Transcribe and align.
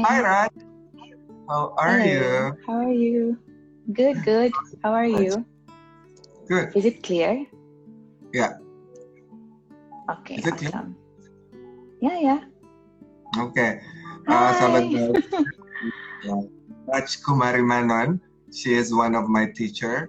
Hi, 0.00 0.20
Raj. 0.22 0.50
How 1.48 1.74
are 1.76 2.00
Hello. 2.00 2.08
you? 2.08 2.56
How 2.66 2.76
are 2.88 2.92
you? 2.92 3.36
Good, 3.92 4.24
good. 4.24 4.52
How 4.82 4.92
are 4.96 5.04
you? 5.04 5.44
Good. 6.48 6.72
Is 6.74 6.84
it 6.84 7.02
clear? 7.02 7.44
Yeah. 8.32 8.56
Okay, 10.08 10.40
Is 10.40 10.46
it 10.46 10.56
clear? 10.56 10.72
awesome. 10.72 10.96
Yeah, 12.00 12.18
yeah. 12.18 12.40
Oke. 13.36 13.60
Uh, 14.24 14.50
sahabat 14.56 14.84
Hi. 14.88 14.94
baik. 14.94 15.20
Raj 16.88 17.08
Kumari 17.20 17.60
Manon. 17.60 18.20
She 18.56 18.72
is 18.72 18.94
one 18.94 19.14
of 19.14 19.28
my 19.28 19.52
teacher. 19.52 20.08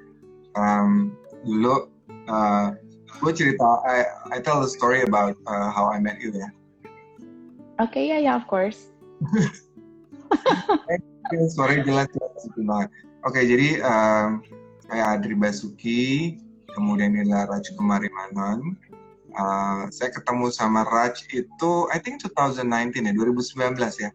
Um, 0.55 1.15
dulu 1.43 1.91
uh, 2.31 2.71
gue 3.19 3.31
cerita, 3.35 3.67
I, 3.83 4.07
I 4.33 4.37
tell 4.39 4.63
the 4.63 4.71
story 4.71 5.03
about 5.03 5.35
uh, 5.45 5.69
how 5.71 5.91
I 5.91 5.99
met 5.99 6.17
you 6.23 6.31
ya. 6.31 6.49
Okay, 7.81 8.07
yeah, 8.07 8.21
yeah, 8.21 8.35
of 8.37 8.45
course. 8.47 8.87
Suaranya 11.51 11.83
jelas 11.87 12.07
jelas 12.11 12.43
banget. 12.59 12.89
Oke, 13.23 13.39
jadi 13.45 13.69
um, 13.85 14.41
saya 14.89 15.15
Adri 15.15 15.37
Basuki, 15.37 16.35
kemudian 16.73 17.15
inilah 17.15 17.47
Raj 17.47 17.69
Kumari 17.77 18.09
Manon. 18.11 18.75
Uh, 19.31 19.87
saya 19.93 20.11
ketemu 20.11 20.51
sama 20.51 20.83
Raj 20.91 21.23
itu, 21.31 21.71
I 21.93 21.97
think 22.03 22.19
2019 22.19 22.99
ya, 22.99 23.13
2019 23.15 24.03
ya. 24.03 24.09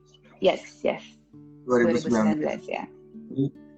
Yes, 0.44 0.84
yes. 0.84 1.00
2019. 1.64 2.44
2019, 2.44 2.68
ya. 2.68 2.84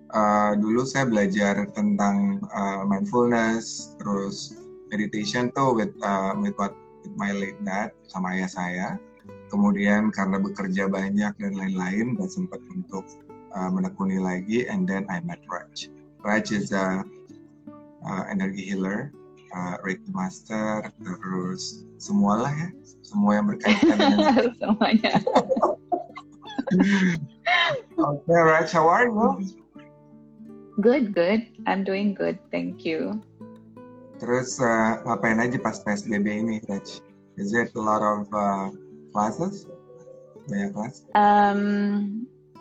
Uh, 0.08 0.56
dulu 0.56 0.88
saya 0.88 1.04
belajar 1.04 1.68
tentang 1.76 2.42
uh, 2.50 2.82
mindfulness, 2.88 3.92
terus 4.00 4.56
meditation 4.88 5.52
tuh 5.52 5.76
with 5.76 5.92
uh, 6.00 6.32
with 6.40 6.56
what 6.56 6.72
with 7.04 7.12
my 7.20 7.30
late 7.36 7.60
dad 7.62 7.92
sama 8.08 8.34
ayah 8.34 8.50
saya. 8.50 8.88
Kemudian 9.48 10.12
karena 10.12 10.36
bekerja 10.40 10.92
banyak 10.92 11.32
dan 11.40 11.52
lain-lain, 11.56 12.20
gak 12.20 12.30
sempat 12.32 12.60
untuk 12.72 13.04
uh, 13.56 13.70
menekuni 13.72 14.20
lagi. 14.20 14.68
And 14.68 14.84
then 14.84 15.08
I 15.08 15.24
met 15.24 15.40
Raj. 15.48 15.88
Raj 16.20 16.52
is 16.52 16.72
a 16.72 17.04
uh, 18.04 18.22
energy 18.28 18.68
healer, 18.68 19.12
uh, 19.56 19.80
Reiki 19.80 20.12
master, 20.12 20.92
terus 21.00 21.84
semualah 21.96 22.52
ya, 22.52 22.68
semua 23.00 23.40
yang 23.40 23.46
berkaitan 23.48 23.96
dengan. 23.96 24.18
Semuanya. 24.60 25.14
Oke, 27.96 28.34
Raj, 28.34 28.68
how 28.72 28.86
are 28.86 29.08
you? 29.08 29.48
Good, 30.78 31.16
good. 31.16 31.42
I'm 31.66 31.82
doing 31.82 32.14
good. 32.14 32.38
Thank 32.52 32.84
you. 32.84 33.18
Terus 34.18 34.58
uh, 34.58 35.02
ngapain 35.06 35.38
aja 35.38 35.58
pas 35.62 35.78
PSBB 35.82 36.26
ini, 36.26 36.56
Raj? 36.66 37.02
Is 37.38 37.54
it 37.54 37.70
a 37.78 37.82
lot 37.82 38.02
of 38.02 38.26
uh, 38.34 38.68
classes? 39.18 39.66
Banyak 40.46 40.70
kelas? 40.70 40.94
Um, 41.18 41.60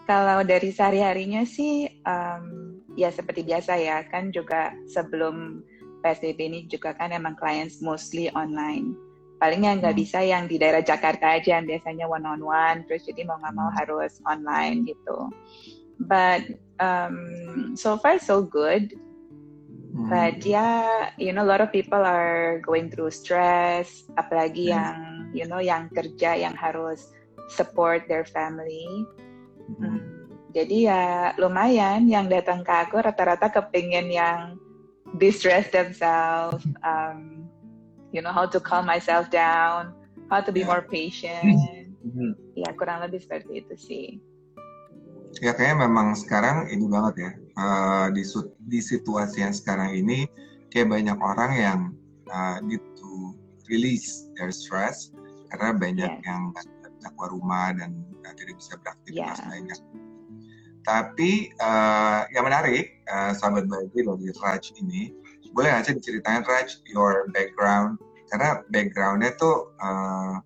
kalau 0.10 0.42
dari 0.42 0.74
sehari-harinya 0.74 1.46
sih, 1.46 1.86
um, 2.10 2.78
ya 2.98 3.14
seperti 3.14 3.46
biasa 3.46 3.78
ya, 3.78 4.02
kan 4.10 4.34
juga 4.34 4.74
sebelum 4.90 5.62
PSBB 6.02 6.40
ini 6.50 6.60
juga 6.66 6.98
kan 6.98 7.14
emang 7.14 7.38
clients 7.38 7.78
mostly 7.86 8.34
online. 8.34 8.98
Paling 9.38 9.70
yang 9.70 9.78
nggak 9.78 9.94
Hmm. 9.94 10.02
bisa 10.02 10.20
yang 10.26 10.50
di 10.50 10.58
daerah 10.58 10.82
Jakarta 10.82 11.38
aja, 11.38 11.62
yang 11.62 11.70
biasanya 11.70 12.10
one 12.10 12.26
on 12.26 12.42
one, 12.42 12.82
terus 12.90 13.06
jadi 13.06 13.22
mau 13.30 13.38
nggak 13.38 13.54
mau 13.54 13.70
Hmm. 13.70 13.78
harus 13.78 14.18
online 14.26 14.90
gitu. 14.90 15.30
But 16.02 16.58
um, 16.82 17.18
so 17.78 18.02
far 18.02 18.18
so 18.18 18.42
good. 18.42 18.94
Hmm. 19.98 20.14
But 20.14 20.46
yeah, 20.46 21.10
you 21.18 21.34
know, 21.34 21.42
a 21.42 21.50
lot 21.50 21.58
of 21.66 21.74
people 21.74 21.98
are 21.98 22.62
going 22.62 22.94
through 22.94 23.10
stress, 23.10 24.06
apalagi 24.14 24.70
Hmm. 24.70 24.74
yang, 24.78 24.96
you 25.34 25.46
know, 25.50 25.58
yang 25.58 25.90
kerja 25.90 26.38
yang 26.38 26.54
harus 26.54 27.10
support 27.50 28.06
their 28.06 28.22
family. 28.30 28.86
Hmm. 29.82 29.98
Hmm, 29.98 30.00
Jadi 30.54 30.86
ya 30.86 31.34
lumayan 31.42 32.06
yang 32.06 32.30
datang 32.30 32.62
ke 32.62 32.70
aku 32.70 33.02
rata-rata 33.02 33.50
kepingin 33.50 34.10
yang 34.14 34.62
distress 35.18 35.66
themselves, 35.74 36.62
um, 36.86 37.50
you 38.14 38.22
know, 38.22 38.32
how 38.32 38.46
to 38.46 38.62
calm 38.62 38.86
myself 38.86 39.28
down, 39.34 39.98
how 40.30 40.40
to 40.46 40.54
be 40.54 40.62
more 40.62 40.86
patient. 40.86 41.58
Hmm. 42.06 42.38
Ya 42.54 42.70
kurang 42.78 43.02
lebih 43.02 43.22
seperti 43.22 43.66
itu 43.66 43.76
sih. 43.78 44.08
Ya 45.42 45.54
kayaknya 45.58 45.90
memang 45.90 46.14
sekarang 46.18 46.70
ini 46.70 46.86
banget 46.86 47.14
ya 47.18 47.32
uh, 47.58 48.08
di 48.14 48.24
di 48.70 48.80
situasi 48.80 49.44
yang 49.44 49.54
sekarang 49.54 49.94
ini 49.94 50.30
kayak 50.70 50.94
banyak 50.94 51.18
orang 51.18 51.52
yang 51.58 51.80
uh, 52.30 52.58
need 52.64 52.82
to 52.96 53.34
release 53.68 54.30
their 54.40 54.54
stress 54.54 55.12
karena 55.52 55.76
banyak 55.76 56.12
Yes. 56.12 56.24
yang 56.28 56.42
nggak 56.54 57.12
keluar 57.14 57.32
rumah 57.34 57.68
dan 57.76 57.92
uh, 58.26 58.34
tidak 58.36 58.56
bisa 58.58 58.74
beraktivitas 58.82 59.38
Yeah. 59.44 59.50
banyak. 59.50 59.80
Tapi 60.88 61.52
uh, 61.60 62.24
yang 62.32 62.48
menarik, 62.48 63.04
uh, 63.12 63.36
sahabat 63.36 63.68
baik 63.68 63.92
dari 63.92 64.32
Raj 64.40 64.72
ini, 64.80 65.12
boleh 65.52 65.76
sih 65.84 66.00
diceritain 66.00 66.48
Raj 66.48 66.80
your 66.88 67.28
background? 67.36 68.00
Karena 68.32 68.64
backgroundnya 68.72 69.36
tuh 69.36 69.72
uh, 69.84 70.40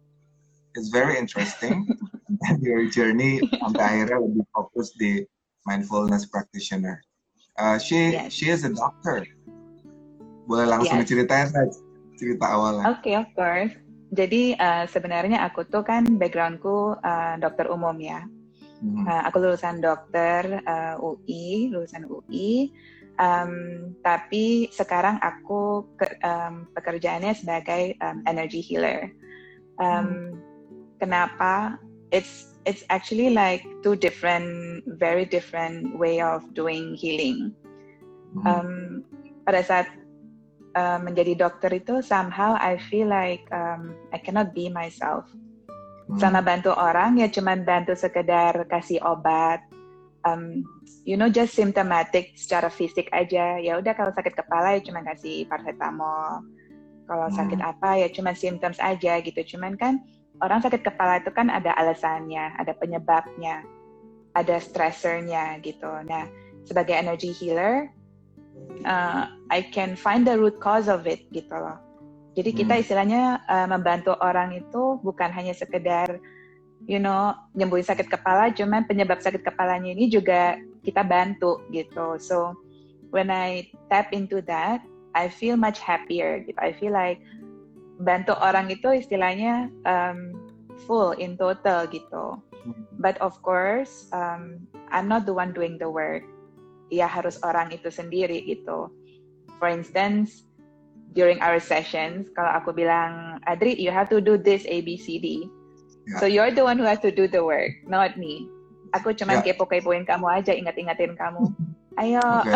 it's 0.73 0.89
very 0.89 1.13
interesting. 1.17 1.85
Dan 2.41 2.57
your 2.65 2.89
journey 2.89 3.37
sampai 3.61 4.01
akhirnya 4.01 4.17
lebih 4.17 4.41
fokus 4.49 4.89
di 4.97 5.21
mindfulness 5.67 6.25
practitioner. 6.27 7.01
Uh, 7.57 7.77
she 7.77 8.15
Yes. 8.15 8.33
she 8.33 8.49
is 8.49 8.63
a 8.63 8.71
doctor. 8.73 9.27
Boleh 10.47 10.65
langsung 10.65 10.99
Yes. 10.99 11.05
diceritain 11.07 11.47
Raj 11.53 11.71
cerita 12.17 12.45
awalnya. 12.53 12.95
Oke, 12.95 13.11
of 13.13 13.27
course. 13.37 13.73
Jadi 14.11 14.59
uh, 14.59 14.83
sebenarnya 14.91 15.47
aku 15.47 15.63
tuh 15.69 15.87
kan 15.87 16.03
backgroundku 16.19 16.99
uh, 16.99 17.35
dokter 17.39 17.71
umum 17.71 17.95
ya. 18.01 18.27
Hmm. 18.81 19.05
Uh, 19.07 19.21
aku 19.29 19.37
lulusan 19.39 19.79
dokter 19.79 20.59
uh, 20.65 20.97
UI, 20.99 21.69
lulusan 21.71 22.09
UI. 22.09 22.73
Um, 23.21 23.93
tapi 24.01 24.73
sekarang 24.73 25.21
aku 25.21 25.85
ke, 25.93 26.17
um, 26.25 26.65
pekerjaannya 26.73 27.37
sebagai 27.37 27.93
um, 28.01 28.25
energy 28.25 28.59
healer. 28.65 29.13
Um, 29.77 30.41
Kenapa? 31.01 31.81
It's 32.13 32.50
it's 32.65 32.83
actually 32.89 33.33
like 33.33 33.65
two 33.81 33.95
different, 33.95 34.83
very 34.99 35.25
different 35.25 35.97
way 35.97 36.21
of 36.21 36.45
doing 36.53 36.95
healing. 36.95 37.55
Hmm. 38.37 38.47
Um, 38.47 38.69
pada 39.43 39.61
saat 39.65 39.87
uh, 40.77 40.99
menjadi 41.01 41.35
dokter 41.35 41.73
itu 41.73 41.99
somehow 42.05 42.55
I 42.55 42.77
feel 42.77 43.09
like 43.09 43.43
um, 43.51 43.97
I 44.13 44.21
cannot 44.21 44.53
be 44.55 44.69
myself 44.69 45.25
Hmm. 46.11 46.19
sama 46.19 46.43
bantu 46.43 46.75
orang 46.75 47.23
ya 47.23 47.31
cuman 47.31 47.63
bantu 47.63 47.95
sekedar 47.95 48.67
kasih 48.67 48.99
obat 48.99 49.63
um, 50.27 50.59
you 51.07 51.15
know 51.15 51.31
just 51.31 51.55
symptomatic 51.55 52.35
secara 52.35 52.67
fisik 52.67 53.07
aja 53.15 53.55
ya 53.63 53.79
udah 53.79 53.95
kalau 53.95 54.11
sakit 54.11 54.35
kepala 54.35 54.75
ya 54.75 54.83
cuman 54.83 55.07
kasih 55.07 55.47
paracetamol 55.47 56.43
kalau 57.07 57.27
Hmm. 57.31 57.37
sakit 57.39 57.59
apa 57.63 57.89
ya 58.03 58.07
cuman 58.11 58.35
symptoms 58.35 58.75
aja 58.83 59.23
gitu 59.23 59.39
cuman 59.55 59.79
kan 59.79 60.03
orang 60.41 60.59
sakit 60.61 60.81
kepala 60.81 61.21
itu 61.21 61.31
kan 61.31 61.47
ada 61.47 61.71
alasannya 61.77 62.57
ada 62.57 62.73
penyebabnya 62.77 63.63
ada 64.35 64.57
stressornya 64.59 65.61
gitu 65.61 65.89
nah 66.05 66.25
sebagai 66.65 66.93
energy 66.97 67.31
healer 67.31 67.89
uh, 68.85 69.31
I 69.49 69.65
can 69.69 69.93
find 69.97 70.25
the 70.25 70.37
root 70.37 70.59
cause 70.61 70.91
of 70.91 71.05
it 71.05 71.25
gitu 71.33 71.53
loh 71.53 71.79
jadi 72.31 72.49
kita 72.55 72.73
Hmm. 72.79 72.83
istilahnya 72.83 73.23
uh, 73.43 73.67
membantu 73.67 74.15
orang 74.23 74.55
itu 74.55 74.99
bukan 75.03 75.29
hanya 75.35 75.51
sekedar, 75.51 76.15
you 76.87 76.99
know, 76.99 77.35
nyembuhin 77.51 77.83
sakit 77.83 78.07
kepala, 78.07 78.55
cuman 78.55 78.87
penyebab 78.87 79.19
sakit 79.19 79.43
kepalanya 79.43 79.91
ini 79.91 80.07
juga 80.07 80.55
kita 80.87 81.03
bantu 81.03 81.59
gitu. 81.75 82.15
So 82.23 82.55
when 83.11 83.27
I 83.27 83.67
tap 83.91 84.15
into 84.15 84.39
that, 84.47 84.79
I 85.11 85.27
feel 85.27 85.59
much 85.59 85.83
happier. 85.83 86.39
Gitu. 86.47 86.55
I 86.55 86.71
feel 86.71 86.95
like 86.95 87.19
bantu 88.01 88.33
orang 88.41 88.69
itu 88.73 88.89
istilahnya 88.91 89.69
um, 89.85 90.33
full 90.85 91.13
in 91.17 91.37
total 91.37 91.85
gitu. 91.89 92.41
But 93.01 93.17
of 93.21 93.37
course, 93.41 94.09
um, 94.13 94.69
I'm 94.93 95.09
not 95.09 95.25
the 95.25 95.33
one 95.33 95.53
doing 95.53 95.81
the 95.81 95.89
work. 95.89 96.21
Ya 96.93 97.07
harus 97.07 97.39
orang 97.41 97.73
itu 97.73 97.89
sendiri 97.89 98.45
gitu. 98.45 98.91
For 99.57 99.71
instance, 99.71 100.45
during 101.13 101.39
our 101.41 101.57
sessions, 101.57 102.27
kalau 102.37 102.51
aku 102.61 102.75
bilang, 102.75 103.41
Adri, 103.47 103.77
you 103.77 103.89
have 103.89 104.11
to 104.11 104.19
do 104.19 104.37
this 104.37 104.65
A, 104.67 104.81
B, 104.83 104.99
C, 104.99 105.17
D. 105.17 105.47
Ya. 106.09 106.17
So 106.19 106.25
you're 106.27 106.51
the 106.51 106.65
one 106.65 106.77
who 106.77 106.85
has 106.85 106.99
to 107.05 107.13
do 107.13 107.29
the 107.29 107.41
work, 107.41 107.71
not 107.87 108.17
me. 108.17 108.49
Aku 108.91 109.15
cuman 109.15 109.39
Ya. 109.39 109.53
kepo-kepoin 109.53 110.03
kamu 110.03 110.27
aja, 110.27 110.51
ingat-ingatin 110.51 111.15
kamu. 111.15 111.47
Ayo, 112.01 112.23
Oke. 112.23 112.51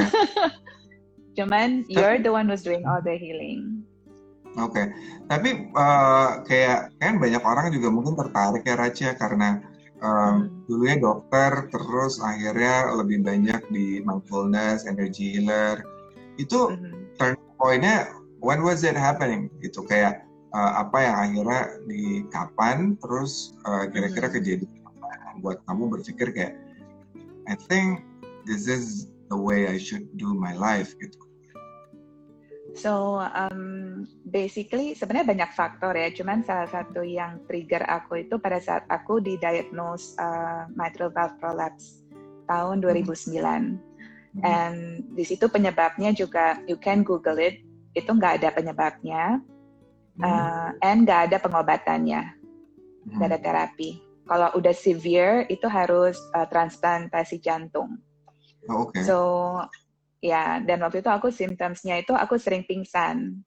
cuman 1.40 1.84
you're 1.92 2.20
the 2.20 2.32
one 2.32 2.48
who's 2.48 2.64
doing 2.64 2.84
all 2.88 3.00
the 3.04 3.16
healing. 3.16 3.85
Oke, 4.56 4.88
tapi 5.28 5.68
uh, 5.76 6.40
kayak 6.48 6.96
kan 7.04 7.20
banyak 7.20 7.44
orang 7.44 7.76
juga 7.76 7.92
mungkin 7.92 8.16
tertarik 8.16 8.64
ya 8.64 8.80
Raja 8.80 9.12
karena 9.20 9.60
um, 10.00 10.64
dulunya 10.64 10.96
dokter, 10.96 11.68
terus 11.68 12.24
akhirnya 12.24 12.88
lebih 12.96 13.20
banyak 13.20 13.60
di 13.68 14.00
mindfulness, 14.08 14.88
energy 14.88 15.40
healer. 15.40 15.84
Itu 16.40 16.72
Mhm. 16.72 17.20
turn 17.20 17.36
point-nya 17.60 18.16
when 18.40 18.64
was 18.64 18.88
it 18.88 18.96
happening 18.96 19.52
gitu 19.60 19.84
kayak 19.84 20.24
uh, 20.56 20.88
apa 20.88 21.04
yang 21.04 21.16
akhirnya 21.20 21.62
di 21.92 22.24
kapan, 22.32 22.96
terus 23.04 23.52
uh, 23.68 23.92
kira-kira 23.92 24.32
Mhm. 24.32 24.36
kejadian 24.40 24.72
apa 24.88 25.08
buat 25.44 25.60
kamu 25.68 26.00
berpikir 26.00 26.32
kayak 26.32 26.56
I 27.52 27.60
think 27.68 28.08
this 28.48 28.72
is 28.72 29.12
the 29.28 29.36
way 29.36 29.68
I 29.68 29.76
should 29.76 30.08
do 30.16 30.32
my 30.32 30.56
life 30.56 30.96
gitu 30.96 31.25
So 32.76 33.24
um, 33.24 34.04
basically 34.28 35.00
sebenarnya 35.00 35.32
banyak 35.32 35.52
faktor 35.56 35.96
ya, 35.96 36.12
cuman 36.12 36.44
salah 36.44 36.68
satu 36.68 37.08
yang 37.08 37.40
trigger 37.48 37.88
aku 37.88 38.28
itu 38.28 38.36
pada 38.36 38.60
saat 38.60 38.84
aku 38.92 39.24
didiagnose 39.24 40.20
uh, 40.20 40.68
mitral 40.76 41.08
valve 41.16 41.40
prolapse 41.40 42.04
tahun 42.52 42.84
2009. 42.84 43.32
Hmm. 43.32 44.44
And 44.44 45.08
di 45.16 45.24
situ 45.24 45.48
penyebabnya 45.48 46.12
juga 46.12 46.60
you 46.68 46.76
can 46.76 47.08
Google 47.08 47.40
it, 47.40 47.64
itu 47.96 48.12
nggak 48.12 48.44
ada 48.44 48.52
penyebabnya, 48.52 49.40
hmm. 50.20 50.28
uh, 50.28 50.76
and 50.84 51.08
nggak 51.08 51.32
ada 51.32 51.38
pengobatannya, 51.40 52.22
nggak 53.08 53.24
hmm. 53.24 53.32
ada 53.32 53.40
terapi. 53.40 54.04
Kalau 54.28 54.52
udah 54.60 54.76
severe 54.76 55.48
itu 55.48 55.70
harus 55.72 56.20
uh, 56.36 56.44
transplantasi 56.50 57.40
jantung. 57.40 58.04
Oh, 58.68 58.90
okay. 58.90 59.06
So 59.08 59.18
ya 60.26 60.60
dan 60.66 60.82
waktu 60.82 61.06
itu 61.06 61.10
aku 61.14 61.30
symptomsnya 61.30 62.02
itu 62.02 62.12
aku 62.18 62.42
sering 62.42 62.66
pingsan. 62.66 63.46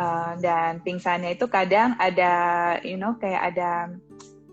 Uh, 0.00 0.32
dan 0.40 0.80
pingsannya 0.80 1.36
itu 1.36 1.44
kadang 1.44 1.92
ada 2.00 2.78
you 2.88 2.96
know 2.96 3.20
kayak 3.20 3.52
ada 3.52 3.92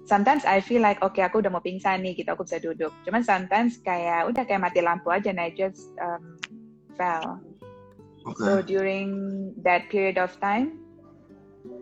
sometimes 0.09 0.43
I 0.43 0.59
feel 0.59 0.83
like 0.83 0.99
oke 0.99 1.15
okay, 1.15 1.23
aku 1.23 1.39
udah 1.39 1.53
mau 1.53 1.63
pingsan 1.63 2.03
nih 2.03 2.19
gitu 2.19 2.29
aku 2.33 2.43
bisa 2.43 2.59
duduk. 2.59 2.91
Cuman 3.05 3.23
sometimes 3.23 3.79
kayak 3.85 4.27
udah 4.27 4.43
kayak 4.43 4.61
mati 4.65 4.81
lampu 4.83 5.13
aja 5.13 5.31
and 5.31 5.39
I 5.39 5.53
just 5.53 5.93
um, 6.01 6.35
fell. 6.97 7.39
Okay. 8.19 8.43
so 8.43 8.51
during 8.59 9.07
that 9.63 9.87
period 9.87 10.19
of 10.19 10.27
time 10.43 10.75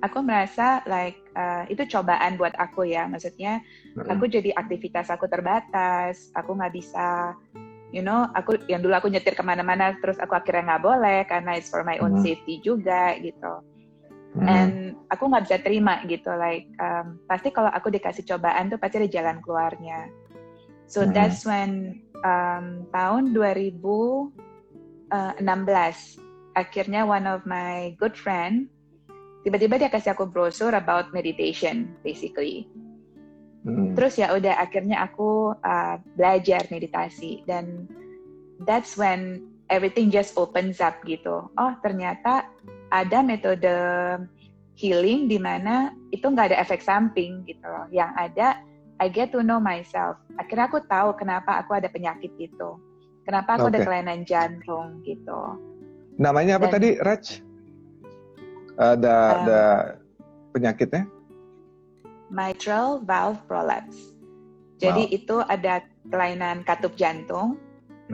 aku 0.06 0.22
merasa 0.22 0.86
like 0.86 1.18
uh, 1.34 1.66
itu 1.72 1.88
cobaan 1.90 2.38
buat 2.38 2.54
aku 2.58 2.86
ya. 2.86 3.10
Maksudnya 3.10 3.64
aku 4.06 4.30
jadi 4.30 4.54
aktivitas 4.54 5.10
aku 5.10 5.26
terbatas 5.26 6.30
aku 6.38 6.54
nggak 6.54 6.74
bisa 6.76 7.34
you 7.96 8.04
know 8.04 8.28
aku 8.36 8.60
yang 8.68 8.84
dulu 8.84 8.96
aku 8.96 9.08
nyetir 9.08 9.34
ke 9.34 9.44
mana-mana 9.44 9.96
terus 10.04 10.20
aku 10.20 10.36
akhirnya 10.36 10.76
nggak 10.76 10.84
boleh 10.84 11.20
karena 11.28 11.56
it's 11.56 11.72
for 11.72 11.88
my 11.88 11.96
own 12.04 12.20
hmm. 12.20 12.24
safety 12.24 12.60
juga 12.60 13.16
gitu 13.24 13.64
hmm. 14.36 14.48
and 14.48 14.74
aku 15.08 15.32
nggak 15.32 15.48
bisa 15.48 15.58
terima 15.64 16.04
gitu 16.06 16.32
like 16.36 16.68
um, 16.84 17.20
pasti 17.32 17.50
kalau 17.56 17.72
aku 17.72 17.88
dikasih 17.88 18.28
cobaan 18.28 18.68
tuh 18.68 18.80
pasti 18.80 19.00
ada 19.00 19.10
jalan 19.10 19.38
keluarnya 19.40 20.12
so 20.88 21.04
hmm. 21.04 21.16
that's 21.16 21.48
when 21.48 22.04
um, 22.28 22.84
tahun 22.92 23.32
2016 23.32 24.36
uh, 25.12 25.34
akhirnya 26.58 27.02
one 27.08 27.26
of 27.30 27.46
my 27.48 27.96
good 27.96 28.18
friend 28.18 28.68
tiba-tiba 29.48 29.80
dia 29.80 29.88
kasih 29.88 30.12
aku 30.12 30.28
brosur 30.28 30.76
about 30.76 31.08
meditation 31.16 31.96
basically 32.04 32.68
Hmm. 33.68 33.92
Terus 34.00 34.16
ya 34.16 34.32
udah 34.32 34.64
akhirnya 34.64 35.04
aku 35.04 35.52
uh, 35.60 36.00
belajar 36.16 36.64
meditasi 36.72 37.44
dan 37.44 37.84
that's 38.64 38.96
when 38.96 39.44
everything 39.68 40.08
just 40.08 40.40
opens 40.40 40.80
up 40.80 41.04
gitu. 41.04 41.52
Oh 41.60 41.72
ternyata 41.84 42.48
ada 42.88 43.20
metode 43.20 43.68
healing 44.80 45.28
di 45.28 45.36
mana 45.36 45.92
itu 46.16 46.24
nggak 46.24 46.56
ada 46.56 46.58
efek 46.64 46.80
samping 46.80 47.44
gitu 47.44 47.68
loh. 47.68 47.92
Yang 47.92 48.12
ada 48.16 48.48
I 49.04 49.12
get 49.12 49.36
to 49.36 49.44
know 49.44 49.60
myself. 49.60 50.16
Akhirnya 50.40 50.72
aku 50.72 50.82
tahu 50.88 51.14
kenapa 51.20 51.60
aku 51.60 51.76
ada 51.76 51.92
penyakit 51.92 52.32
itu. 52.40 52.80
Kenapa 53.28 53.60
aku 53.60 53.68
okay. 53.68 53.76
ada 53.76 53.80
kelainan 53.84 54.24
jantung 54.24 55.04
gitu. 55.04 55.60
Namanya 56.16 56.58
apa 56.58 56.72
Dan, 56.72 56.74
tadi, 56.80 56.90
Raj? 57.04 57.26
Ada 58.80 59.12
uh, 59.12 59.34
um, 59.36 59.46
the 59.46 59.62
penyakitnya? 60.56 61.04
Mitral 62.30 63.02
valve 63.04 63.40
prolapse. 63.48 64.14
Jadi 64.78 65.10
wow. 65.10 65.18
itu 65.18 65.36
ada 65.50 65.82
kelainan 66.08 66.62
katup 66.62 66.94
jantung, 66.94 67.58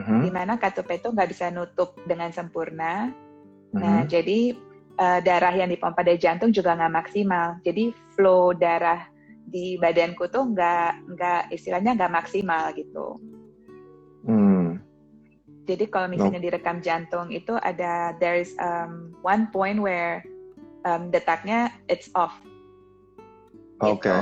uh-huh. 0.00 0.20
di 0.24 0.30
mana 0.32 0.56
katup 0.56 0.88
itu 0.88 1.12
nggak 1.12 1.30
bisa 1.30 1.52
nutup 1.52 1.94
dengan 2.08 2.32
sempurna. 2.32 3.12
Uh-huh. 3.12 3.80
Nah, 3.80 3.98
jadi 4.08 4.56
uh, 4.96 5.20
darah 5.20 5.52
yang 5.52 5.68
dipompa 5.68 6.00
dari 6.00 6.16
jantung 6.16 6.54
juga 6.54 6.72
nggak 6.72 6.94
maksimal. 6.94 7.60
Jadi 7.60 7.92
flow 8.16 8.56
darah 8.56 9.04
di 9.44 9.76
badanku 9.76 10.24
tuh 10.32 10.56
nggak 10.56 10.92
nggak 11.14 11.42
istilahnya 11.52 11.92
nggak 11.94 12.14
maksimal 12.14 12.72
gitu. 12.72 13.20
Hmm. 14.24 14.80
Jadi 15.64 15.84
kalau 15.88 16.08
misalnya 16.08 16.40
no. 16.40 16.44
direkam 16.44 16.80
jantung 16.80 17.28
itu 17.32 17.56
ada 17.60 18.16
there's 18.20 18.52
um, 18.60 19.12
one 19.20 19.48
point 19.52 19.80
where 19.80 20.24
um, 20.88 21.08
detaknya 21.12 21.72
it's 21.88 22.08
off 22.16 22.36
Oke. 23.82 24.10
Okay. 24.10 24.20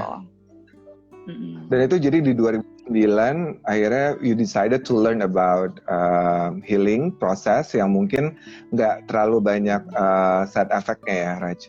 mm 1.29 1.71
Dan 1.71 1.79
itu 1.87 1.97
jadi 2.03 2.19
di 2.19 2.33
2009 2.35 3.63
akhirnya 3.65 4.19
you 4.21 4.35
decided 4.35 4.83
to 4.83 4.93
learn 4.93 5.23
about 5.23 5.79
uh, 5.87 6.57
healing 6.67 7.15
proses 7.17 7.71
yang 7.73 7.95
mungkin 7.95 8.37
nggak 8.75 9.07
terlalu 9.07 9.39
banyak 9.39 9.83
uh, 9.95 10.45
side 10.49 10.73
effectnya 10.75 11.17
ya, 11.17 11.33
Raj? 11.41 11.61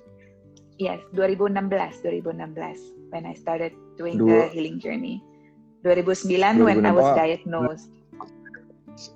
Yes, 0.81 0.99
2016, 1.13 2.01
2016 2.01 3.13
when 3.13 3.29
I 3.29 3.37
started 3.37 3.77
doing 3.95 4.17
Dua, 4.17 4.49
the 4.49 4.57
healing 4.57 4.81
journey. 4.81 5.21
2009 5.85 6.65
2006, 6.65 6.65
when 6.65 6.79
I 6.83 6.91
was 6.91 7.09
diagnosed. 7.13 7.91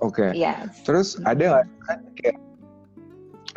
Oke. 0.05 0.21
Okay. 0.21 0.31
Yes. 0.37 0.85
Terus 0.85 1.17
mm-hmm. 1.17 1.31
ada 1.33 1.45
nggak 1.49 1.65
kayak 2.21 2.37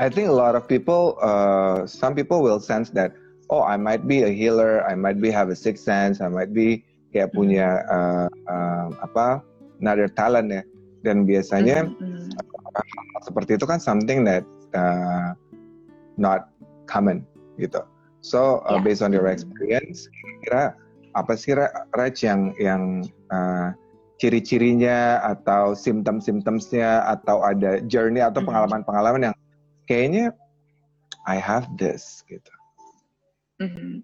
I 0.01 0.09
think 0.09 0.33
a 0.33 0.33
lot 0.33 0.57
of 0.57 0.65
people, 0.65 1.21
uh, 1.21 1.85
some 1.85 2.17
people 2.17 2.41
will 2.41 2.57
sense 2.57 2.89
that 2.97 3.13
oh 3.51 3.67
I 3.67 3.77
might 3.77 4.07
be 4.07 4.23
a 4.23 4.33
healer, 4.33 4.87
I 4.87 4.95
might 4.95 5.19
be 5.19 5.29
have 5.35 5.51
a 5.51 5.59
sixth 5.59 5.85
sense, 5.85 6.23
I 6.23 6.31
might 6.31 6.55
be 6.55 6.87
kayak 7.11 7.35
hmm. 7.35 7.37
punya 7.37 7.69
uh, 7.91 8.29
uh, 8.47 8.89
apa 9.03 9.43
another 9.83 10.07
talent 10.07 10.55
ya. 10.55 10.63
Dan 11.01 11.25
biasanya 11.25 11.89
mm-hmm. 11.89 12.29
uh, 12.77 12.85
seperti 13.25 13.57
itu 13.57 13.65
kan 13.65 13.81
something 13.81 14.21
that 14.21 14.45
uh, 14.77 15.33
not 16.21 16.53
common 16.85 17.25
gitu. 17.57 17.81
So 18.21 18.61
uh, 18.69 18.77
yeah. 18.77 18.85
based 18.85 19.01
on 19.01 19.17
your 19.17 19.25
experience, 19.33 20.13
kira 20.45 20.77
apa 21.17 21.33
sih 21.41 21.57
Raj 21.97 22.21
yang 22.21 22.53
yang 22.61 23.09
uh, 23.33 23.73
ciri-cirinya 24.21 25.25
atau 25.25 25.73
simptom-simptomsnya 25.73 27.09
atau 27.09 27.41
ada 27.41 27.81
journey 27.89 28.21
atau 28.21 28.45
pengalaman-pengalaman 28.45 29.33
yang 29.33 29.37
kayaknya 29.89 30.37
I 31.25 31.41
have 31.41 31.65
this 31.81 32.21
gitu. 32.29 32.53
Mm-hmm. 33.61 34.03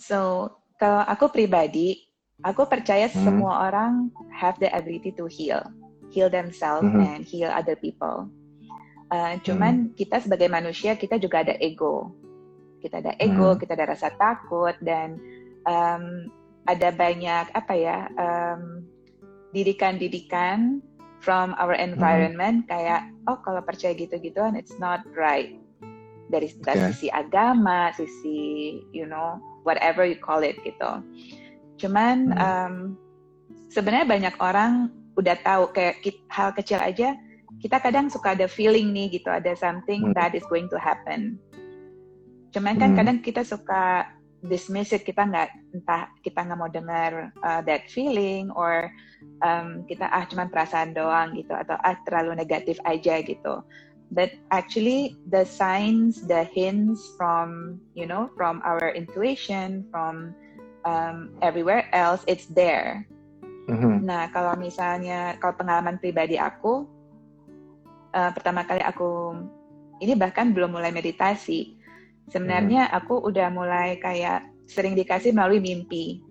So 0.00 0.50
kalau 0.80 1.04
aku 1.06 1.30
pribadi, 1.30 2.08
aku 2.42 2.66
percaya 2.66 3.06
mm-hmm. 3.06 3.24
semua 3.24 3.68
orang 3.70 4.10
have 4.34 4.58
the 4.58 4.72
ability 4.72 5.14
to 5.14 5.28
heal, 5.28 5.62
heal 6.10 6.32
themselves 6.32 6.88
mm-hmm. 6.88 7.04
and 7.04 7.20
heal 7.22 7.52
other 7.52 7.76
people. 7.78 8.26
Uh, 9.12 9.38
cuman 9.44 9.92
mm-hmm. 9.92 9.96
kita 10.00 10.18
sebagai 10.24 10.48
manusia 10.50 10.96
kita 10.96 11.20
juga 11.20 11.44
ada 11.44 11.54
ego, 11.60 12.10
kita 12.82 13.04
ada 13.04 13.12
ego, 13.20 13.54
mm-hmm. 13.54 13.60
kita 13.62 13.72
ada 13.78 13.86
rasa 13.94 14.08
takut 14.16 14.74
dan 14.82 15.20
um, 15.68 16.32
ada 16.64 16.88
banyak 16.90 17.52
apa 17.52 17.74
ya 17.76 18.08
um, 18.16 18.82
didikan-didikan 19.52 20.80
from 21.20 21.52
our 21.60 21.76
mm-hmm. 21.76 21.94
environment 21.94 22.64
mm-hmm. 22.64 22.72
kayak 22.72 23.02
oh 23.28 23.38
kalau 23.44 23.60
percaya 23.64 23.92
gitu-gituan 23.92 24.56
it's 24.56 24.76
not 24.80 25.04
right 25.12 25.63
dari 26.34 26.48
okay. 26.50 26.90
sisi 26.90 27.06
agama, 27.14 27.94
sisi 27.94 28.38
you 28.90 29.06
know 29.06 29.38
whatever 29.62 30.02
you 30.02 30.18
call 30.18 30.42
it 30.42 30.58
gitu. 30.66 31.02
Cuman 31.78 32.34
hmm. 32.34 32.38
um, 32.38 32.74
sebenarnya 33.70 34.06
banyak 34.06 34.34
orang 34.42 34.90
udah 35.14 35.38
tahu 35.46 35.70
kayak 35.70 36.02
hal 36.26 36.50
kecil 36.50 36.82
aja 36.82 37.14
kita 37.62 37.78
kadang 37.78 38.10
suka 38.10 38.34
ada 38.34 38.50
feeling 38.50 38.90
nih 38.90 39.20
gitu 39.20 39.30
ada 39.30 39.54
something 39.54 40.10
hmm. 40.10 40.14
that 40.16 40.34
is 40.34 40.44
going 40.50 40.66
to 40.66 40.78
happen. 40.80 41.38
Cuman 42.50 42.78
kan 42.78 42.94
hmm. 42.94 42.98
kadang 42.98 43.18
kita 43.22 43.46
suka 43.46 44.10
dismiss 44.44 44.92
it 44.92 45.08
kita 45.08 45.24
nggak 45.24 45.48
entah 45.72 46.12
kita 46.20 46.44
nggak 46.44 46.58
mau 46.60 46.68
dengar 46.68 47.32
uh, 47.40 47.64
that 47.64 47.88
feeling 47.88 48.52
or 48.52 48.92
um, 49.40 49.88
kita 49.88 50.04
ah 50.12 50.28
cuman 50.28 50.52
perasaan 50.52 50.92
doang 50.92 51.32
gitu 51.32 51.56
atau 51.56 51.80
ah 51.80 51.96
terlalu 52.04 52.36
negatif 52.36 52.76
aja 52.84 53.24
gitu 53.24 53.64
but 54.14 54.30
actually 54.54 55.18
the 55.28 55.42
signs 55.42 56.22
the 56.30 56.46
hints 56.54 57.02
from 57.18 57.76
you 57.98 58.06
know 58.06 58.30
from 58.38 58.62
our 58.62 58.94
intuition 58.94 59.82
from 59.90 60.32
um, 60.86 61.34
everywhere 61.42 61.90
else 61.90 62.22
it's 62.30 62.46
there 62.54 63.02
mm-hmm. 63.66 64.06
nah 64.06 64.30
kalau 64.30 64.54
misalnya 64.54 65.34
kalau 65.42 65.58
pengalaman 65.58 65.98
pribadi 65.98 66.38
aku 66.38 66.86
uh, 68.14 68.30
pertama 68.30 68.62
kali 68.62 68.80
aku 68.86 69.34
ini 69.98 70.14
bahkan 70.14 70.54
belum 70.54 70.78
mulai 70.78 70.94
meditasi 70.94 71.74
sebenarnya 72.30 72.88
mm. 72.88 72.98
aku 73.02 73.20
udah 73.26 73.50
mulai 73.50 73.98
kayak 73.98 74.46
sering 74.70 74.94
dikasih 74.94 75.34
melalui 75.34 75.58
mimpi 75.58 76.22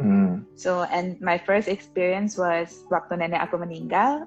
mm. 0.00 0.48
so 0.56 0.88
and 0.88 1.20
my 1.20 1.36
first 1.36 1.68
experience 1.68 2.40
was 2.40 2.88
waktu 2.88 3.20
nenek 3.20 3.44
aku 3.44 3.60
meninggal 3.60 4.24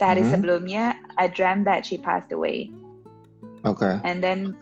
Sehari 0.00 0.24
mm-hmm. 0.24 0.32
sebelumnya, 0.32 0.96
I 1.20 1.28
dreamt 1.28 1.68
that 1.68 1.84
she 1.84 2.00
passed 2.00 2.32
away. 2.32 2.72
Okay. 3.68 4.00
And 4.00 4.24
then, 4.24 4.56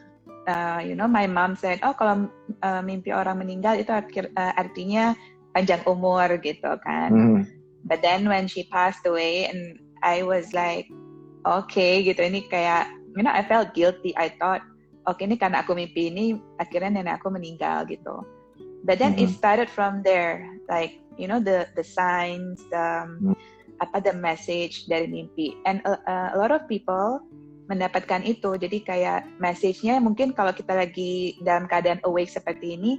uh, 0.50 0.82
you 0.82 0.98
know, 0.98 1.06
my 1.06 1.30
mom 1.30 1.54
said, 1.54 1.78
oh 1.86 1.94
kalau 1.94 2.26
uh, 2.66 2.82
mimpi 2.82 3.14
orang 3.14 3.38
meninggal 3.38 3.78
itu 3.78 3.94
akhir, 3.94 4.34
uh, 4.34 4.58
artinya 4.58 5.14
panjang 5.54 5.86
umur 5.86 6.26
gitu 6.42 6.74
kan. 6.82 7.14
Mhm. 7.14 7.42
But 7.86 8.02
then 8.02 8.26
when 8.26 8.50
she 8.50 8.66
passed 8.66 9.06
away 9.06 9.46
and 9.46 9.78
I 10.02 10.26
was 10.26 10.50
like, 10.50 10.90
okay 11.46 12.02
gitu 12.02 12.18
ini 12.18 12.50
kayak, 12.50 12.90
you 13.14 13.22
know 13.22 13.30
I 13.30 13.46
felt 13.46 13.78
guilty. 13.78 14.10
I 14.18 14.34
thought, 14.42 14.66
oke 15.06 15.22
ini 15.22 15.38
karena 15.38 15.62
aku 15.62 15.78
mimpi 15.78 16.10
ini 16.10 16.34
akhirnya 16.58 16.98
nenek 16.98 17.22
aku 17.22 17.30
meninggal 17.30 17.86
gitu. 17.86 18.26
But 18.82 18.98
then 18.98 19.14
it 19.14 19.30
Mhm. 19.30 19.38
started 19.38 19.70
from 19.70 20.02
there, 20.02 20.42
like 20.66 20.98
you 21.14 21.26
know 21.30 21.38
the 21.38 21.70
the 21.78 21.86
signs, 21.86 22.58
the 22.70 23.06
Hmm. 23.06 23.34
Apa 23.78 24.02
the 24.02 24.14
message 24.14 24.86
dari 24.90 25.06
mimpi. 25.06 25.54
And 25.66 25.82
a, 25.86 26.34
a 26.34 26.36
lot 26.38 26.50
of 26.50 26.66
people 26.66 27.22
mendapatkan 27.68 28.24
itu. 28.24 28.56
Jadi 28.56 28.80
kayak 28.82 29.28
message-nya 29.38 30.00
mungkin 30.00 30.32
kalau 30.32 30.56
kita 30.56 30.72
lagi 30.74 31.36
dalam 31.44 31.68
keadaan 31.68 32.00
awake 32.08 32.32
seperti 32.32 32.80
ini, 32.80 32.98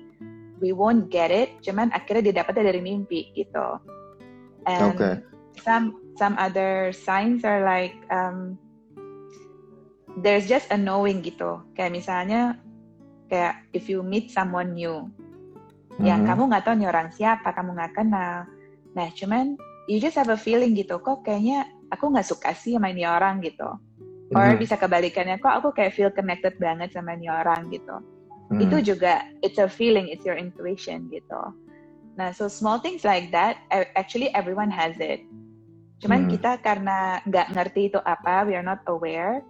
we 0.61 0.71
won't 0.71 1.09
get 1.09 1.33
it. 1.33 1.49
Cuman 1.65 1.89
akhirnya 1.91 2.31
didapatnya 2.31 2.69
dari 2.69 2.81
mimpi 2.83 3.33
gitu. 3.33 3.81
And 4.69 4.95
Okay. 4.95 5.13
some 5.59 5.97
some 6.15 6.37
other 6.37 6.93
signs 6.93 7.41
are 7.43 7.65
like 7.65 7.95
um, 8.13 8.55
there's 10.21 10.45
just 10.45 10.69
a 10.69 10.77
knowing 10.77 11.25
gitu. 11.25 11.63
Kayak 11.73 11.95
misalnya 11.95 12.41
kayak 13.27 13.65
if 13.73 13.89
you 13.89 14.05
meet 14.05 14.29
someone 14.29 14.77
new, 14.77 15.09
yang 15.99 16.23
Mhm. 16.23 16.29
kamu 16.29 16.41
nggak 16.53 16.63
tahu 16.65 16.75
nih 16.77 16.89
orang 16.89 17.09
siapa, 17.11 17.49
kamu 17.51 17.75
nggak 17.75 17.93
kenal. 17.97 18.45
Nah, 18.93 19.07
cuman 19.13 19.57
you 19.89 19.97
just 19.97 20.13
have 20.13 20.29
a 20.29 20.37
feeling 20.37 20.77
gitu, 20.77 21.01
kok 21.01 21.25
kayaknya 21.25 21.65
aku 21.89 22.13
nggak 22.13 22.29
suka 22.29 22.53
sih 22.53 22.77
sama 22.77 22.93
ini 22.93 23.09
orang 23.09 23.41
gitu. 23.41 23.65
Or 24.37 24.53
Mhm. 24.53 24.61
bisa 24.61 24.77
kebalikannya, 24.77 25.41
kok 25.41 25.49
aku 25.49 25.73
kayak 25.73 25.97
feel 25.97 26.13
connected 26.13 26.53
banget 26.61 26.93
sama 26.93 27.17
ini 27.17 27.33
orang 27.33 27.73
gitu. 27.73 27.97
Mhm. 28.53 28.61
Itu 28.61 28.77
juga, 28.93 29.25
it's 29.41 29.57
a 29.57 29.65
feeling, 29.65 30.05
it's 30.13 30.21
your 30.21 30.37
intuition 30.37 31.09
gitu. 31.09 31.41
Nah, 32.13 32.29
so 32.29 32.45
small 32.45 32.77
things 32.77 33.01
like 33.01 33.33
that, 33.33 33.57
actually 33.97 34.29
everyone 34.37 34.69
has 34.69 34.93
it. 35.01 35.25
Cuman 36.05 36.29
Hmm. 36.29 36.29
kita 36.29 36.61
karena 36.61 37.25
nggak 37.25 37.57
ngerti 37.57 37.89
itu 37.89 37.99
apa, 38.05 38.45
we 38.45 38.53
are 38.53 38.63
not 38.63 38.85
aware, 38.85 39.41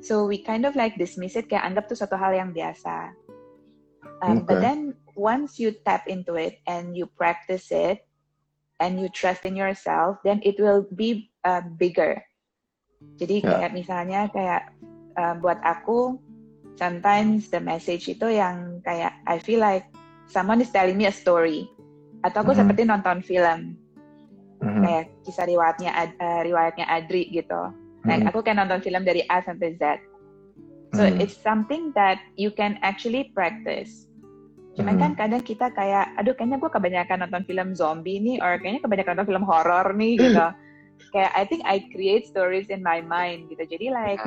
so 0.00 0.24
we 0.24 0.40
kind 0.40 0.64
of 0.64 0.72
like 0.72 0.96
dismiss 0.96 1.36
it, 1.36 1.52
kayak 1.52 1.68
anggap 1.68 1.84
tuh 1.84 1.98
satu 2.00 2.16
hal 2.16 2.32
yang 2.32 2.56
biasa. 2.56 3.12
Um, 4.24 4.48
But 4.48 4.56
Okay. 4.56 4.64
then 4.64 4.96
once 5.12 5.60
you 5.60 5.76
tap 5.84 6.08
into 6.08 6.40
it 6.40 6.64
and 6.64 6.96
you 6.96 7.04
practice 7.20 7.68
it 7.68 8.05
and 8.80 9.00
you 9.00 9.08
trust 9.08 9.44
in 9.44 9.56
yourself, 9.56 10.20
then 10.24 10.40
it 10.44 10.60
will 10.60 10.84
be 10.94 11.32
uh, 11.44 11.64
bigger. 11.80 12.20
Jadi 13.16 13.44
Ya. 13.44 13.48
kayak 13.60 13.72
misalnya 13.72 14.20
kayak 14.32 14.72
uh, 15.16 15.34
buat 15.40 15.60
aku, 15.64 16.20
sometimes 16.76 17.48
the 17.48 17.60
message 17.60 18.08
itu 18.08 18.28
yang 18.28 18.80
kayak 18.84 19.16
I 19.24 19.40
feel 19.40 19.60
like 19.60 19.88
someone 20.28 20.60
is 20.60 20.72
telling 20.72 21.00
me 21.00 21.08
a 21.08 21.14
story, 21.14 21.68
atau 22.24 22.44
aku 22.44 22.52
Mhm. 22.52 22.60
seperti 22.60 22.82
nonton 22.84 23.18
film 23.24 23.76
Mhm. 24.60 24.82
kayak 24.84 25.04
kisah 25.24 25.46
riwayatnya 25.48 25.90
Ad- 25.92 26.18
eh, 26.20 26.40
riwayatnya 26.48 26.86
Adri 26.88 27.28
gitu. 27.32 27.72
Nah, 28.06 28.16
Mhm. 28.22 28.28
aku 28.28 28.44
kayak 28.44 28.60
nonton 28.60 28.80
film 28.84 29.02
dari 29.04 29.24
A 29.28 29.40
sampai 29.44 29.76
Z. 29.76 30.00
So 30.94 31.04
Mhm. 31.04 31.20
it's 31.20 31.36
something 31.40 31.92
that 31.92 32.20
you 32.40 32.48
can 32.52 32.80
actually 32.80 33.32
practice. 33.36 34.08
Cuman 34.76 34.94
Mhm. 34.96 35.00
kan 35.00 35.12
kadang 35.16 35.42
kita 35.42 35.72
kayak, 35.72 36.12
aduh 36.20 36.36
kayaknya 36.36 36.60
gue 36.60 36.68
kebanyakan 36.68 37.18
nonton 37.24 37.42
film 37.48 37.68
zombie 37.72 38.20
nih, 38.20 38.36
or 38.44 38.60
kayaknya 38.60 38.84
kebanyakan 38.84 39.12
nonton 39.16 39.28
film 39.32 39.44
horor 39.48 39.86
nih 39.96 40.14
gitu. 40.20 40.46
kayak 41.16 41.32
I 41.32 41.44
think 41.48 41.64
I 41.64 41.80
create 41.88 42.28
stories 42.28 42.68
in 42.68 42.84
my 42.84 43.00
mind 43.00 43.48
gitu. 43.48 43.64
Jadi 43.64 43.88
like, 43.88 44.20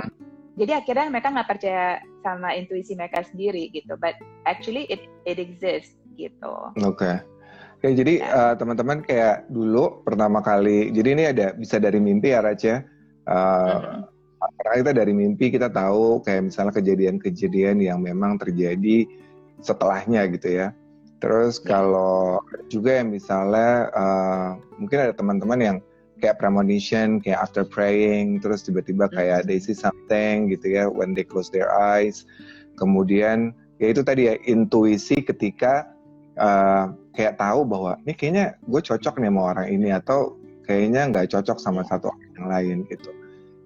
jadi 0.57 0.81
akhirnya 0.81 1.13
mereka 1.13 1.29
nggak 1.29 1.49
percaya 1.49 2.01
sama 2.25 2.57
intuisi 2.57 2.97
mereka 2.97 3.21
sendiri 3.29 3.69
gitu. 3.69 3.93
But 4.01 4.17
actually 4.49 4.89
it 4.89 5.05
it 5.29 5.37
exists 5.37 5.93
gitu. 6.17 6.53
Oke. 6.81 7.21
Oke, 7.79 7.95
jadi 7.95 8.19
eh, 8.19 8.53
teman-teman 8.59 8.99
kayak 9.07 9.47
dulu 9.47 10.03
pertama 10.03 10.43
kali, 10.43 10.91
jadi 10.91 11.09
ini 11.15 11.23
ada 11.31 11.47
bisa 11.55 11.79
dari 11.79 12.01
mimpi 12.03 12.35
ya. 12.35 12.43
Eh, 12.43 12.81
Mhm. 13.29 14.03
Karena 14.39 14.75
kita 14.83 14.91
dari 14.95 15.11
mimpi 15.15 15.51
kita 15.51 15.67
tahu 15.67 16.23
kayak 16.23 16.47
misalnya 16.51 16.71
kejadian-kejadian 16.75 17.83
yang 17.83 17.99
memang 17.99 18.39
terjadi 18.39 19.03
setelahnya 19.61 20.27
gitu 20.31 20.49
ya. 20.49 20.67
Terus 21.19 21.59
Ya. 21.63 21.75
kalau 21.75 22.39
juga 22.71 22.99
yang 23.03 23.11
misalnya 23.11 23.91
eh, 23.91 24.49
mungkin 24.79 24.97
ada 25.03 25.13
teman-teman 25.15 25.59
yang 25.59 25.77
kayak 26.19 26.39
premonition, 26.39 27.19
kayak 27.23 27.39
after 27.43 27.63
praying, 27.63 28.39
terus 28.43 28.63
tiba-tiba 28.67 29.07
kayak 29.11 29.47
they 29.47 29.59
see 29.59 29.75
something 29.75 30.51
gitu 30.51 30.75
ya 30.75 30.87
when 30.87 31.15
they 31.15 31.23
close 31.23 31.51
their 31.51 31.71
eyes. 31.71 32.23
Kemudian 32.79 33.51
ya 33.83 33.91
itu 33.91 34.03
tadi 34.03 34.27
ya 34.31 34.35
intuisi 34.47 35.19
ketika 35.19 35.87
eh, 36.39 36.85
kayak 37.15 37.35
tahu 37.35 37.67
bahwa 37.67 37.99
ini 38.07 38.13
kayaknya 38.15 38.45
gue 38.67 38.79
cocok 38.79 39.19
nih 39.19 39.27
sama 39.27 39.41
orang 39.51 39.67
ini 39.67 39.89
atau 39.91 40.39
kayaknya 40.63 41.01
nggak 41.11 41.27
cocok 41.35 41.57
sama 41.59 41.81
satu 41.83 42.07
orang 42.13 42.31
yang 42.39 42.47
lain 42.47 42.77
gitu. 42.87 43.11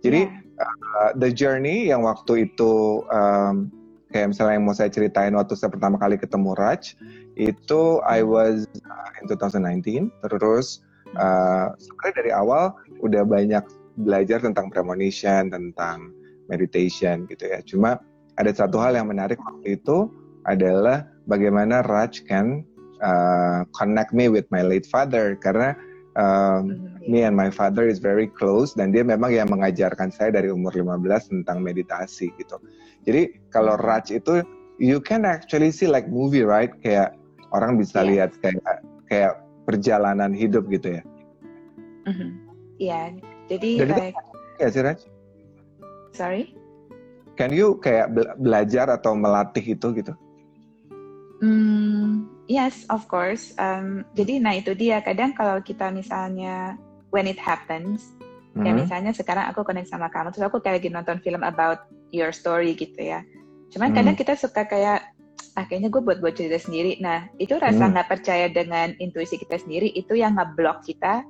Jadi 0.02 0.22
Ya. 0.26 0.64
uh, 0.64 1.10
the 1.18 1.30
journey 1.34 1.90
yang 1.90 2.02
waktu 2.06 2.50
itu 2.50 3.04
um, 3.10 3.70
kayak 4.14 4.32
misalnya 4.32 4.62
yang 4.62 4.66
mau 4.70 4.78
saya 4.78 4.94
ceritain 4.94 5.34
waktu 5.34 5.58
saya 5.58 5.74
pertama 5.74 5.98
kali 5.98 6.22
ketemu 6.22 6.54
Raj 6.54 6.94
itu 7.34 7.82
I 8.06 8.22
was 8.22 8.70
uh, 8.86 9.10
in 9.18 9.26
2019 9.26 10.14
terus 10.30 10.86
uh, 11.18 11.74
sebenarnya 11.82 12.16
dari 12.22 12.32
awal 12.32 12.78
udah 13.02 13.26
banyak 13.26 13.66
belajar 13.98 14.42
tentang 14.42 14.70
premonition 14.74 15.50
tentang 15.50 16.14
meditation 16.50 17.26
gitu 17.30 17.50
ya. 17.50 17.60
Cuma 17.66 18.02
ada 18.38 18.52
satu 18.54 18.82
hal 18.82 18.98
yang 18.98 19.10
menarik 19.10 19.38
waktu 19.42 19.78
itu 19.78 20.10
adalah 20.50 21.06
bagaimana 21.30 21.86
Raj 21.86 22.26
can 22.26 22.66
uh, 23.00 23.64
connect 23.78 24.12
me 24.12 24.28
with 24.28 24.46
my 24.50 24.66
late 24.66 24.90
father. 24.90 25.38
Karena 25.38 25.78
um, 26.16 26.94
me 27.04 27.24
and 27.24 27.36
my 27.36 27.50
father 27.50 27.86
is 27.86 27.98
very 28.00 28.28
close 28.30 28.74
dan 28.74 28.94
dia 28.94 29.02
memang 29.04 29.34
yang 29.34 29.50
mengajarkan 29.50 30.10
saya 30.10 30.30
dari 30.34 30.50
umur 30.50 30.72
15 30.74 31.30
tentang 31.30 31.60
meditasi 31.62 32.32
gitu. 32.38 32.58
Jadi 33.04 33.38
kalau 33.50 33.76
Raj 33.76 34.10
itu 34.10 34.42
you 34.82 34.98
can 35.02 35.26
actually 35.28 35.70
see 35.70 35.86
like 35.86 36.08
movie 36.10 36.46
right 36.46 36.72
kayak 36.82 37.14
orang 37.54 37.78
bisa 37.78 38.02
Yes. 38.02 38.10
lihat 38.10 38.32
kayak 38.42 38.78
kayak 39.12 39.34
perjalanan 39.64 40.34
hidup 40.34 40.66
gitu 40.68 40.98
ya. 41.00 41.04
Mhm. 42.04 42.30
Iya, 42.82 43.02
jadi 43.48 43.70
Jadi 43.86 43.92
itu- 43.94 44.04
like, 44.10 44.18
Ya 44.62 44.68
sih 44.70 44.82
Raj? 44.86 45.00
sorry. 46.14 46.54
Can 47.34 47.50
you 47.50 47.82
kayak 47.82 48.14
be- 48.14 48.34
belajar 48.38 48.86
atau 48.94 49.18
melatih 49.18 49.74
itu 49.74 49.88
gitu? 49.98 50.14
Hmm, 51.42 52.30
yes, 52.48 52.84
of 52.92 53.06
course. 53.08 53.56
Um, 53.60 54.04
jadi, 54.16 54.40
nah 54.44 54.54
itu 54.56 54.76
dia. 54.76 55.00
Kadang 55.00 55.36
kalau 55.36 55.60
kita 55.64 55.90
misalnya 55.94 56.78
when 57.14 57.30
it 57.30 57.40
happens, 57.40 58.14
kayak 58.54 58.76
Mhm. 58.76 58.82
misalnya 58.86 59.12
sekarang 59.16 59.46
aku 59.50 59.66
connect 59.66 59.90
sama 59.90 60.10
kamu, 60.14 60.34
terus 60.34 60.46
aku 60.46 60.62
kayak 60.62 60.82
lagi 60.82 60.90
nonton 60.94 61.18
film 61.22 61.42
about 61.42 61.90
your 62.14 62.30
story 62.30 62.78
gitu 62.78 63.00
ya. 63.02 63.26
Cuman 63.74 63.90
Hmm. 63.92 63.98
kadang 63.98 64.16
kita 64.18 64.38
suka 64.38 64.70
kayak, 64.70 65.10
ah 65.58 65.66
kayaknya 65.66 65.90
gue 65.90 66.02
buat 66.02 66.22
buat 66.22 66.38
cerita 66.38 66.62
sendiri. 66.62 67.02
Nah, 67.02 67.30
itu 67.42 67.58
rasa 67.58 67.90
Hmm. 67.90 67.98
nggak 67.98 68.10
percaya 68.10 68.46
dengan 68.50 68.94
intuisi 69.02 69.38
kita 69.38 69.58
sendiri, 69.58 69.90
itu 69.94 70.14
yang 70.14 70.38
ngeblok 70.38 70.86
kita. 70.86 71.26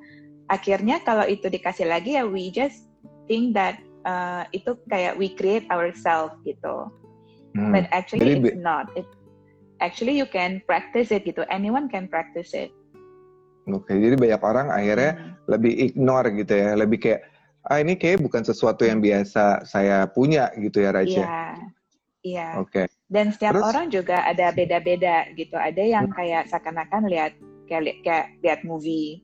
Akhirnya 0.51 0.99
kalau 1.03 1.23
itu 1.23 1.47
dikasih 1.47 1.87
lagi 1.87 2.19
ya, 2.19 2.27
we 2.27 2.51
just 2.51 2.91
think 3.31 3.55
that 3.55 3.79
uh, 4.03 4.43
itu 4.51 4.75
kayak 4.91 5.15
we 5.15 5.31
create 5.31 5.63
ourselves 5.71 6.35
gitu. 6.43 6.91
Hmm. 7.55 7.71
But 7.71 7.87
actually 7.95 8.35
Jadi 8.35 8.51
it's 8.51 8.59
not. 8.59 8.91
It, 8.99 9.07
actually 9.83 10.15
you 10.15 10.25
can 10.25 10.63
practice 10.63 11.11
it 11.11 11.27
gitu. 11.27 11.43
Anyone 11.51 11.91
can 11.91 12.07
practice 12.07 12.55
it. 12.55 12.71
Oke, 13.67 13.95
jadi 13.95 14.15
banyak 14.15 14.41
orang 14.43 14.67
akhirnya 14.71 15.11
Hmm. 15.15 15.31
lebih 15.47 15.73
ignore 15.91 16.27
gitu 16.35 16.53
ya, 16.55 16.75
lebih 16.75 16.99
kayak 16.99 17.21
ah 17.63 17.79
ini 17.79 17.95
kayak 17.95 18.19
bukan 18.19 18.43
sesuatu 18.43 18.83
yang 18.83 18.99
biasa 18.99 19.63
saya 19.63 20.03
punya 20.11 20.51
gitu 20.59 20.83
ya 20.83 20.91
Raj 20.91 21.07
ya. 21.07 21.15
Iya, 21.15 21.35
iya. 22.23 22.47
Oke. 22.59 22.91
Dan 23.07 23.31
setiap 23.31 23.55
Terus? 23.55 23.67
orang 23.71 23.87
juga 23.87 24.23
ada 24.23 24.51
beda-beda 24.51 25.27
gitu. 25.35 25.55
Ada 25.55 25.79
yang 25.79 26.11
kayak 26.11 26.51
seakan-akan 26.51 27.07
lihat 27.07 27.31
kayak 27.71 28.03
kayak 28.03 28.25
lihat 28.43 28.59
movie. 28.67 29.23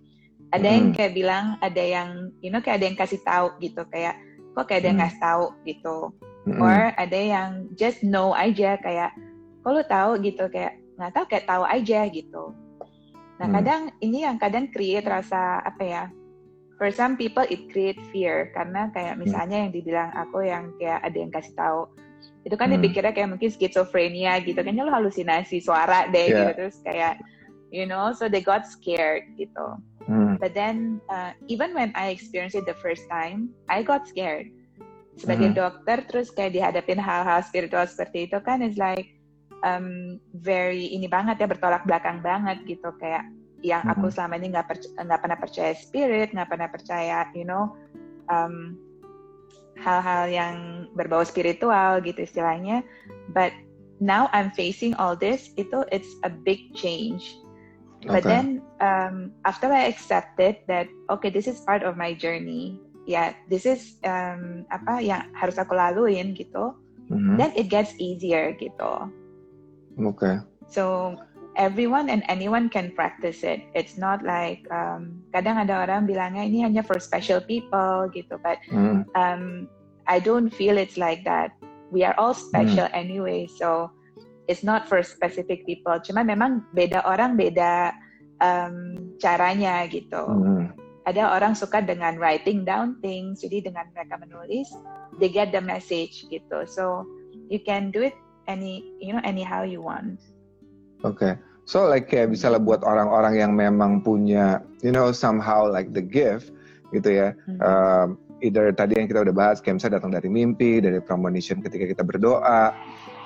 Ada 0.56 0.68
yang 0.72 0.86
Hmm. 0.92 0.96
kayak 0.96 1.14
bilang, 1.20 1.46
ada 1.60 1.84
yang 1.84 2.32
you 2.40 2.48
know 2.48 2.64
kayak 2.64 2.80
ada 2.80 2.86
yang 2.88 2.98
kasih 3.00 3.20
tahu 3.28 3.48
gitu 3.60 3.84
kayak 3.92 4.16
kok 4.56 4.72
kayak 4.72 4.80
ada 4.82 4.88
yang 4.88 4.98
Hmm. 5.00 5.04
ngasih 5.04 5.20
tahu 5.20 5.46
gitu. 5.68 5.98
Mm-mm. 6.48 6.64
Or 6.64 6.80
ada 6.96 7.20
yang 7.20 7.50
just 7.76 8.00
know 8.08 8.32
aja 8.32 8.80
kayak 8.80 9.12
kok 9.70 9.78
lu 9.78 9.86
tahu 9.86 10.12
gitu 10.26 10.50
kayak 10.50 10.82
nggak 10.98 11.14
tahu 11.14 11.26
kayak 11.30 11.46
tahu 11.46 11.64
aja 11.70 12.00
gitu. 12.10 12.44
Nah 13.38 13.46
Hmm. 13.46 13.56
kadang 13.62 13.82
ini 14.02 14.26
yang 14.26 14.42
kadang 14.42 14.66
create 14.74 15.06
rasa 15.06 15.62
apa 15.62 15.84
ya? 15.86 16.04
For 16.82 16.90
some 16.90 17.14
people 17.14 17.46
it 17.46 17.70
create 17.70 18.02
fear 18.10 18.50
karena 18.58 18.90
kayak 18.90 19.14
Hmm. 19.14 19.30
misalnya 19.30 19.58
yang 19.62 19.72
dibilang 19.78 20.10
aku 20.18 20.42
yang 20.42 20.74
kayak 20.82 21.06
ada 21.06 21.18
yang 21.22 21.30
kasih 21.30 21.54
tahu 21.54 21.86
itu 22.50 22.56
kan 22.58 22.74
Hmm. 22.74 22.82
dipikirnya 22.82 23.14
kayak 23.14 23.30
mungkin 23.30 23.54
skizofrenia 23.54 24.42
gitu 24.42 24.58
kayaknya 24.58 24.90
lu 24.90 24.92
halusinasi 24.96 25.62
suara 25.62 26.10
deh 26.10 26.34
Yeah. 26.34 26.50
gitu 26.50 26.52
terus 26.58 26.82
kayak 26.82 27.22
you 27.70 27.86
know 27.86 28.10
so 28.10 28.26
they 28.26 28.42
got 28.42 28.66
scared 28.66 29.22
gitu. 29.38 29.78
Hmm. 30.10 30.42
But 30.42 30.58
then 30.58 30.98
uh, 31.14 31.38
even 31.46 31.78
when 31.78 31.94
I 31.94 32.10
experienced 32.10 32.58
it 32.58 32.66
the 32.66 32.74
first 32.82 33.06
time, 33.06 33.54
I 33.70 33.86
got 33.86 34.10
scared. 34.10 34.50
Sebagai 35.20 35.54
Mhm. 35.54 35.62
dokter 35.62 35.98
terus 36.10 36.34
kayak 36.34 36.58
dihadapin 36.58 36.98
hal-hal 36.98 37.46
spiritual 37.46 37.86
seperti 37.86 38.26
itu 38.26 38.42
kan 38.42 38.66
is 38.66 38.80
like 38.80 39.19
um, 39.64 40.20
very 40.36 40.92
ini 40.92 41.08
banget 41.08 41.44
ya 41.44 41.48
bertolak 41.48 41.84
belakang 41.84 42.24
banget 42.24 42.64
gitu 42.68 42.92
kayak 43.00 43.26
yang 43.60 43.84
aku 43.92 44.08
selama 44.08 44.40
ini 44.40 44.56
nggak 44.56 44.68
perc- 44.72 44.94
nggak 44.96 45.20
pernah 45.20 45.40
percaya 45.40 45.74
spirit, 45.76 46.32
nggak 46.32 46.50
pernah 46.50 46.70
percaya, 46.72 47.28
you 47.36 47.44
know, 47.44 47.76
um, 48.32 48.80
hal-hal 49.80 50.32
yang 50.32 50.56
berbau 50.96 51.24
spiritual 51.28 52.00
gitu 52.04 52.24
istilahnya. 52.24 52.84
But 53.36 53.52
now 54.00 54.32
I'm 54.32 54.52
facing 54.56 54.96
all 54.96 55.16
this, 55.16 55.52
itu 55.60 55.84
it's 55.92 56.10
a 56.24 56.32
big 56.32 56.60
change. 56.76 57.24
But 58.08 58.24
Okay. 58.24 58.32
then 58.32 58.46
um, 58.80 59.36
after 59.44 59.68
I 59.68 59.92
accepted 59.92 60.64
that 60.72 60.88
okay, 61.12 61.28
this 61.28 61.52
is 61.52 61.60
part 61.68 61.84
of 61.84 62.00
my 62.00 62.16
journey. 62.16 62.80
Ya, 63.10 63.36
this 63.52 63.68
is 63.68 64.00
um, 64.08 64.64
apa 64.72 65.04
yang 65.04 65.28
harus 65.36 65.60
aku 65.60 65.76
laluin 65.76 66.32
gitu. 66.32 66.78
Mhm. 67.12 67.36
Then 67.36 67.52
it 67.60 67.68
gets 67.68 67.92
easier 68.00 68.56
gitu. 68.56 69.12
Okay. 69.98 70.38
So 70.70 71.16
everyone 71.58 72.10
and 72.10 72.24
anyone 72.30 72.70
can 72.70 72.94
practice 72.94 73.44
it. 73.44 73.60
It's 73.74 73.98
not 73.98 74.24
like 74.24 74.64
um, 74.72 75.24
kadang 75.34 75.60
ada 75.60 75.84
orang 75.84 76.06
bilangnya 76.06 76.46
ini 76.46 76.64
hanya 76.64 76.86
for 76.86 77.02
special 77.02 77.42
people 77.42 78.08
gitu, 78.14 78.38
but 78.40 78.62
Mhm. 78.70 79.10
um, 79.18 79.68
I 80.10 80.22
don't 80.22 80.50
feel 80.50 80.78
it's 80.78 80.98
like 80.98 81.26
that. 81.26 81.54
We 81.90 82.06
are 82.06 82.14
all 82.22 82.38
special 82.38 82.86
anyway, 82.94 83.50
so 83.50 83.90
it's 84.46 84.62
not 84.62 84.86
for 84.86 85.02
specific 85.02 85.66
people. 85.66 85.98
Cuma 86.02 86.22
memang 86.22 86.66
beda 86.74 87.02
orang 87.06 87.34
beda 87.38 87.94
um, 88.42 88.98
caranya 89.18 89.86
gitu. 89.90 90.22
Mhm. 90.26 90.78
Ada 91.10 91.34
orang 91.34 91.58
suka 91.58 91.82
dengan 91.82 92.22
writing 92.22 92.62
down 92.62 93.02
things, 93.02 93.42
jadi 93.42 93.66
dengan 93.66 93.90
mereka 93.98 94.22
menulis, 94.22 94.70
they 95.18 95.30
get 95.30 95.50
the 95.50 95.62
message 95.62 96.30
gitu. 96.30 96.66
So 96.70 97.10
you 97.50 97.58
can 97.66 97.90
do 97.90 98.06
it 98.06 98.14
any, 98.50 98.82
you 98.98 99.14
know, 99.14 99.22
anyhow 99.22 99.62
you 99.62 99.80
want. 99.86 100.18
Oke. 101.06 101.38
So 101.70 101.86
like 101.86 102.10
kayak 102.10 102.34
misalnya 102.34 102.58
buat 102.58 102.82
orang-orang 102.82 103.38
yang 103.38 103.54
memang 103.54 104.02
punya, 104.02 104.66
you 104.82 104.90
know, 104.90 105.14
somehow 105.14 105.70
like 105.70 105.94
the 105.94 106.02
gift 106.02 106.50
gitu 106.90 107.14
ya. 107.14 107.38
Mhm. 107.46 107.62
Um, 107.62 108.08
either 108.42 108.74
tadi 108.74 108.98
yang 108.98 109.06
kita 109.06 109.22
udah 109.22 109.36
bahas, 109.36 109.62
kayak 109.62 109.78
misalnya 109.78 110.02
datang 110.02 110.16
dari 110.18 110.28
mimpi, 110.32 110.82
dari 110.82 110.98
premonition 110.98 111.62
ketika 111.62 111.86
kita 111.94 112.02
berdoa, 112.02 112.74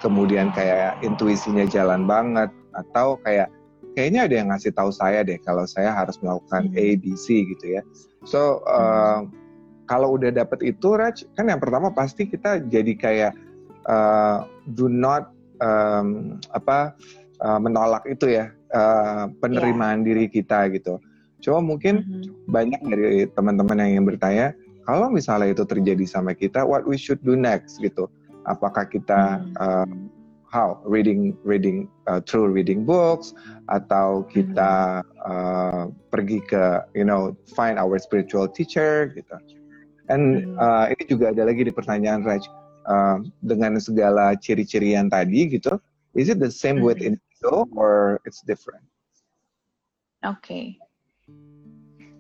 kemudian 0.04 0.52
kayak 0.52 1.00
intuisinya 1.06 1.64
jalan 1.70 2.04
banget, 2.04 2.52
atau 2.76 3.16
kayak 3.24 3.48
kayaknya 3.94 4.26
ada 4.28 4.36
yang 4.36 4.48
ngasih 4.52 4.74
tahu 4.74 4.90
saya 4.90 5.22
deh 5.22 5.38
kalau 5.46 5.64
saya 5.70 5.94
harus 5.96 6.20
melakukan 6.20 6.68
Mhm. 6.68 6.76
A, 6.76 6.86
B, 7.00 7.04
C 7.16 7.48
gitu 7.48 7.80
ya. 7.80 7.82
So 8.28 8.66
uh, 8.68 9.24
kalau 9.88 10.20
udah 10.20 10.34
dapet 10.34 10.76
itu, 10.76 10.98
Raj, 10.98 11.24
kan 11.38 11.48
yang 11.48 11.62
pertama 11.64 11.94
pasti 11.94 12.28
kita 12.28 12.60
jadi 12.68 12.94
kayak 12.98 13.32
uh, 13.88 14.50
do 14.72 14.88
not 14.88 15.32
um, 15.60 16.40
apa 16.56 16.96
uh, 17.44 17.60
menolak 17.60 18.08
itu 18.08 18.32
ya 18.32 18.52
uh, 18.72 19.28
penerimaan 19.44 20.08
diri 20.08 20.32
kita 20.32 20.72
gitu. 20.72 20.98
Cuma 21.44 21.60
mungkin 21.60 22.08
Mhm. 22.08 22.48
banyak 22.48 22.82
dari 22.88 23.12
teman-teman 23.36 23.84
yang 23.84 23.90
ingin 24.00 24.06
bertanya, 24.16 24.48
kalau 24.88 25.12
misalnya 25.12 25.52
itu 25.52 25.64
terjadi 25.68 26.08
sama 26.08 26.32
kita, 26.32 26.64
what 26.64 26.88
we 26.88 26.96
should 26.96 27.20
do 27.24 27.36
next 27.36 27.84
gitu? 27.84 28.08
Apakah 28.48 28.88
kita 28.88 29.40
Hmm. 29.40 29.56
um, 29.60 29.92
how 30.54 30.78
reading 30.86 31.34
reading 31.44 31.90
uh, 32.06 32.22
through 32.24 32.52
reading 32.52 32.86
books 32.86 33.34
atau 33.74 34.22
kita 34.30 35.02
uh, 35.26 35.90
pergi 36.14 36.40
ke 36.46 36.84
you 36.94 37.04
know 37.04 37.34
find 37.58 37.82
our 37.82 37.98
spiritual 37.98 38.46
teacher 38.46 39.10
gitu. 39.18 39.36
And 40.12 40.44
Hmm. 40.44 40.60
uh, 40.60 40.86
ini 40.94 41.04
juga 41.08 41.32
ada 41.32 41.48
lagi 41.48 41.64
di 41.64 41.74
pertanyaan 41.74 42.24
Raj 42.28 42.44
uh, 42.88 43.24
dengan 43.44 43.78
segala 43.80 44.36
ciri-ciri 44.38 44.96
yang 44.96 45.12
tadi 45.12 45.50
gitu, 45.50 45.76
is 46.16 46.30
it 46.30 46.40
the 46.40 46.52
same 46.52 46.80
with 46.84 47.00
Mhm. 47.00 47.16
indigo 47.16 47.68
or 47.76 48.20
it's 48.24 48.44
different? 48.46 48.84
Okay. 50.24 50.80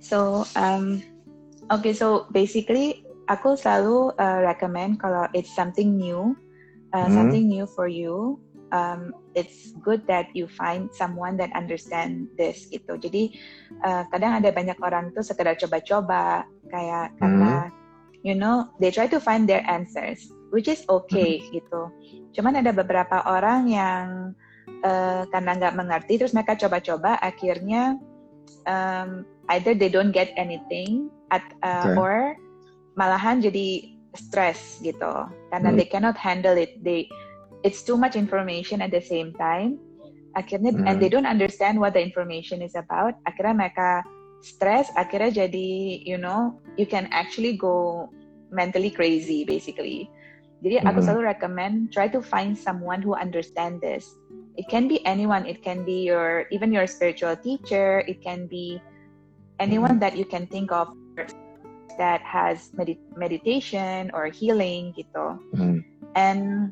So, 0.03 0.43
um, 0.59 0.99
okay, 1.71 1.95
so 1.95 2.27
basically, 2.35 3.07
aku 3.31 3.55
selalu 3.55 4.11
uh, 4.19 4.43
recommend 4.43 4.99
kalau 4.99 5.31
it's 5.31 5.55
something 5.55 5.95
new, 5.95 6.35
uh, 6.91 7.07
Hmm. 7.07 7.15
something 7.15 7.47
new 7.47 7.63
for 7.71 7.87
you, 7.87 8.35
um, 8.75 9.15
it's 9.37 9.71
good 9.79 10.03
that 10.11 10.27
you 10.35 10.49
find 10.51 10.91
someone 10.91 11.39
that 11.39 11.53
understand 11.55 12.27
this 12.35 12.67
gitu. 12.67 12.99
Jadi 12.99 13.31
uh, 13.87 14.03
kadang 14.11 14.43
ada 14.43 14.51
banyak 14.51 14.75
orang 14.83 15.15
tuh 15.15 15.23
sekedar 15.23 15.55
coba-coba 15.55 16.43
kayak 16.67 17.15
karena 17.21 17.71
you 18.25 18.35
know 18.35 18.67
they 18.83 18.91
try 18.91 19.07
to 19.07 19.23
find 19.23 19.47
their 19.47 19.63
answers, 19.69 20.27
which 20.53 20.69
is 20.69 20.85
okay 20.85 21.41
gitu. 21.49 21.89
Cuman 22.37 22.61
ada 22.61 22.69
beberapa 22.69 23.25
orang 23.25 23.65
yang 23.67 24.05
uh, 24.85 25.25
karena 25.33 25.51
nggak 25.57 25.75
mengerti 25.75 26.13
terus 26.21 26.31
mereka 26.37 26.53
coba-coba 26.55 27.17
akhirnya 27.17 27.97
um, 28.69 29.25
either 29.57 29.73
they 29.73 29.89
don't 29.89 30.13
get 30.13 30.31
anything 30.37 31.09
at, 31.33 31.43
uh, 31.65 31.89
Okay. 31.89 31.97
or 31.97 32.13
malahan 32.93 33.41
jadi 33.41 33.97
stress 34.13 34.77
gitu 34.85 35.09
karena 35.49 35.73
Hmm. 35.73 35.77
they 35.81 35.89
cannot 35.89 36.13
handle 36.13 36.53
it 36.53 36.77
they 36.85 37.09
it's 37.65 37.81
too 37.81 37.97
much 37.97 38.13
information 38.13 38.77
at 38.85 38.93
the 38.93 39.01
same 39.01 39.33
time 39.41 39.81
akhirnya 40.37 40.77
Hmm. 40.77 40.85
and 40.85 41.01
they 41.01 41.09
don't 41.09 41.25
understand 41.25 41.81
what 41.81 41.97
the 41.97 42.01
information 42.01 42.61
is 42.61 42.77
about 42.77 43.17
akhirnya 43.25 43.65
mereka 43.67 43.89
stress 44.45 44.93
akhirnya 44.93 45.49
jadi 45.49 45.69
you 46.05 46.21
know 46.21 46.53
you 46.77 46.85
can 46.85 47.09
actually 47.09 47.57
go 47.57 48.05
mentally 48.53 48.93
crazy 48.93 49.41
basically 49.41 50.05
jadi 50.63 50.79
aku 50.87 51.03
Hmm. 51.03 51.07
selalu 51.11 51.21
recommend 51.27 51.75
try 51.91 52.07
to 52.07 52.23
find 52.23 52.55
someone 52.55 53.03
who 53.03 53.13
understand 53.13 53.83
this. 53.83 54.07
It 54.55 54.71
can 54.71 54.87
be 54.87 55.03
anyone. 55.03 55.43
It 55.43 55.59
can 55.59 55.83
be 55.83 56.07
your 56.07 56.47
even 56.55 56.71
your 56.71 56.87
spiritual 56.87 57.35
teacher. 57.35 58.05
It 58.07 58.23
can 58.23 58.47
be 58.47 58.79
anyone 59.59 59.99
that 59.99 60.15
you 60.15 60.23
can 60.23 60.47
think 60.47 60.71
of 60.71 60.93
that 61.99 62.23
has 62.25 62.71
medit- 62.73 63.01
meditation 63.19 64.09
or 64.15 64.31
healing 64.31 64.95
gitu. 64.97 65.37
Hmm. 65.53 65.83
and 66.13 66.69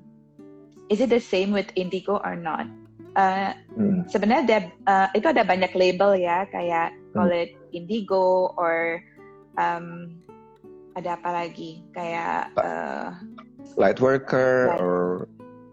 is 0.89 1.01
it 1.01 1.09
the 1.09 1.21
same 1.21 1.49
with 1.49 1.65
indigo 1.73 2.21
or 2.21 2.37
not? 2.37 2.69
Uh, 3.17 3.57
Hmm. 3.75 4.07
sebenarnya 4.07 4.43
ada, 4.45 4.59
uh, 4.87 5.07
itu 5.17 5.27
ada 5.27 5.43
banyak 5.43 5.73
label 5.75 6.15
ya. 6.15 6.47
Kayak 6.47 6.95
call 7.11 7.33
it 7.33 7.51
indigo 7.75 8.55
or 8.55 9.01
um, 9.57 10.15
ada 10.95 11.19
apa 11.19 11.29
lagi? 11.43 11.83
Kayak 11.91 12.55
uh, 12.55 13.17
Light 13.77 13.99
worker 13.99 14.71
Light- 14.71 14.81
or 14.81 15.27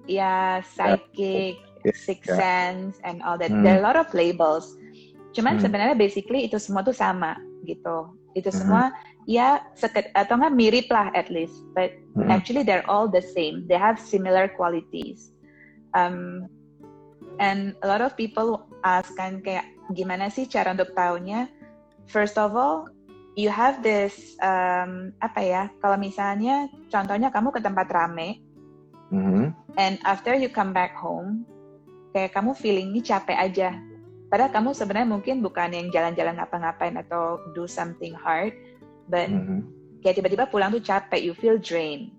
ya 0.09 0.64
psychic, 0.64 1.61
Yeah, 1.85 1.94
sixth 1.94 2.33
yeah. 2.33 2.40
sense 2.40 2.96
and 3.05 3.20
all 3.22 3.37
that. 3.37 3.53
Hmm. 3.53 3.62
There 3.62 3.77
are 3.77 3.83
a 3.83 3.87
lot 3.87 3.98
of 3.98 4.09
labels. 4.16 4.74
Cuman 5.37 5.61
Hmm. 5.61 5.68
sebenarnya 5.68 5.94
basically 5.94 6.48
itu 6.48 6.57
semua 6.57 6.81
tuh 6.83 6.96
sama 6.96 7.37
gitu. 7.68 8.16
Itu 8.33 8.48
Mhm. 8.51 8.57
semua 8.57 8.83
ya 9.29 9.61
seket 9.77 10.09
atau 10.16 10.40
nggak 10.40 10.57
mirip 10.57 10.87
lah 10.88 11.12
at 11.12 11.29
least, 11.29 11.61
but 11.77 11.92
Hmm. 12.16 12.33
actually 12.33 12.64
they're 12.64 12.87
all 12.88 13.07
the 13.07 13.22
same. 13.22 13.68
They 13.68 13.77
have 13.77 14.01
similar 14.01 14.48
qualities. 14.57 15.31
Um, 15.92 16.48
and 17.38 17.77
a 17.85 17.87
lot 17.87 18.01
of 18.01 18.16
people 18.16 18.64
ask 18.85 19.12
kan 19.16 19.44
kayak 19.44 19.68
gimana 19.92 20.33
sih 20.33 20.48
cara 20.48 20.72
untuk 20.72 20.92
tahunya? 20.96 21.48
First 22.09 22.40
of 22.40 22.57
all, 22.57 22.88
you 23.38 23.46
have 23.46 23.79
this 23.87 24.35
um, 24.42 25.14
apa 25.22 25.40
ya? 25.46 25.62
Kalau 25.79 25.94
misalnya 25.94 26.66
contohnya 26.90 27.31
kamu 27.31 27.55
ke 27.55 27.62
tempat 27.62 27.87
rame, 27.94 28.42
Mhm. 29.14 29.55
and 29.79 29.94
after 30.03 30.35
you 30.35 30.51
come 30.51 30.74
back 30.74 30.98
home, 30.98 31.46
kayak 32.11 32.35
kamu 32.35 32.59
feeling 32.59 32.90
ini 32.90 33.01
capek 33.01 33.38
aja. 33.38 33.79
Padahal 34.29 34.51
kamu 34.51 34.74
sebenarnya 34.74 35.09
mungkin 35.09 35.40
bukan 35.40 35.72
yang 35.72 35.88
jalan-jalan 35.94 36.37
ngapa-ngapain 36.37 36.98
atau 36.98 37.40
do 37.55 37.64
something 37.64 38.12
hard, 38.12 38.53
but 39.07 39.31
Mhm. 39.31 39.64
kayak 40.03 40.18
tiba-tiba 40.18 40.51
pulang 40.51 40.74
tuh 40.74 40.83
capek, 40.83 41.22
you 41.22 41.33
feel 41.33 41.57
drained. 41.57 42.11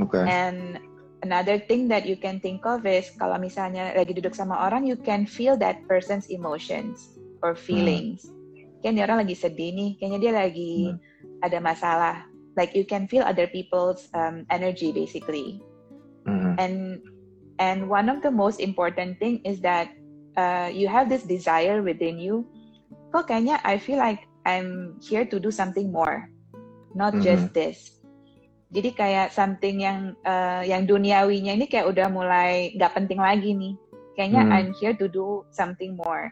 Okay. 0.00 0.24
And 0.24 0.80
another 1.22 1.60
thing 1.60 1.86
that 1.92 2.08
you 2.08 2.16
can 2.16 2.40
think 2.40 2.64
of 2.64 2.82
is 2.88 3.12
kalau 3.20 3.36
misalnya 3.36 3.92
lagi 3.92 4.16
duduk 4.16 4.32
sama 4.32 4.56
orang, 4.66 4.88
you 4.88 4.96
can 4.96 5.28
feel 5.28 5.54
that 5.60 5.84
person's 5.86 6.26
emotions 6.32 7.20
or 7.44 7.52
feelings. 7.52 8.24
Kayaknya 8.80 8.96
dia 8.96 9.04
orang 9.06 9.20
lagi 9.24 9.36
sedih 9.36 9.70
nih, 9.76 9.90
kayaknya 10.00 10.18
dia 10.20 10.32
lagi 10.32 10.74
ada 11.44 11.58
masalah. 11.60 12.16
Like 12.56 12.72
you 12.72 12.84
can 12.88 13.06
feel 13.06 13.22
other 13.22 13.46
people's 13.46 14.08
um, 14.16 14.44
energy 14.48 14.90
basically. 14.90 15.60
Mhm. 16.24 16.56
And 16.56 16.76
and 17.60 17.78
one 17.88 18.08
of 18.08 18.24
the 18.24 18.32
most 18.32 18.58
important 18.60 19.20
thing 19.20 19.44
is 19.44 19.60
that 19.60 19.92
uh, 20.40 20.72
you 20.72 20.88
have 20.88 21.12
this 21.12 21.24
desire 21.28 21.84
within 21.84 22.16
you. 22.16 22.48
Kok 23.12 23.28
kayaknya 23.28 23.60
I 23.62 23.76
feel 23.76 24.00
like 24.00 24.24
I'm 24.48 24.96
here 25.04 25.28
to 25.28 25.36
do 25.36 25.52
something 25.52 25.92
more, 25.92 26.24
not 26.96 27.20
Mhm. 27.20 27.24
just 27.24 27.46
this. 27.52 27.78
Jadi 28.70 28.94
kayak 28.94 29.34
something 29.34 29.82
yang 29.82 30.14
uh, 30.22 30.62
yang 30.62 30.86
duniawinya 30.86 31.58
ini 31.58 31.66
kayak 31.66 31.90
udah 31.90 32.06
mulai 32.06 32.70
nggak 32.78 32.94
penting 32.96 33.18
lagi 33.18 33.50
nih. 33.52 33.74
Kayaknya 34.14 34.42
Hmm. 34.46 34.52
I'm 34.54 34.68
here 34.78 34.94
to 34.94 35.06
do 35.10 35.42
something 35.50 35.98
more. 35.98 36.30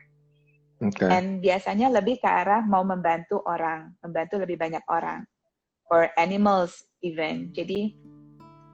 Okay. 0.78 1.10
And 1.10 1.42
biasanya 1.42 1.90
lebih 1.90 2.22
ke 2.22 2.28
arah 2.30 2.62
mau 2.62 2.86
membantu 2.86 3.42
orang, 3.42 3.90
membantu 3.98 4.38
lebih 4.38 4.54
banyak 4.62 4.84
orang, 4.86 5.26
or 5.90 6.06
animals 6.14 6.86
even. 7.02 7.50
Jadi 7.50 7.98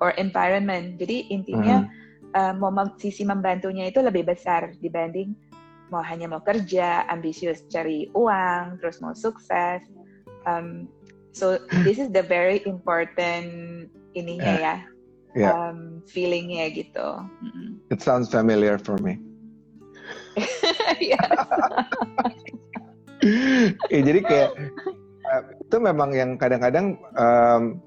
or 0.05 0.13
environment. 0.21 1.01
Jadi 1.01 1.33
intinya 1.33 1.81
Mhm. 1.81 2.37
uh, 2.37 2.53
mau 2.61 2.69
mem- 2.69 2.99
sisi 3.01 3.25
membantunya 3.25 3.89
itu 3.89 4.05
lebih 4.05 4.29
besar 4.29 4.75
dibanding 4.83 5.33
mau 5.93 6.03
hanya 6.03 6.27
mau 6.27 6.41
kerja, 6.41 7.05
ambisius 7.07 7.63
cari 7.69 8.09
uang, 8.17 8.81
terus 8.81 8.99
mau 8.99 9.13
sukses. 9.15 9.85
Um, 10.49 10.89
so 11.33 11.61
this 11.85 12.03
is 12.03 12.11
the 12.11 12.25
very 12.25 12.65
important 12.67 13.89
ininya 14.19 14.55
Yeah. 14.59 14.59
ya, 14.59 14.77
Yeah. 15.35 15.53
um, 15.55 15.79
feelingnya 16.09 16.73
gitu. 16.73 17.09
It 17.93 18.01
sounds 18.01 18.31
familiar 18.33 18.81
for 18.81 18.99
me. 18.99 19.21
Ya, 23.91 24.01
jadi 24.05 24.21
kayak 24.21 24.51
uh, 25.25 25.43
itu 25.65 25.77
memang 25.81 26.13
yang 26.13 26.37
kadang-kadang 26.37 27.01
um, 27.17 27.81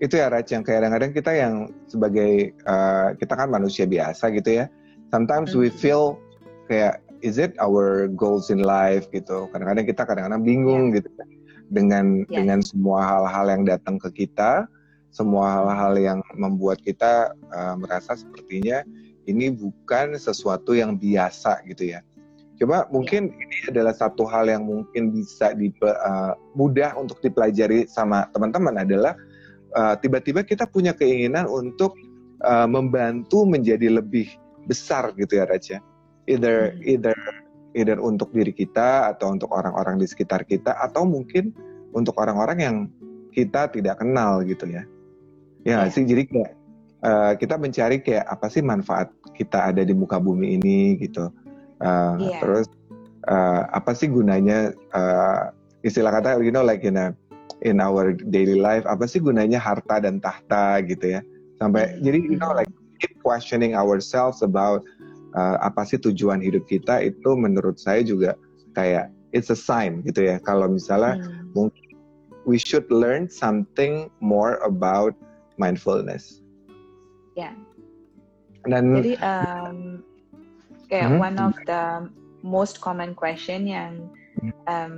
itu 0.00 0.16
ya 0.16 0.32
Rach 0.32 0.48
yang 0.48 0.64
kadang-kadang 0.64 1.12
kita 1.12 1.32
yang 1.34 1.68
sebagai 1.90 2.54
uh, 2.64 3.12
kita 3.18 3.34
kan 3.36 3.52
manusia 3.52 3.84
biasa 3.84 4.32
gitu 4.32 4.64
ya. 4.64 4.66
Sometimes 5.12 5.52
we 5.52 5.68
Mhm. 5.68 5.76
feel 5.76 6.04
kayak 6.72 7.04
is 7.20 7.36
it 7.36 7.52
our 7.58 8.06
goals 8.08 8.48
in 8.48 8.62
life 8.62 9.10
gitu. 9.12 9.50
Kadang-kadang 9.52 9.84
kita 9.84 10.02
kadang-kadang 10.06 10.42
bingung 10.46 10.94
gitu 10.94 11.10
kan 11.18 11.28
dengan 11.68 12.24
Yeah. 12.30 12.40
dengan 12.42 12.64
semua 12.64 13.04
hal-hal 13.04 13.46
yang 13.52 13.62
datang 13.68 14.00
ke 14.00 14.24
kita, 14.24 14.64
semua 15.12 15.52
hal-hal 15.52 15.98
yang 16.00 16.18
membuat 16.38 16.80
kita 16.80 17.34
uh, 17.52 17.74
merasa 17.76 18.16
sepertinya 18.16 18.80
ini 19.28 19.52
bukan 19.52 20.16
sesuatu 20.16 20.72
yang 20.72 20.96
biasa 20.96 21.60
gitu 21.68 21.92
ya. 21.92 22.00
Coba 22.58 22.90
mungkin 22.90 23.30
ini 23.30 23.70
adalah 23.70 23.94
satu 23.94 24.26
hal 24.26 24.50
yang 24.50 24.66
mungkin 24.66 25.14
bisa 25.14 25.54
di, 25.54 25.70
uh, 25.84 26.34
mudah 26.58 26.98
untuk 26.98 27.22
dipelajari 27.22 27.86
sama 27.86 28.26
teman-teman 28.34 28.82
adalah 28.82 29.14
uh, 29.78 29.94
tiba-tiba 29.94 30.42
kita 30.42 30.66
punya 30.66 30.90
keinginan 30.90 31.46
untuk 31.46 31.94
uh, 32.42 32.66
membantu 32.66 33.46
menjadi 33.46 34.02
lebih 34.02 34.26
besar 34.66 35.14
gitu 35.14 35.38
ya 35.38 35.46
Raja. 35.46 35.78
Either 36.26 36.74
Hmm. 36.74 36.82
either 36.82 37.16
either 37.78 37.98
untuk 38.02 38.34
diri 38.34 38.50
kita 38.50 39.06
atau 39.14 39.38
untuk 39.38 39.54
orang-orang 39.54 40.02
di 40.02 40.10
sekitar 40.10 40.42
kita 40.42 40.74
atau 40.82 41.06
mungkin 41.06 41.54
untuk 41.94 42.18
orang-orang 42.18 42.58
yang 42.58 42.76
kita 43.30 43.70
tidak 43.70 44.02
kenal 44.02 44.42
gitu 44.42 44.66
ya. 44.66 44.82
Ya 45.62 45.86
Iya. 45.86 45.94
sih 45.94 46.02
jadi 46.02 46.26
kayak 46.26 46.57
uh, 47.04 47.32
kita 47.38 47.58
mencari 47.58 48.00
kayak 48.02 48.26
apa 48.26 48.46
sih 48.50 48.62
manfaat 48.62 49.10
kita 49.36 49.70
ada 49.70 49.82
di 49.86 49.94
muka 49.94 50.18
bumi 50.18 50.58
ini 50.58 50.98
gitu. 50.98 51.30
Uh, 51.78 52.18
Iya. 52.18 52.38
Terus 52.42 52.66
uh, 53.30 53.68
apa 53.70 53.94
sih 53.94 54.10
gunanya 54.10 54.72
uh, 54.96 55.50
istilah 55.86 56.10
kata 56.18 56.42
you 56.42 56.50
know 56.50 56.64
like 56.66 56.82
in 56.82 56.98
a, 56.98 57.14
in 57.62 57.78
our 57.78 58.14
daily 58.34 58.58
life 58.58 58.82
apa 58.86 59.06
sih 59.06 59.22
gunanya 59.22 59.58
harta 59.58 60.02
dan 60.02 60.18
tahta 60.18 60.82
gitu 60.86 61.18
ya 61.18 61.20
sampai 61.58 61.94
Hmm. 61.94 62.02
jadi 62.06 62.18
you 62.22 62.38
know 62.38 62.50
like 62.54 62.70
keep 62.98 63.14
questioning 63.22 63.74
ourselves 63.78 64.42
about 64.42 64.82
uh, 65.38 65.58
apa 65.62 65.86
sih 65.86 65.98
tujuan 66.02 66.42
hidup 66.42 66.66
kita 66.66 66.98
itu 67.02 67.30
menurut 67.38 67.78
saya 67.78 68.02
juga 68.02 68.34
kayak 68.74 69.10
it's 69.30 69.50
a 69.50 69.58
sign 69.58 70.02
gitu 70.02 70.26
ya 70.26 70.42
kalau 70.42 70.66
misalnya 70.70 71.18
Hmm. 71.18 71.46
mungkin 71.54 71.94
we 72.48 72.56
should 72.58 72.86
learn 72.88 73.28
something 73.28 74.08
more 74.24 74.56
about 74.64 75.12
mindfulness. 75.60 76.40
Ya. 77.38 77.54
Dan 78.66 78.98
Jadi 78.98 79.12
um, 79.22 80.02
kayak 80.90 81.10
Mhm. 81.14 81.20
one 81.22 81.36
of 81.38 81.54
the 81.70 81.82
most 82.42 82.82
common 82.82 83.14
question 83.14 83.70
yang 83.70 84.10
Hmm. 84.38 84.54
um, 84.66 84.94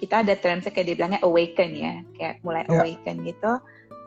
kita 0.00 0.24
ada 0.24 0.36
termnya 0.36 0.68
kayak 0.72 0.92
dibilangnya 0.92 1.20
awaken 1.24 1.70
ya, 1.76 1.94
kayak 2.16 2.40
mulai 2.44 2.64
Ya. 2.68 2.84
awaken 2.84 3.24
gitu. 3.24 3.52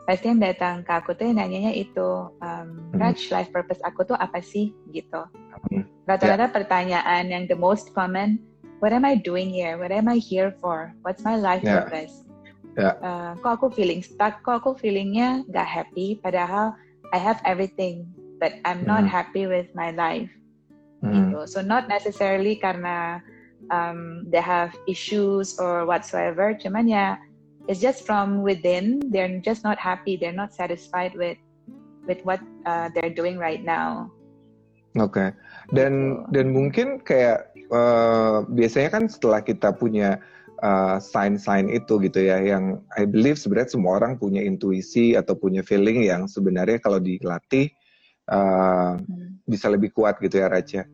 Pasti 0.04 0.28
yang 0.28 0.42
datang 0.42 0.84
ke 0.84 0.92
aku 0.92 1.16
tuh 1.16 1.30
yang 1.30 1.38
nanyanya 1.42 1.72
itu, 1.74 2.30
um. 2.42 2.68
Raj, 2.94 3.18
life 3.34 3.50
purpose 3.50 3.80
aku 3.82 4.06
tuh 4.06 4.14
apa 4.18 4.38
sih 4.38 4.70
gitu. 4.94 5.22
Mhm. 5.70 5.82
Rata-rata 6.06 6.52
pertanyaan 6.52 7.30
yang 7.32 7.44
the 7.50 7.56
most 7.56 7.90
common, 7.96 8.38
what 8.84 8.92
am 8.92 9.02
I 9.08 9.16
doing 9.16 9.48
here? 9.50 9.80
What 9.80 9.90
am 9.90 10.06
I 10.06 10.20
here 10.20 10.52
for? 10.60 10.92
What's 11.02 11.24
my 11.24 11.34
life 11.40 11.64
Ya. 11.64 11.82
purpose? 11.86 12.12
Ya. 12.74 12.98
Uh, 13.00 13.32
kok 13.38 13.62
aku 13.62 13.66
feeling 13.72 14.02
stuck? 14.02 14.42
Kok 14.42 14.60
aku 14.60 14.70
feelingnya 14.76 15.46
gak 15.48 15.64
happy? 15.64 16.18
Padahal 16.20 16.74
I 17.12 17.18
have 17.18 17.42
everything, 17.44 18.08
but 18.40 18.56
I'm 18.64 18.86
not 18.86 19.04
Mhm. 19.04 19.12
happy 19.12 19.44
with 19.46 19.68
my 19.74 19.90
life 19.92 20.30
hmm, 21.04 21.12
gitu. 21.12 21.44
So 21.48 21.60
not 21.60 21.88
necessarily 21.88 22.56
karena 22.56 23.20
um, 23.68 24.28
they 24.32 24.40
have 24.40 24.72
issues 24.88 25.56
or 25.60 25.84
whatsoever, 25.84 26.56
cuman 26.56 26.88
ya 26.88 27.16
it's 27.68 27.80
just 27.80 28.04
from 28.04 28.44
within. 28.44 29.00
They're 29.12 29.40
just 29.40 29.64
not 29.64 29.80
happy. 29.80 30.16
They're 30.16 30.36
not 30.36 30.52
satisfied 30.52 31.16
with 31.16 31.40
with 32.04 32.20
what 32.24 32.40
uh, 32.68 32.92
they're 32.92 33.12
doing 33.12 33.40
right 33.40 33.64
now. 33.64 34.12
Oke. 35.00 35.32
Dan 35.72 36.22
Gitu. 36.28 36.32
dan 36.32 36.46
mungkin 36.52 36.88
kayak 37.02 37.50
eh, 37.56 38.36
biasanya 38.52 38.90
kan 38.92 39.04
setelah 39.08 39.40
kita 39.40 39.72
punya 39.74 40.20
eh, 40.64 40.96
sign-sign 40.96 41.68
itu 41.68 42.00
gitu 42.00 42.24
ya, 42.24 42.40
yang 42.40 42.80
I 42.96 43.04
believe 43.04 43.36
sebenarnya 43.36 43.76
semua 43.76 44.00
orang 44.00 44.16
punya 44.16 44.40
intuisi 44.40 45.12
atau 45.12 45.36
punya 45.36 45.60
feeling 45.60 46.08
yang 46.08 46.24
sebenarnya 46.24 46.80
kalau 46.80 46.96
dilatih 46.96 47.68
Hmm. 48.24 49.36
bisa 49.44 49.68
lebih 49.68 49.92
kuat 49.92 50.16
gitu 50.24 50.40
ya 50.40 50.48
Raja. 50.48 50.88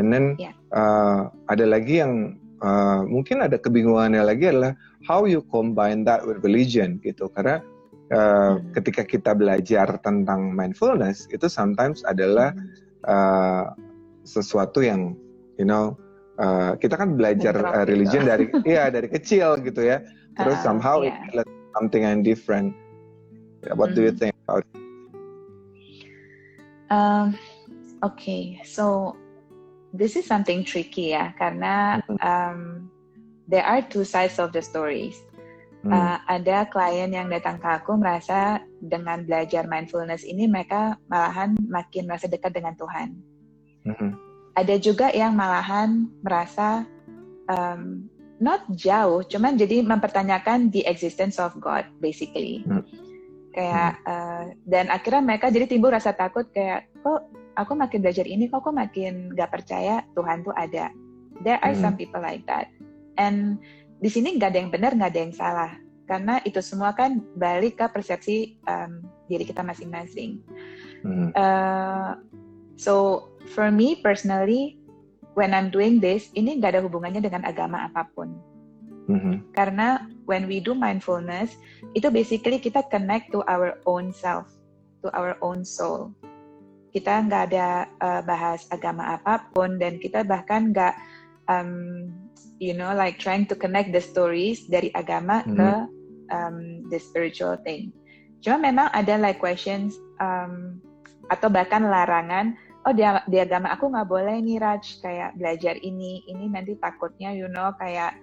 And 0.00 0.08
then 0.08 0.40
Yeah. 0.40 0.56
eh, 0.72 1.20
ada 1.52 1.64
lagi 1.68 2.00
yang 2.00 2.40
eh, 2.64 3.00
mungkin 3.04 3.44
ada 3.44 3.60
kebingungannya 3.60 4.24
lagi 4.24 4.48
adalah 4.48 4.72
how 5.04 5.28
you 5.28 5.44
combine 5.52 6.08
that 6.08 6.24
with 6.24 6.40
religion 6.40 6.96
gitu. 7.04 7.28
Karena 7.36 7.60
eh, 8.08 8.52
Hmm. 8.56 8.72
ketika 8.72 9.04
kita 9.04 9.36
belajar 9.36 10.00
tentang 10.00 10.56
mindfulness 10.56 11.28
itu 11.28 11.52
sometimes 11.52 12.00
adalah 12.08 12.56
uh, 13.08 13.72
sesuatu 14.24 14.84
yang 14.84 15.16
you 15.56 15.64
know 15.64 15.96
uh, 16.40 16.72
kita 16.80 16.96
kan 16.96 17.14
belajar 17.14 17.54
uh, 17.60 17.84
gitu. 17.84 17.90
religion 17.92 18.22
dari 18.24 18.48
iya 18.64 18.88
dari 18.88 19.06
kecil 19.12 19.60
gitu 19.60 19.84
ya 19.84 20.00
terus 20.40 20.58
Uh, 20.58 20.64
somehow 20.64 21.04
yeah. 21.04 21.20
it 21.36 21.46
something 21.76 22.02
and 22.08 22.24
different 22.24 22.72
what 23.76 23.92
do 23.92 24.02
you 24.08 24.12
Mhm. 24.12 24.18
think 24.18 24.34
about 24.48 24.64
it? 24.64 24.80
Um, 26.90 27.38
okay, 28.02 28.58
so 28.66 29.14
this 29.94 30.18
is 30.18 30.26
something 30.26 30.66
tricky 30.66 31.14
ya, 31.14 31.30
karena 31.38 32.02
um, 32.18 32.90
there 33.46 33.62
are 33.62 33.78
two 33.78 34.02
sides 34.02 34.42
of 34.42 34.50
the 34.50 34.62
stories. 34.62 35.14
Hmm, 35.80 35.92
Uh, 35.92 36.18
ada 36.28 36.68
klien 36.68 37.08
yang 37.08 37.32
datang 37.32 37.56
ke 37.56 37.64
aku 37.64 37.96
merasa 37.96 38.60
dengan 38.84 39.24
belajar 39.24 39.64
mindfulness 39.64 40.28
ini 40.28 40.44
mereka 40.44 40.98
malahan 41.08 41.56
makin 41.72 42.04
merasa 42.04 42.28
dekat 42.28 42.52
dengan 42.52 42.76
Tuhan. 42.76 43.16
mhm, 43.88 44.29
Ada 44.58 44.76
juga 44.82 45.10
yang 45.14 45.38
malahan 45.38 46.10
merasa 46.22 46.84
um, 47.46 48.06
not 48.40 48.64
jauh, 48.72 49.20
cuman 49.22 49.54
jadi 49.60 49.84
mempertanyakan 49.84 50.72
the 50.72 50.82
existence 50.88 51.36
of 51.36 51.52
God 51.60 51.86
basically. 52.00 52.64
Hmm. 52.64 52.82
Kayak 53.50 53.98
uh, 54.06 54.44
dan 54.64 54.88
akhirnya 54.88 55.22
mereka 55.22 55.50
jadi 55.50 55.66
timbul 55.66 55.90
rasa 55.90 56.14
takut 56.14 56.46
kayak 56.54 56.86
kok 57.02 57.26
aku 57.58 57.72
makin 57.74 58.00
belajar 58.00 58.24
ini 58.24 58.46
kok 58.46 58.62
aku 58.62 58.70
makin 58.70 59.34
gak 59.34 59.50
percaya 59.52 60.06
Tuhan 60.14 60.46
tuh 60.46 60.54
ada. 60.54 60.88
There 61.44 61.58
are 61.60 61.74
Hmm. 61.74 61.82
some 61.82 61.96
people 61.98 62.22
like 62.22 62.46
that. 62.46 62.70
And 63.20 63.60
di 64.00 64.08
sini 64.08 64.40
nggak 64.40 64.50
ada 64.56 64.58
yang 64.64 64.72
benar, 64.72 64.92
nggak 64.96 65.10
ada 65.12 65.20
yang 65.20 65.34
salah. 65.36 65.72
Karena 66.08 66.40
itu 66.42 66.58
semua 66.64 66.96
kan 66.96 67.22
balik 67.36 67.78
ke 67.78 67.86
persepsi 67.92 68.58
um, 68.66 69.04
diri 69.30 69.46
kita 69.46 69.62
masing-masing. 69.62 70.40
mhm, 71.04 71.30
Uh, 71.36 72.18
so 72.74 73.28
for 73.48 73.72
me 73.72 73.98
personally, 74.00 74.76
when 75.34 75.54
I'm 75.54 75.70
doing 75.70 76.00
this, 76.02 76.28
ini 76.36 76.58
nggak 76.60 76.76
ada 76.76 76.82
hubungannya 76.84 77.22
dengan 77.22 77.46
agama 77.46 77.88
apa 77.88 78.08
pun. 78.12 78.34
mhm, 79.08 79.54
Karena 79.56 80.06
when 80.26 80.46
we 80.46 80.62
do 80.62 80.74
mindfulness, 80.76 81.54
itu 81.96 82.10
basically 82.12 82.60
kita 82.62 82.86
connect 82.92 83.32
to 83.34 83.42
our 83.50 83.80
own 83.88 84.14
self, 84.14 84.46
to 85.02 85.10
our 85.16 85.34
own 85.42 85.64
soul. 85.66 86.14
Kita 86.90 87.22
nggak 87.22 87.54
ada 87.54 87.86
uh, 88.02 88.22
bahas 88.26 88.66
agama 88.74 89.14
apa 89.14 89.46
pun 89.54 89.78
dan 89.78 89.98
kita 90.02 90.26
bahkan 90.26 90.74
nggak, 90.74 90.94
um, 91.46 92.10
you 92.58 92.74
know, 92.74 92.90
like 92.94 93.18
trying 93.18 93.46
to 93.46 93.54
connect 93.54 93.94
the 93.94 94.02
stories 94.02 94.66
dari 94.66 94.90
agama 94.94 95.42
Mhm. 95.46 95.54
ke 95.54 95.70
um, 96.30 96.56
the 96.90 96.98
spiritual 96.98 97.58
thing. 97.62 97.90
Cuma 98.42 98.58
memang 98.58 98.88
ada 98.90 99.20
like 99.20 99.38
questions 99.38 99.94
um, 100.18 100.78
atau 101.30 101.46
bahkan 101.50 101.86
larangan. 101.86 102.56
Oh 102.90 102.96
di, 102.98 103.06
di 103.06 103.38
agama 103.38 103.70
aku 103.70 103.86
nggak 103.86 104.10
boleh 104.10 104.42
nih 104.42 104.58
Raj 104.58 104.98
kayak 104.98 105.38
belajar 105.38 105.78
ini, 105.78 106.26
ini 106.26 106.50
nanti 106.50 106.74
takutnya 106.74 107.30
you 107.30 107.46
know 107.46 107.70
kayak 107.78 108.18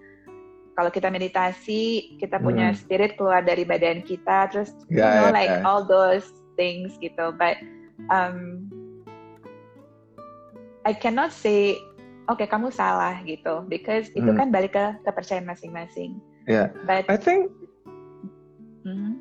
kalau 0.75 0.91
kita 0.91 1.07
meditasi 1.07 2.11
kita 2.19 2.35
punya 2.43 2.75
Hmm. 2.75 2.75
spirit 2.75 3.15
keluar 3.15 3.47
dari 3.47 3.63
badan 3.63 4.03
kita 4.03 4.51
terus 4.51 4.75
you 4.91 4.99
Ya, 4.99 5.07
know 5.15 5.31
ya, 5.31 5.39
like 5.39 5.55
ya. 5.55 5.63
all 5.63 5.87
those 5.87 6.27
things 6.59 6.99
gitu 6.99 7.31
but 7.39 7.55
um, 8.11 8.67
I 10.83 10.91
cannot 10.91 11.31
say 11.31 11.79
oke 12.27 12.43
kamu 12.43 12.67
salah 12.67 13.23
gitu 13.23 13.63
because 13.71 14.11
itu 14.19 14.27
Hmm. 14.27 14.35
kan 14.35 14.51
balik 14.51 14.75
ke 14.75 14.85
kepercayaan 15.07 15.47
masing-masing 15.47 16.19
Ya. 16.43 16.75
but 16.83 17.07
I 17.07 17.15
think 17.15 17.47
Mhm. 18.83 19.15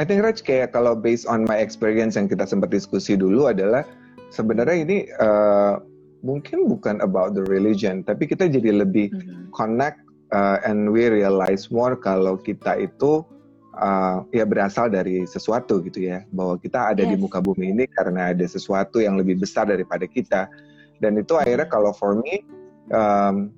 I 0.00 0.08
think 0.08 0.24
Raj 0.24 0.40
kayak 0.40 0.72
kalau 0.72 0.96
based 0.96 1.28
on 1.28 1.44
my 1.44 1.60
experience 1.60 2.16
yang 2.16 2.32
kita 2.32 2.48
sempat 2.48 2.72
diskusi 2.72 3.20
dulu 3.20 3.44
adalah 3.52 3.84
sebenarnya 4.30 4.76
ini 4.86 4.98
uh, 5.18 5.82
mungkin 6.22 6.70
bukan 6.70 7.02
about 7.02 7.34
the 7.34 7.44
religion, 7.50 8.06
tapi 8.06 8.30
kita 8.30 8.46
jadi 8.46 8.84
lebih 8.86 9.10
mm-hmm. 9.12 9.50
connect 9.52 10.00
uh, 10.32 10.62
and 10.64 10.88
we 10.88 11.08
realize 11.10 11.68
more 11.68 11.98
kalau 11.98 12.36
kita 12.38 12.78
itu 12.78 13.24
uh, 13.76 14.22
ya 14.30 14.44
berasal 14.46 14.88
dari 14.88 15.26
sesuatu 15.26 15.80
gitu 15.84 16.06
ya, 16.06 16.22
bahwa 16.30 16.56
kita 16.60 16.94
ada 16.94 17.02
yes. 17.04 17.10
di 17.12 17.16
muka 17.18 17.40
bumi 17.40 17.72
ini 17.74 17.84
karena 17.90 18.32
ada 18.32 18.46
sesuatu 18.46 19.02
yang 19.02 19.18
lebih 19.18 19.40
besar 19.40 19.68
daripada 19.68 20.04
kita. 20.04 20.46
Dan 21.00 21.16
itu 21.16 21.36
akhirnya 21.40 21.66
mm-hmm. 21.66 21.74
kalau 21.74 21.92
for 21.96 22.20
me 22.20 22.44
um, 22.92 23.48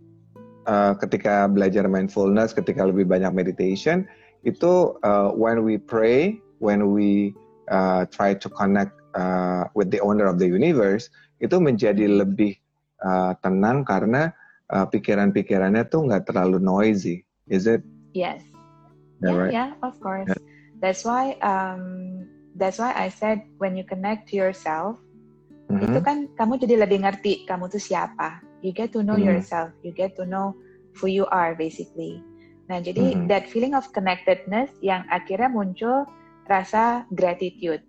uh, 0.70 0.94
ketika 1.02 1.50
belajar 1.50 1.90
mindfulness, 1.90 2.54
ketika 2.54 2.86
lebih 2.86 3.10
banyak 3.10 3.34
meditation, 3.34 4.06
itu 4.46 4.94
uh, 5.02 5.34
when 5.34 5.66
we 5.66 5.78
pray, 5.78 6.38
when 6.62 6.94
we 6.94 7.34
uh, 7.70 8.06
try 8.14 8.34
to 8.34 8.46
connect 8.46 8.94
uh, 9.14 9.68
with 9.76 9.90
the 9.90 10.00
owner 10.00 10.26
of 10.26 10.38
the 10.38 10.48
universe, 10.48 11.08
itu 11.42 11.56
menjadi 11.58 12.06
lebih 12.08 12.56
uh, 13.02 13.34
tenang 13.40 13.84
karena 13.84 14.32
uh, 14.70 14.86
pikiran-pikirannya 14.88 15.88
tuh 15.88 16.08
nggak 16.08 16.30
terlalu 16.30 16.62
noisy. 16.62 17.26
Is 17.50 17.66
it? 17.66 17.82
Yes. 18.16 18.40
Yeah, 19.22 19.38
right? 19.38 19.52
yeah, 19.54 19.70
of 19.86 19.98
course. 20.02 20.26
Yeah. 20.26 20.40
That's 20.82 21.06
why 21.06 21.38
um, 21.46 22.26
that's 22.58 22.82
why 22.82 22.90
I 22.90 23.10
said 23.10 23.46
when 23.62 23.78
you 23.78 23.86
connect 23.86 24.30
to 24.30 24.34
yourself, 24.34 24.98
mm-hmm. 25.72 25.88
itu 25.88 25.98
kan 26.04 26.16
kamu 26.36 26.60
jadi 26.60 26.74
lebih 26.84 26.98
ngerti 27.08 27.48
kamu 27.48 27.72
tuh 27.72 27.80
siapa 27.80 28.44
you 28.60 28.70
get 28.70 28.92
to 28.92 29.00
know 29.00 29.16
mm-hmm. 29.16 29.40
yourself 29.40 29.72
you 29.80 29.90
get 29.90 30.12
to 30.12 30.28
know 30.28 30.52
who 31.00 31.08
you 31.08 31.24
are 31.32 31.56
basically 31.56 32.20
nah 32.68 32.78
jadi 32.78 33.16
mm-hmm. 33.16 33.26
that 33.26 33.48
feeling 33.48 33.72
of 33.72 33.88
connectedness 33.96 34.68
yang 34.84 35.02
akhirnya 35.08 35.48
muncul 35.48 36.04
rasa 36.46 37.08
gratitude 37.16 37.80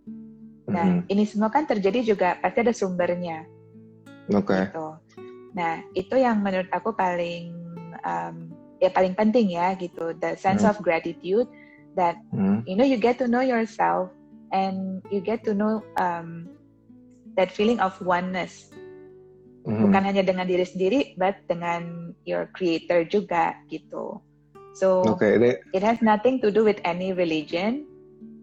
nah 0.68 0.88
mm-hmm. 0.88 1.12
ini 1.12 1.24
semua 1.28 1.52
kan 1.52 1.68
terjadi 1.68 2.16
juga 2.16 2.40
pasti 2.40 2.64
ada 2.64 2.74
sumbernya 2.74 3.44
oke 4.32 4.48
okay. 4.48 4.72
gitu. 4.72 4.88
nah 5.54 5.84
itu 5.94 6.16
yang 6.16 6.40
menurut 6.40 6.72
aku 6.72 6.96
paling 6.96 7.52
um, 8.08 8.52
ya 8.80 8.90
paling 8.92 9.16
penting 9.16 9.54
ya 9.56 9.76
gitu 9.76 10.16
the 10.24 10.40
sense 10.40 10.64
mm-hmm. 10.64 10.80
of 10.80 10.86
gratitude 10.86 11.48
that 12.00 12.16
mm-hmm. 12.32 12.64
you 12.64 12.80
know 12.80 12.88
you 12.88 12.96
get 12.96 13.20
to 13.20 13.28
know 13.28 13.44
yourself 13.44 14.08
and 14.54 15.02
you 15.10 15.20
get 15.20 15.44
to 15.44 15.52
know 15.52 15.82
um, 15.98 16.48
that 17.36 17.52
feeling 17.52 17.82
of 17.82 17.98
oneness 18.00 18.70
hmm. 19.66 19.82
bukan 19.90 20.04
hanya 20.06 20.24
dengan 20.24 20.46
diri 20.46 20.64
sendiri 20.64 21.00
but 21.18 21.36
dengan 21.50 22.14
your 22.24 22.48
creator 22.54 23.04
juga 23.04 23.58
gitu 23.68 24.22
so 24.78 25.02
okay, 25.10 25.42
they... 25.42 25.58
it 25.74 25.82
has 25.82 26.00
nothing 26.00 26.38
to 26.38 26.54
do 26.54 26.62
with 26.62 26.78
any 26.86 27.12
religion 27.12 27.84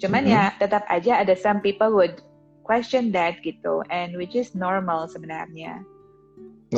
cuman 0.01 0.25
hmm. 0.25 0.33
ya 0.33 0.43
tetap 0.57 0.83
aja 0.89 1.21
ada 1.21 1.37
some 1.37 1.61
people 1.61 1.93
would 1.93 2.25
question 2.65 3.13
that 3.13 3.37
gitu 3.45 3.85
and 3.93 4.17
which 4.17 4.35
is 4.35 4.57
normal 4.57 5.07
sebenarnya 5.07 5.81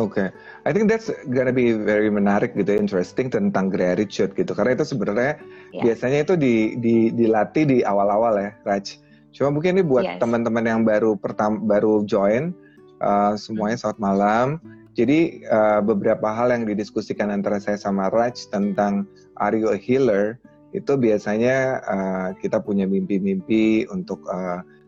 Oke, 0.00 0.16
okay. 0.16 0.28
I 0.64 0.72
think 0.72 0.88
that's 0.88 1.12
gonna 1.36 1.52
be 1.52 1.76
very 1.76 2.08
menarik 2.08 2.56
gitu, 2.56 2.72
interesting 2.72 3.28
tentang 3.28 3.68
gratitude 3.68 4.32
gitu, 4.32 4.56
karena 4.56 4.72
itu 4.72 4.88
sebenarnya 4.88 5.36
yeah. 5.68 5.84
biasanya 5.84 6.24
itu 6.24 6.34
di, 6.40 6.80
di, 6.80 7.12
dilatih 7.12 7.68
di 7.68 7.78
awal-awal 7.84 8.40
ya, 8.40 8.56
Raj. 8.64 8.96
Cuma 9.36 9.52
mungkin 9.52 9.76
ini 9.76 9.84
buat 9.84 10.00
yes. 10.00 10.16
teman-teman 10.16 10.64
yang 10.64 10.80
baru 10.88 11.12
pertama 11.20 11.60
baru 11.60 12.08
join, 12.08 12.56
Uh, 13.02 13.34
semuanya 13.34 13.74
selamat 13.74 13.98
malam. 13.98 14.46
Jadi 14.94 15.42
uh, 15.50 15.82
beberapa 15.82 16.30
hal 16.30 16.54
yang 16.54 16.70
didiskusikan 16.70 17.34
antara 17.34 17.58
saya 17.58 17.74
sama 17.74 18.06
Raj 18.14 18.46
tentang 18.54 19.10
Are 19.42 19.58
you 19.58 19.74
a 19.74 19.78
healer 19.80 20.38
itu 20.72 20.92
biasanya 20.96 21.56
uh, 21.84 22.28
kita 22.40 22.60
punya 22.64 22.88
mimpi-mimpi 22.88 23.84
untuk 23.92 24.24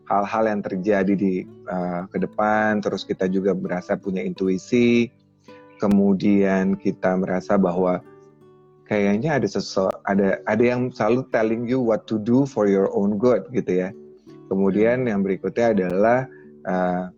hal-hal 0.09 0.43
uh, 0.45 0.49
yang 0.49 0.61
terjadi 0.65 1.13
di 1.13 1.45
uh, 1.69 2.09
ke 2.09 2.17
depan. 2.17 2.81
Terus 2.81 3.05
kita 3.05 3.29
juga 3.29 3.53
merasa 3.53 3.93
punya 3.97 4.25
intuisi. 4.25 5.09
Kemudian 5.77 6.79
kita 6.79 7.13
merasa 7.19 7.59
bahwa 7.61 8.01
kayaknya 8.89 9.37
ada 9.37 9.47
sesuatu 9.49 9.93
ada 10.07 10.41
ada 10.49 10.63
yang 10.63 10.89
selalu 10.89 11.27
telling 11.29 11.63
you 11.69 11.81
what 11.81 12.09
to 12.09 12.17
do 12.21 12.47
for 12.49 12.65
your 12.65 12.89
own 12.93 13.21
good 13.21 13.45
gitu 13.53 13.85
ya. 13.85 13.89
Kemudian 14.49 15.05
yang 15.05 15.21
berikutnya 15.21 15.73
adalah 15.73 16.29
uh, 16.65 17.13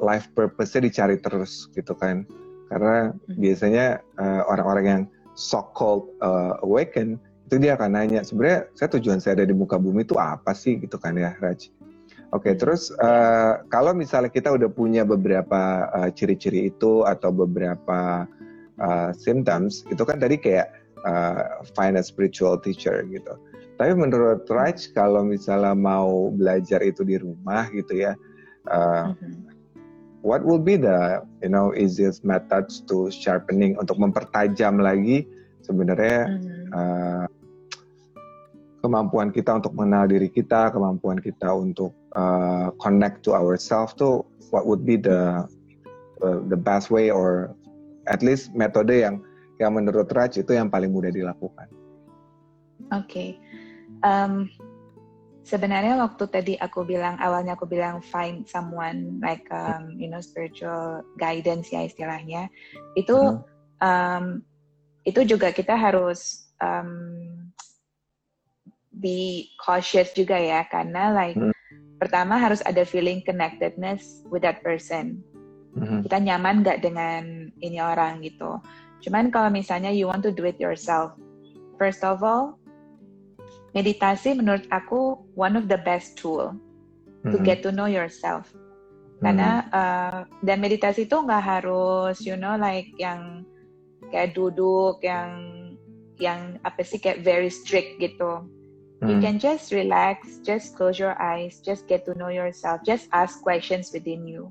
life 0.00 0.28
purpose-nya 0.36 0.86
dicari 0.86 1.16
terus 1.18 1.72
gitu 1.72 1.96
kan 1.96 2.28
karena 2.68 3.14
hmm. 3.14 3.38
biasanya 3.38 3.86
uh, 4.18 4.42
orang-orang 4.50 4.86
yang 4.86 5.02
so 5.36 5.62
called 5.76 6.08
uh, 6.20 6.58
awaken 6.64 7.20
itu 7.46 7.62
dia 7.62 7.78
akan 7.78 7.94
nanya 7.94 8.20
sebenarnya 8.26 8.66
saya 8.74 8.88
tujuan 8.98 9.18
saya 9.22 9.42
ada 9.42 9.46
di 9.46 9.54
muka 9.54 9.78
bumi 9.78 10.02
itu 10.02 10.18
apa 10.18 10.50
sih 10.52 10.78
gitu 10.82 10.98
kan 10.98 11.14
ya 11.14 11.34
Raj 11.38 11.70
Oke, 12.34 12.50
okay, 12.50 12.52
hmm. 12.58 12.60
terus 12.60 12.90
uh, 12.98 13.62
kalau 13.70 13.94
misalnya 13.94 14.26
kita 14.26 14.50
udah 14.50 14.66
punya 14.66 15.06
beberapa 15.06 15.86
uh, 15.94 16.10
ciri-ciri 16.10 16.74
itu 16.74 17.06
atau 17.06 17.30
beberapa 17.30 18.26
uh, 18.82 19.10
symptoms, 19.14 19.86
itu 19.94 20.02
kan 20.02 20.18
tadi 20.18 20.34
kayak 20.34 20.74
uh, 21.06 21.62
find 21.78 21.94
a 21.94 22.02
spiritual 22.02 22.58
teacher 22.58 23.06
gitu. 23.14 23.38
Tapi 23.78 23.94
menurut 23.94 24.42
Raj, 24.50 24.90
kalau 24.90 25.22
misalnya 25.22 25.78
mau 25.78 26.34
belajar 26.34 26.82
itu 26.82 27.06
di 27.06 27.14
rumah 27.14 27.70
gitu 27.70 27.94
ya, 27.94 28.18
uh, 28.74 29.14
mm-hmm 29.14 29.54
what 30.26 30.42
will 30.42 30.58
be 30.58 30.74
the 30.74 31.22
you 31.38 31.48
know 31.48 31.70
easiest 31.78 32.26
methods 32.26 32.82
to 32.90 33.06
sharpening 33.14 33.78
untuk 33.78 33.94
mempertajam 33.94 34.82
lagi 34.82 35.22
sebenarnya 35.62 36.34
mm-hmm. 36.34 36.74
uh, 36.74 37.26
kemampuan 38.86 39.34
kita 39.34 39.58
untuk 39.58 39.74
mengenal 39.74 40.06
diri 40.06 40.30
kita, 40.30 40.70
kemampuan 40.70 41.18
kita 41.18 41.50
untuk 41.50 41.90
uh, 42.14 42.70
connect 42.78 43.26
to 43.26 43.34
ourselves 43.34 43.90
tuh 43.98 44.22
what 44.54 44.62
would 44.62 44.86
be 44.86 44.94
the 44.94 45.42
uh, 46.22 46.38
the 46.46 46.54
best 46.54 46.94
way 46.94 47.10
or 47.10 47.50
at 48.06 48.22
least 48.22 48.54
metode 48.54 48.94
yang 48.94 49.18
yang 49.58 49.74
menurut 49.74 50.06
Raj 50.14 50.38
itu 50.38 50.54
yang 50.54 50.70
paling 50.70 50.94
mudah 50.94 51.10
dilakukan. 51.10 51.66
Oke, 52.94 53.02
okay. 53.02 53.30
um, 54.06 54.46
sebenarnya 55.42 55.98
waktu 55.98 56.24
tadi 56.30 56.54
aku 56.58 56.82
bilang 56.82 57.18
awalnya 57.18 57.58
aku 57.58 57.66
bilang 57.66 57.98
find 58.02 58.46
someone 58.46 59.18
like 59.18 59.46
um, 59.54 59.94
you 59.94 60.06
know 60.06 60.22
spiritual 60.22 61.02
guidance 61.18 61.70
ya 61.70 61.86
istilahnya 61.86 62.50
itu 62.94 63.14
hmm. 63.14 63.42
um, 63.82 64.24
itu 65.06 65.22
juga 65.22 65.54
kita 65.54 65.78
harus 65.78 66.50
um, 66.58 67.45
be 69.00 69.50
cautious 69.60 70.12
juga 70.16 70.36
ya 70.36 70.64
karena 70.68 71.12
like 71.12 71.36
hmm. 71.36 71.52
pertama 72.00 72.40
harus 72.40 72.60
ada 72.64 72.82
feeling 72.84 73.20
connectedness 73.24 74.24
with 74.28 74.44
that 74.44 74.60
person 74.64 75.20
hmm. 75.76 76.04
kita 76.04 76.20
nyaman 76.20 76.64
gak 76.64 76.80
dengan 76.84 77.52
ini 77.60 77.78
orang 77.80 78.24
gitu 78.24 78.60
cuman 79.04 79.28
kalau 79.28 79.52
misalnya 79.52 79.92
you 79.92 80.08
want 80.08 80.24
to 80.24 80.32
do 80.32 80.44
it 80.48 80.56
yourself 80.56 81.12
first 81.76 82.00
of 82.00 82.24
all 82.24 82.56
meditasi 83.76 84.32
menurut 84.32 84.64
aku 84.72 85.20
one 85.36 85.52
of 85.52 85.68
the 85.68 85.76
best 85.84 86.16
tool 86.16 86.56
to 87.28 87.36
get 87.42 87.60
to 87.60 87.68
know 87.68 87.90
yourself. 87.90 88.48
Karena 89.20 89.64
mm-hmm. 89.64 89.76
uh, 89.76 90.20
dan 90.44 90.58
meditasi 90.60 91.08
itu 91.08 91.16
nggak 91.16 91.44
harus 91.44 92.20
you 92.24 92.36
know 92.36 92.54
like 92.56 92.88
yang 93.00 93.44
kayak 94.12 94.36
duduk 94.36 95.00
yang 95.04 95.52
yang 96.16 96.56
apa 96.64 96.80
sih 96.80 97.00
kayak 97.00 97.24
very 97.24 97.52
strict 97.52 98.00
gitu. 98.00 98.44
Mm-hmm. 98.96 99.08
You 99.12 99.16
can 99.20 99.36
just 99.36 99.76
relax, 99.76 100.40
just 100.40 100.72
close 100.72 100.96
your 100.96 101.20
eyes, 101.20 101.60
just 101.60 101.84
get 101.84 102.08
to 102.08 102.16
know 102.16 102.32
yourself, 102.32 102.80
just 102.80 103.12
ask 103.12 103.44
questions 103.44 103.92
within 103.92 104.24
you. 104.24 104.48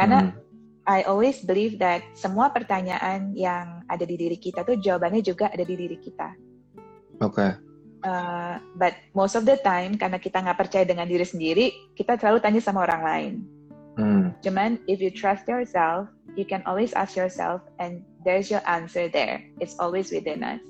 Karena 0.00 0.32
mm-hmm. 0.32 0.40
I 0.86 1.02
always 1.04 1.42
believe 1.42 1.76
that 1.82 2.00
semua 2.14 2.54
pertanyaan 2.54 3.34
yang 3.36 3.84
ada 3.90 4.06
di 4.06 4.16
diri 4.16 4.38
kita 4.38 4.62
tuh 4.62 4.80
jawabannya 4.80 5.20
juga 5.20 5.50
ada 5.52 5.66
di 5.66 5.74
diri 5.76 5.98
kita. 6.00 6.32
Oke. 7.20 7.36
Okay. 7.36 7.50
Uh, 8.06 8.62
but 8.78 8.94
most 9.18 9.34
of 9.34 9.42
the 9.42 9.58
time 9.66 9.98
karena 9.98 10.22
kita 10.22 10.38
nggak 10.38 10.56
percaya 10.62 10.84
dengan 10.86 11.10
diri 11.10 11.26
sendiri, 11.26 11.74
kita 11.98 12.14
selalu 12.16 12.38
tanya 12.38 12.62
sama 12.62 12.86
orang 12.86 13.02
lain. 13.02 13.34
Hmm. 13.96 14.30
Cuman 14.44 14.78
if 14.86 15.02
you 15.02 15.10
trust 15.10 15.48
yourself, 15.50 16.06
you 16.38 16.46
can 16.46 16.62
always 16.68 16.92
ask 16.94 17.16
yourself, 17.16 17.64
and 17.80 18.04
there's 18.22 18.52
your 18.52 18.62
answer 18.68 19.08
there. 19.08 19.42
It's 19.58 19.74
always 19.80 20.12
within 20.12 20.44
us. 20.44 20.62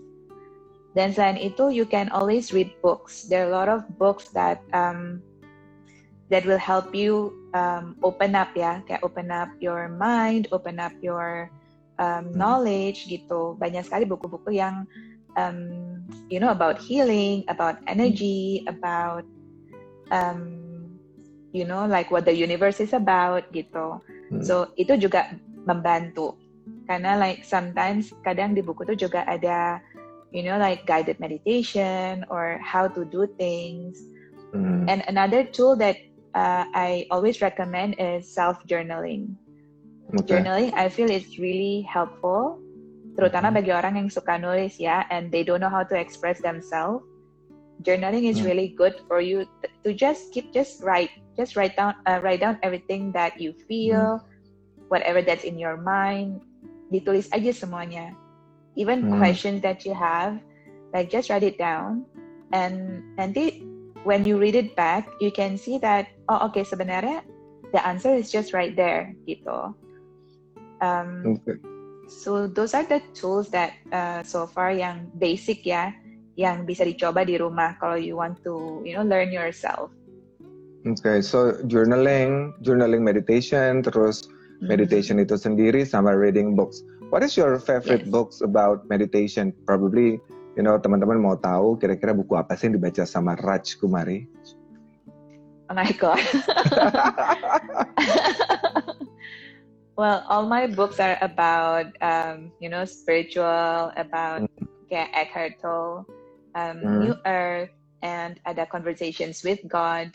Dan 0.97 1.13
selain 1.13 1.37
itu, 1.37 1.69
you 1.69 1.85
can 1.85 2.09
always 2.09 2.57
read 2.57 2.73
books. 2.81 3.29
There 3.29 3.45
are 3.45 3.51
a 3.53 3.55
lot 3.55 3.69
of 3.69 3.85
books 4.01 4.33
that 4.33 4.65
um, 4.73 5.21
that 6.33 6.49
will 6.49 6.59
help 6.59 6.97
you 6.97 7.37
um, 7.53 8.01
open 8.01 8.33
up 8.33 8.57
ya, 8.57 8.81
kayak 8.89 9.05
open 9.05 9.29
up 9.29 9.53
your 9.61 9.93
mind, 9.93 10.49
open 10.57 10.81
up 10.81 10.97
your 11.05 11.53
um, 12.01 12.33
hmm. 12.33 12.41
knowledge 12.41 13.05
gitu. 13.13 13.61
Banyak 13.61 13.85
sekali 13.85 14.09
buku-buku 14.09 14.57
yang 14.57 14.89
um, 15.37 16.01
you 16.33 16.41
know 16.41 16.51
about 16.51 16.81
healing 16.81 17.45
about 17.47 17.79
energy 17.87 18.65
about 18.67 19.23
um, 20.11 20.57
you 21.53 21.65
know 21.65 21.87
like 21.87 22.11
what 22.11 22.25
the 22.25 22.35
universe 22.35 22.81
is 22.81 22.97
about 22.97 23.45
gitu 23.53 24.01
hmm. 24.33 24.43
so 24.43 24.73
itu 24.81 24.97
juga 24.97 25.37
membantu 25.69 26.35
karena 26.89 27.15
like 27.15 27.45
sometimes 27.45 28.11
kadang 28.27 28.57
di 28.57 28.65
buku 28.65 28.83
itu 28.91 29.07
juga 29.07 29.23
ada 29.29 29.79
you 30.37 30.45
know 30.45 30.61
like 30.61 30.85
guided 30.85 31.17
meditation 31.17 32.21
or 32.29 32.61
how 32.61 32.85
to 32.85 33.09
do 33.09 33.25
things 33.41 33.97
hmm. 34.53 34.85
and 34.85 35.01
another 35.09 35.49
tool 35.49 35.73
that 35.81 35.97
uh, 36.37 36.69
I 36.77 37.09
always 37.11 37.41
recommend 37.41 37.97
is 37.97 38.29
self 38.29 38.61
journaling 38.69 39.41
Okay. 40.15 40.39
Journaling, 40.39 40.73
I 40.75 40.89
feel 40.89 41.11
it's 41.11 41.35
really 41.39 41.83
helpful, 41.83 42.63
terutama 43.19 43.51
Mhm. 43.51 43.57
bagi 43.59 43.73
orang 43.75 43.95
yang 43.99 44.09
suka 44.09 44.39
nulis 44.39 44.79
ya, 44.79 45.03
and 45.11 45.35
they 45.35 45.43
don't 45.43 45.59
know 45.59 45.73
how 45.73 45.83
to 45.83 45.99
express 45.99 46.39
themselves. 46.39 47.03
Journaling 47.83 48.31
is 48.31 48.41
Hmm. 48.41 48.47
really 48.47 48.73
good 48.79 48.95
for 49.11 49.19
you 49.21 49.45
to 49.85 49.91
just 49.93 50.31
keep, 50.33 50.55
just 50.55 50.81
write, 50.81 51.11
just 51.35 51.59
write 51.59 51.75
down, 51.75 51.99
uh, 52.07 52.23
write 52.23 52.41
down 52.41 52.57
everything 52.63 53.11
that 53.13 53.37
you 53.43 53.53
feel, 53.67 54.23
whatever 54.89 55.21
that's 55.21 55.45
in 55.45 55.59
your 55.59 55.77
mind. 55.77 56.41
Ditulis 56.89 57.29
aja 57.35 57.51
semuanya, 57.51 58.15
even 58.77 59.09
Hmm. 59.09 59.19
questions 59.19 59.61
that 59.65 59.85
you 59.85 59.97
have, 59.97 60.39
like 60.93 61.11
just 61.11 61.29
write 61.33 61.43
it 61.43 61.59
down, 61.59 62.05
and 62.53 63.03
nanti 63.17 63.65
when 64.05 64.23
you 64.23 64.39
read 64.39 64.55
it 64.55 64.77
back, 64.77 65.09
you 65.19 65.33
can 65.33 65.59
see 65.59 65.81
that 65.83 66.07
oh 66.29 66.47
oke 66.47 66.63
sebenarnya 66.63 67.25
the 67.75 67.81
answer 67.83 68.15
is 68.15 68.31
just 68.31 68.55
right 68.55 68.77
there 68.79 69.13
gitu. 69.27 69.75
Um, 70.79 71.41
Okay. 71.41 71.57
so 72.07 72.47
those 72.47 72.77
are 72.77 72.87
the 72.87 73.03
tools 73.17 73.51
that 73.51 73.75
uh, 73.91 74.23
so 74.23 74.47
far 74.47 74.71
yang 74.71 75.11
basic 75.19 75.67
ya, 75.67 75.91
yang 76.39 76.69
bisa 76.69 76.87
dicoba 76.87 77.27
di 77.27 77.41
rumah 77.41 77.75
kalau 77.81 77.99
you 77.99 78.15
want 78.15 78.39
to 78.45 78.85
you 78.87 78.95
know 78.95 79.03
learn 79.03 79.33
yourself. 79.33 79.91
Okay, 80.87 81.19
so 81.19 81.59
journaling, 81.67 82.55
journaling 82.63 83.03
meditation, 83.03 83.83
terus 83.83 84.23
Mhm. 84.63 84.71
meditation 84.71 85.19
itu 85.19 85.35
sendiri 85.35 85.83
sama 85.83 86.15
reading 86.15 86.55
books. 86.55 86.79
What 87.11 87.23
is 87.23 87.37
your 87.39 87.59
favorite 87.63 88.03
Yes. 88.03 88.11
books 88.11 88.37
about 88.43 88.91
meditation? 88.91 89.55
Probably, 89.63 90.19
you 90.59 90.63
know, 90.67 90.75
teman-teman 90.79 91.23
mau 91.23 91.39
tahu 91.39 91.79
kira-kira 91.79 92.11
buku 92.11 92.35
apa 92.35 92.59
sih 92.59 92.67
yang 92.67 92.83
dibaca 92.83 93.07
sama 93.07 93.39
Raj 93.39 93.79
Kumari? 93.79 94.27
Oh 95.71 95.75
my 95.75 95.91
god. 95.99 96.19
well, 99.99 100.23
all 100.31 100.47
my 100.47 100.67
books 100.67 100.99
are 100.99 101.19
about 101.23 101.91
um, 102.03 102.51
you 102.63 102.71
know 102.71 102.87
spiritual, 102.87 103.91
about 103.99 104.47
kayak 104.87 105.11
Eckhart 105.15 105.59
Tolle, 105.59 106.07
um, 106.55 106.79
Hmm. 106.83 106.99
New 107.03 107.15
Earth, 107.27 107.75
and 108.03 108.39
ada 108.47 108.67
conversations 108.67 109.43
with 109.43 109.59
God. 109.67 110.15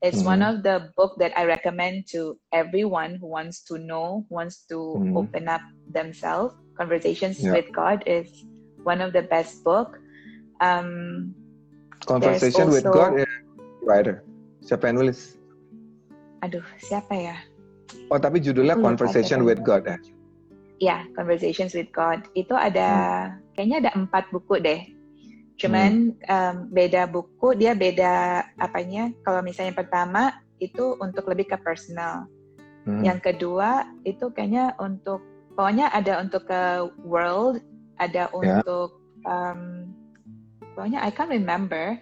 It's 0.00 0.24
Hmm. 0.24 0.32
one 0.32 0.42
of 0.42 0.64
the 0.64 0.88
book 0.96 1.20
that 1.20 1.36
I 1.36 1.44
recommend 1.44 2.08
to 2.16 2.40
everyone 2.56 3.20
who 3.20 3.28
wants 3.28 3.60
to 3.68 3.76
know, 3.76 4.24
wants 4.32 4.64
to 4.72 4.96
Hmm. 4.96 5.12
open 5.12 5.44
up 5.44 5.60
themselves. 5.84 6.56
Conversations 6.80 7.36
Yeah. 7.36 7.52
with 7.52 7.68
God 7.68 8.00
is 8.08 8.32
one 8.80 9.04
of 9.04 9.12
the 9.12 9.20
best 9.20 9.60
book. 9.60 10.00
Um, 10.64 11.32
Conversation 12.08 12.72
with 12.72 12.88
also- 12.88 12.96
God 12.96 13.20
ya, 13.20 13.28
writer. 13.84 14.24
Siapa 14.64 14.88
yang 14.88 15.04
nulis? 15.04 15.36
aduh, 16.40 16.64
siapa 16.80 17.12
ya? 17.12 17.36
Oh, 18.08 18.16
tapi 18.16 18.40
judulnya 18.40 18.80
Aku 18.80 18.80
lupa 18.80 18.96
Conversation 18.96 19.44
with 19.44 19.60
God 19.60 19.84
ya. 19.84 20.00
ya 20.80 20.96
Conversations 21.12 21.76
with 21.76 21.92
God 21.92 22.24
itu 22.32 22.56
ada 22.56 22.88
Hmm. 22.88 23.52
kayaknya 23.52 23.76
ada 23.84 23.90
empat 24.00 24.32
buku 24.32 24.56
deh 24.64 24.80
cuman 25.60 26.16
um, 26.24 26.56
beda 26.72 27.04
buku 27.04 27.52
dia 27.52 27.76
beda 27.76 28.44
apanya 28.56 29.12
kalau 29.28 29.44
misalnya 29.44 29.76
pertama 29.76 30.32
itu 30.56 30.96
untuk 31.00 31.28
lebih 31.28 31.52
ke 31.52 31.56
personal 31.60 32.24
Hmm. 32.88 33.04
yang 33.04 33.20
kedua 33.20 33.84
itu 34.08 34.32
kayaknya 34.32 34.72
untuk 34.80 35.20
pokoknya 35.52 35.92
ada 35.92 36.16
untuk 36.24 36.48
ke 36.48 36.88
world 37.04 37.60
ada 38.00 38.32
Ya. 38.32 38.64
untuk 38.64 38.96
um, 39.28 39.92
pokoknya 40.72 41.04
I 41.04 41.12
can't 41.12 41.28
remember 41.28 42.00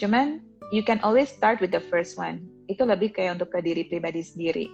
cuman 0.00 0.40
you 0.72 0.80
can 0.80 0.96
always 1.04 1.28
start 1.28 1.60
with 1.60 1.76
the 1.76 1.84
first 1.92 2.16
one 2.16 2.40
itu 2.72 2.88
lebih 2.88 3.12
kayak 3.12 3.36
untuk 3.36 3.52
ke 3.52 3.60
diri 3.60 3.84
pribadi 3.84 4.24
sendiri 4.24 4.72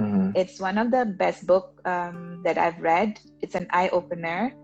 Mhm. 0.00 0.32
It's 0.32 0.56
one 0.56 0.80
of 0.80 0.88
the 0.88 1.04
best 1.04 1.44
book 1.44 1.76
um, 1.84 2.40
that 2.48 2.56
I've 2.56 2.80
read. 2.80 3.20
It's 3.44 3.52
an 3.52 3.68
eye 3.76 3.92
opener. 3.92 4.56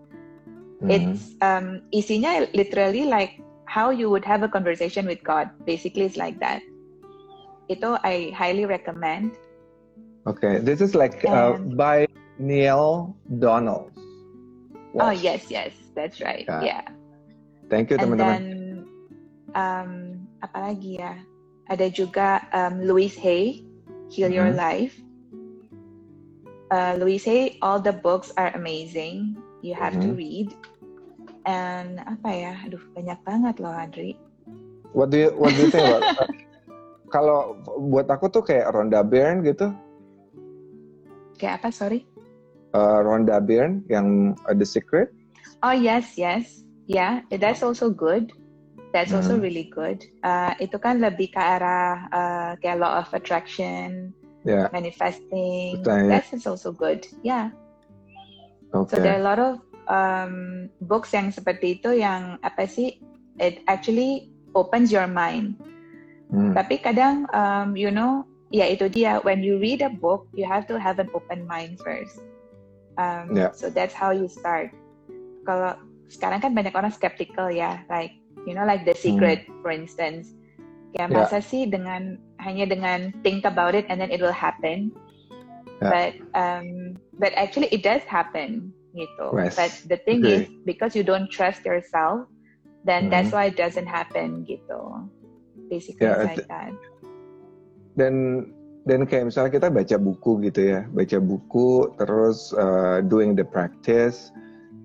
Mhm. 0.81 0.91
It's 0.91 1.35
um, 1.43 1.83
isinya 1.91 2.47
literally 2.55 3.03
like 3.03 3.35
how 3.67 3.91
you 3.91 4.09
would 4.09 4.23
have 4.23 4.43
a 4.43 4.49
conversation 4.49 5.05
with 5.05 5.19
God. 5.23 5.51
Basically, 5.67 6.07
it's 6.07 6.17
like 6.17 6.39
that. 6.39 6.63
Ito 7.69 7.99
I 8.01 8.31
highly 8.33 8.65
recommend. 8.65 9.35
Okay, 10.25 10.59
this 10.59 10.81
is 10.81 10.95
like 10.95 11.23
uh, 11.25 11.57
by 11.75 12.07
Neil 12.39 13.15
Donald. 13.39 13.91
Oh 14.97 15.11
yes, 15.13 15.51
yes, 15.51 15.75
that's 15.93 16.19
right. 16.23 16.47
Yeah. 16.47 16.81
Yeah. 16.81 16.85
Thank 17.69 17.93
you 17.93 18.01
And 18.01 18.09
teman-teman. 18.09 18.41
then 18.41 18.43
um, 19.53 19.91
apa 20.41 20.73
lagi 20.73 20.97
ya? 20.97 21.13
Ada 21.69 21.93
juga 21.93 22.41
um, 22.49 22.81
Louise 22.81 23.13
Hay, 23.21 23.61
Heal 24.09 24.33
Your 24.33 24.49
Mhm. 24.49 24.57
Life. 24.57 24.95
Uh, 26.73 26.97
Louise 26.97 27.25
Hay, 27.29 27.57
all 27.61 27.77
the 27.77 27.93
books 27.93 28.33
are 28.37 28.49
amazing. 28.57 29.37
You 29.61 29.77
have 29.77 30.01
to 30.01 30.09
Mhm. 30.09 30.17
read. 30.17 30.47
And 31.49 31.97
apa 32.05 32.29
ya? 32.29 32.53
Aduh, 32.69 32.81
banyak 32.93 33.17
banget 33.25 33.55
loh, 33.57 33.73
Adri. 33.73 34.13
What 34.93 35.09
do 35.09 35.17
you 35.17 35.29
What 35.33 35.57
do 35.57 35.65
you 35.65 35.69
think 35.73 35.81
about? 35.89 36.05
kalau 37.15 37.57
buat 37.89 38.05
aku 38.05 38.29
tuh 38.29 38.45
kayak 38.45 38.69
Rhonda 38.69 39.01
Byrne 39.01 39.41
gitu, 39.41 39.73
Kayak 41.41 41.63
apa? 41.65 41.69
Sorry. 41.73 42.05
uh, 42.77 43.01
Rhonda 43.01 43.41
Byrne 43.41 43.81
yang 43.89 44.37
uh, 44.45 44.53
The 44.53 44.67
Secret. 44.67 45.09
Oh 45.65 45.73
yes, 45.73 46.13
yes, 46.15 46.61
yeah, 46.85 47.25
that's 47.33 47.65
also 47.65 47.89
good. 47.89 48.29
That's 48.93 49.09
also 49.13 49.37
Mhm. 49.37 49.43
really 49.43 49.67
good. 49.69 50.01
Uh, 50.21 50.53
itu 50.57 50.77
kan 50.77 51.01
lebih 51.01 51.33
ke 51.33 51.41
arah 51.41 52.09
uh, 52.09 52.51
kayak 52.61 52.77
law 52.81 53.01
of 53.01 53.09
attraction, 53.13 54.13
Ya, 54.41 54.69
manifesting. 54.71 55.81
Betul, 55.83 56.09
ya. 56.09 56.21
That's 56.21 56.45
also 56.47 56.69
good. 56.71 57.05
Yeah. 57.21 57.53
oke. 58.71 58.89
So 58.93 59.01
there 59.01 59.17
are 59.17 59.21
a 59.21 59.25
lot 59.25 59.37
of 59.37 59.61
um, 59.89 60.69
books 60.85 61.11
yang 61.11 61.33
seperti 61.33 61.81
itu 61.81 61.97
yang 61.99 62.37
apa 62.45 62.69
sih? 62.69 63.01
It 63.41 63.65
actually 63.67 64.29
opens 64.53 64.93
your 64.93 65.09
mind. 65.09 65.57
Hmm. 66.29 66.53
Tapi 66.53 66.79
kadang, 66.79 67.25
um, 67.33 67.73
you 67.73 67.89
know, 67.89 68.23
ya 68.53 68.69
itu 68.69 68.87
dia. 68.87 69.19
When 69.25 69.41
you 69.41 69.57
read 69.57 69.81
a 69.81 69.89
book, 69.89 70.29
you 70.37 70.45
have 70.45 70.69
to 70.69 70.77
have 70.77 71.01
an 71.01 71.09
open 71.11 71.43
mind 71.49 71.81
first. 71.81 72.21
Um, 72.95 73.33
Yeah. 73.33 73.51
So 73.57 73.73
that's 73.73 73.95
how 73.97 74.13
you 74.13 74.29
start. 74.29 74.69
Kalau 75.43 75.75
sekarang 76.09 76.45
kan 76.45 76.53
banyak 76.53 76.73
orang 76.77 76.93
skeptical 76.93 77.49
ya, 77.49 77.81
like 77.89 78.13
you 78.45 78.53
know, 78.53 78.63
like 78.63 78.85
The 78.85 78.93
Secret, 78.93 79.49
for 79.65 79.73
instance. 79.73 80.31
Ya 80.93 81.05
Hmm. 81.05 81.17
Yeah. 81.17 81.25
masa 81.25 81.41
sih 81.41 81.65
dengan 81.69 82.17
hanya 82.41 82.69
dengan 82.69 83.13
think 83.25 83.45
about 83.45 83.73
it 83.73 83.89
and 83.89 83.97
then 83.97 84.13
it 84.13 84.21
will 84.21 84.35
happen. 84.35 84.93
Yeah. 85.79 85.89
But 85.89 86.11
um, 86.35 86.99
but 87.17 87.31
actually 87.39 87.71
it 87.71 87.81
does 87.81 88.03
happen 88.03 88.75
gitu. 88.95 89.27
Yes. 89.37 89.55
But 89.55 89.71
the 89.87 89.99
thing 90.05 90.25
Agree. 90.25 90.33
is 90.33 90.43
because 90.65 90.97
you 90.97 91.05
don't 91.05 91.29
trust 91.29 91.61
yourself, 91.65 92.25
then 92.87 93.07
Mhm. 93.07 93.11
that's 93.13 93.31
why 93.31 93.49
it 93.49 93.57
doesn't 93.57 93.89
happen 93.89 94.45
gitu. 94.45 94.79
Basically 95.69 96.09
Yeah, 96.09 96.25
like 96.25 96.49
that. 96.49 96.73
dan 97.97 98.45
dan 98.87 99.03
kayak 99.03 99.27
misalnya 99.27 99.51
kita 99.51 99.67
baca 99.67 99.95
buku 99.99 100.31
gitu 100.49 100.61
ya 100.71 100.87
baca 100.95 101.19
buku 101.19 101.91
terus 101.99 102.55
uh, 102.55 103.03
doing 103.03 103.35
the 103.35 103.43
practice 103.43 104.31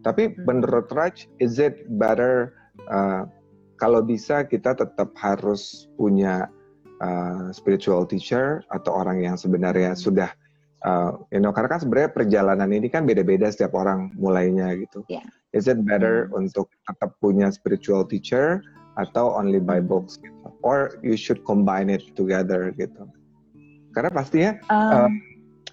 tapi 0.02 0.34
Hmm. 0.34 0.44
menurut 0.44 0.90
Raj 0.90 1.30
is 1.38 1.62
it 1.62 1.86
better 1.96 2.52
uh, 2.90 3.24
kalau 3.78 4.02
bisa 4.02 4.42
kita 4.44 4.74
tetap 4.74 5.14
harus 5.16 5.86
punya 5.94 6.50
uh, 7.00 7.48
spiritual 7.54 8.02
teacher 8.04 8.66
atau 8.74 8.92
orang 8.98 9.22
yang 9.22 9.38
sebenarnya 9.38 9.94
Hmm. 9.94 10.02
sudah 10.10 10.30
uh, 10.84 11.16
you 11.32 11.40
know 11.40 11.50
karena 11.50 11.68
kan 11.76 11.80
sebenarnya 11.82 12.10
perjalanan 12.12 12.70
ini 12.70 12.86
kan 12.92 13.08
beda-beda 13.08 13.50
setiap 13.50 13.74
orang 13.74 14.12
mulainya 14.14 14.70
gitu 14.78 15.02
Yeah. 15.08 15.24
is 15.56 15.66
it 15.66 15.80
better 15.82 16.28
Hmm. 16.30 16.44
untuk 16.46 16.70
tetap 16.87 17.16
punya 17.18 17.50
spiritual 17.50 18.04
teacher 18.06 18.60
atau 19.00 19.35
only 19.35 19.58
by 19.58 19.82
Hmm. 19.82 19.90
books 19.90 20.20
gitu 20.22 20.48
or 20.62 21.00
you 21.02 21.18
should 21.18 21.42
combine 21.42 21.90
it 21.90 22.04
together 22.14 22.70
gitu 22.78 23.08
karena 23.96 24.10
pastinya 24.12 24.52
Um, 24.70 25.18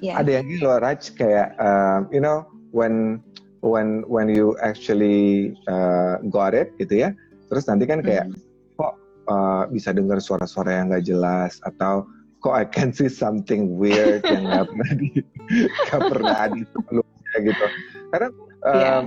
yeah. 0.01 0.17
ada 0.17 0.41
yang 0.41 0.47
loh 0.61 0.77
Raj 0.81 1.13
kayak 1.13 1.53
uh, 1.61 2.07
you 2.09 2.21
know 2.23 2.47
when 2.73 3.21
when 3.61 4.01
when 4.09 4.25
you 4.31 4.57
actually 4.65 5.53
uh, 5.69 6.17
got 6.33 6.57
it 6.57 6.73
gitu 6.81 7.05
ya 7.05 7.09
terus 7.51 7.67
nanti 7.69 7.85
kan 7.85 8.01
kayak 8.01 8.25
Mhm. 8.31 8.37
kok 8.79 8.93
uh, 9.29 9.63
bisa 9.69 9.93
dengar 9.93 10.17
suara-suara 10.17 10.81
yang 10.81 10.89
nggak 10.89 11.05
jelas 11.05 11.61
atau 11.61 12.09
kok 12.41 12.53
I 12.57 12.65
can 12.65 12.89
see 12.89 13.07
something 13.09 13.77
weird 13.77 14.25
yang 14.25 14.49
nggak 14.49 14.67
pernah 14.73 14.91
di 14.97 15.09
nggak 15.87 16.01
pernah 16.09 16.35
ada 16.49 16.59
sebelumnya 16.73 17.37
gitu 17.41 17.65
karena 18.11 18.29
um, 18.65 18.75
Yeah. 18.75 19.01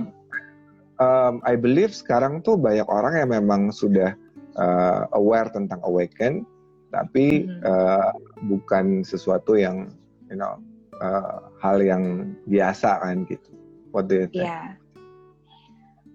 um, 1.03 1.33
I 1.43 1.53
believe 1.59 1.91
sekarang 1.91 2.41
tuh 2.41 2.55
banyak 2.55 2.87
orang 2.87 3.19
yang 3.19 3.29
memang 3.35 3.75
sudah 3.75 4.15
uh, 4.55 5.11
aware 5.13 5.51
tentang 5.51 5.83
awaken 5.83 6.47
tapi 6.95 7.43
Mhm. 7.43 7.59
uh, 7.67 8.15
bukan 8.47 9.03
sesuatu 9.03 9.59
yang 9.59 9.91
you 10.31 10.39
know 10.39 10.55
uh, 11.03 11.51
hal 11.59 11.83
yang 11.83 12.35
biasa 12.47 13.03
kan 13.03 13.27
gitu 13.27 13.51
what 13.95 14.11
do 14.11 14.19
you 14.19 14.27
think? 14.27 14.43
Yeah. 14.47 14.75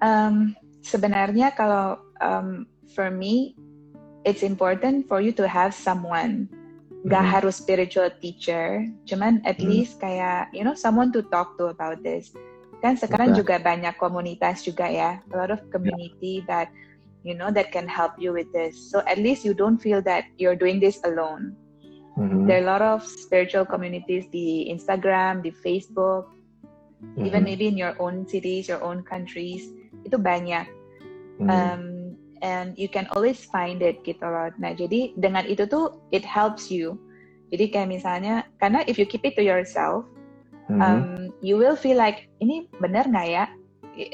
Um, 0.04 0.56
sebenarnya 0.84 1.56
kalau 1.56 2.00
um, 2.20 2.68
for 2.92 3.08
me, 3.08 3.56
it's 4.24 4.44
important 4.44 5.08
for 5.08 5.24
you 5.24 5.32
to 5.36 5.48
have 5.48 5.72
someone 5.72 6.48
Gak 7.08 7.24
Mhm. 7.24 7.32
harus 7.32 7.56
spiritual 7.56 8.12
teacher, 8.20 8.84
cuman 9.08 9.40
at 9.48 9.56
Hmm. 9.56 9.72
least 9.72 9.96
kayak 10.04 10.52
you 10.52 10.60
know 10.60 10.76
someone 10.76 11.08
to 11.08 11.24
talk 11.32 11.56
to 11.56 11.72
about 11.72 12.04
this. 12.04 12.28
Kan 12.84 12.96
sekarang 12.96 13.32
Okay. 13.32 13.40
juga 13.40 13.56
banyak 13.56 13.96
komunitas 13.96 14.64
juga 14.64 14.84
ya, 14.84 15.20
a 15.32 15.34
lot 15.36 15.48
of 15.48 15.64
community 15.72 16.44
that 16.44 16.68
you 17.24 17.32
know 17.32 17.48
that 17.48 17.72
can 17.72 17.88
help 17.88 18.16
you 18.20 18.32
with 18.36 18.48
this. 18.52 18.76
So 18.76 19.00
at 19.08 19.16
least 19.16 19.48
you 19.48 19.56
don't 19.56 19.80
feel 19.80 20.04
that 20.04 20.28
you're 20.36 20.56
doing 20.56 20.76
this 20.76 21.00
alone. 21.04 21.56
Mhm. 22.20 22.44
There 22.44 22.60
are 22.60 22.64
a 22.64 22.68
lot 22.68 22.84
of 22.84 23.00
spiritual 23.04 23.64
communities 23.64 24.28
di 24.28 24.68
Instagram, 24.68 25.40
di 25.40 25.52
Facebook, 25.52 26.28
even 27.16 27.44
Mhm. 27.44 27.48
maybe 27.48 27.64
in 27.64 27.80
your 27.80 27.96
own 27.96 28.28
cities, 28.28 28.68
your 28.68 28.80
own 28.84 29.00
countries. 29.04 29.64
Itu 30.04 30.20
banyak. 30.20 30.68
Mhm. 31.40 31.48
Um, 31.48 31.82
and 32.40 32.76
you 32.76 32.88
can 32.88 33.06
always 33.12 33.44
find 33.48 33.80
it 33.84 34.00
gitu 34.04 34.24
loh. 34.24 34.48
Nah, 34.60 34.72
jadi 34.72 35.12
dengan 35.16 35.44
itu 35.44 35.64
tuh 35.68 36.00
it 36.12 36.24
helps 36.24 36.72
you. 36.72 36.96
Jadi 37.50 37.72
kayak 37.72 37.90
misalnya, 37.90 38.46
karena 38.62 38.86
if 38.86 38.96
you 38.96 39.04
keep 39.04 39.26
it 39.26 39.34
to 39.34 39.44
yourself, 39.44 40.06
Mhm. 40.70 40.80
um, 40.80 41.04
you 41.42 41.58
will 41.58 41.74
feel 41.74 41.98
like 41.98 42.30
ini 42.38 42.70
benar 42.78 43.10
nggak 43.10 43.28
ya? 43.28 43.44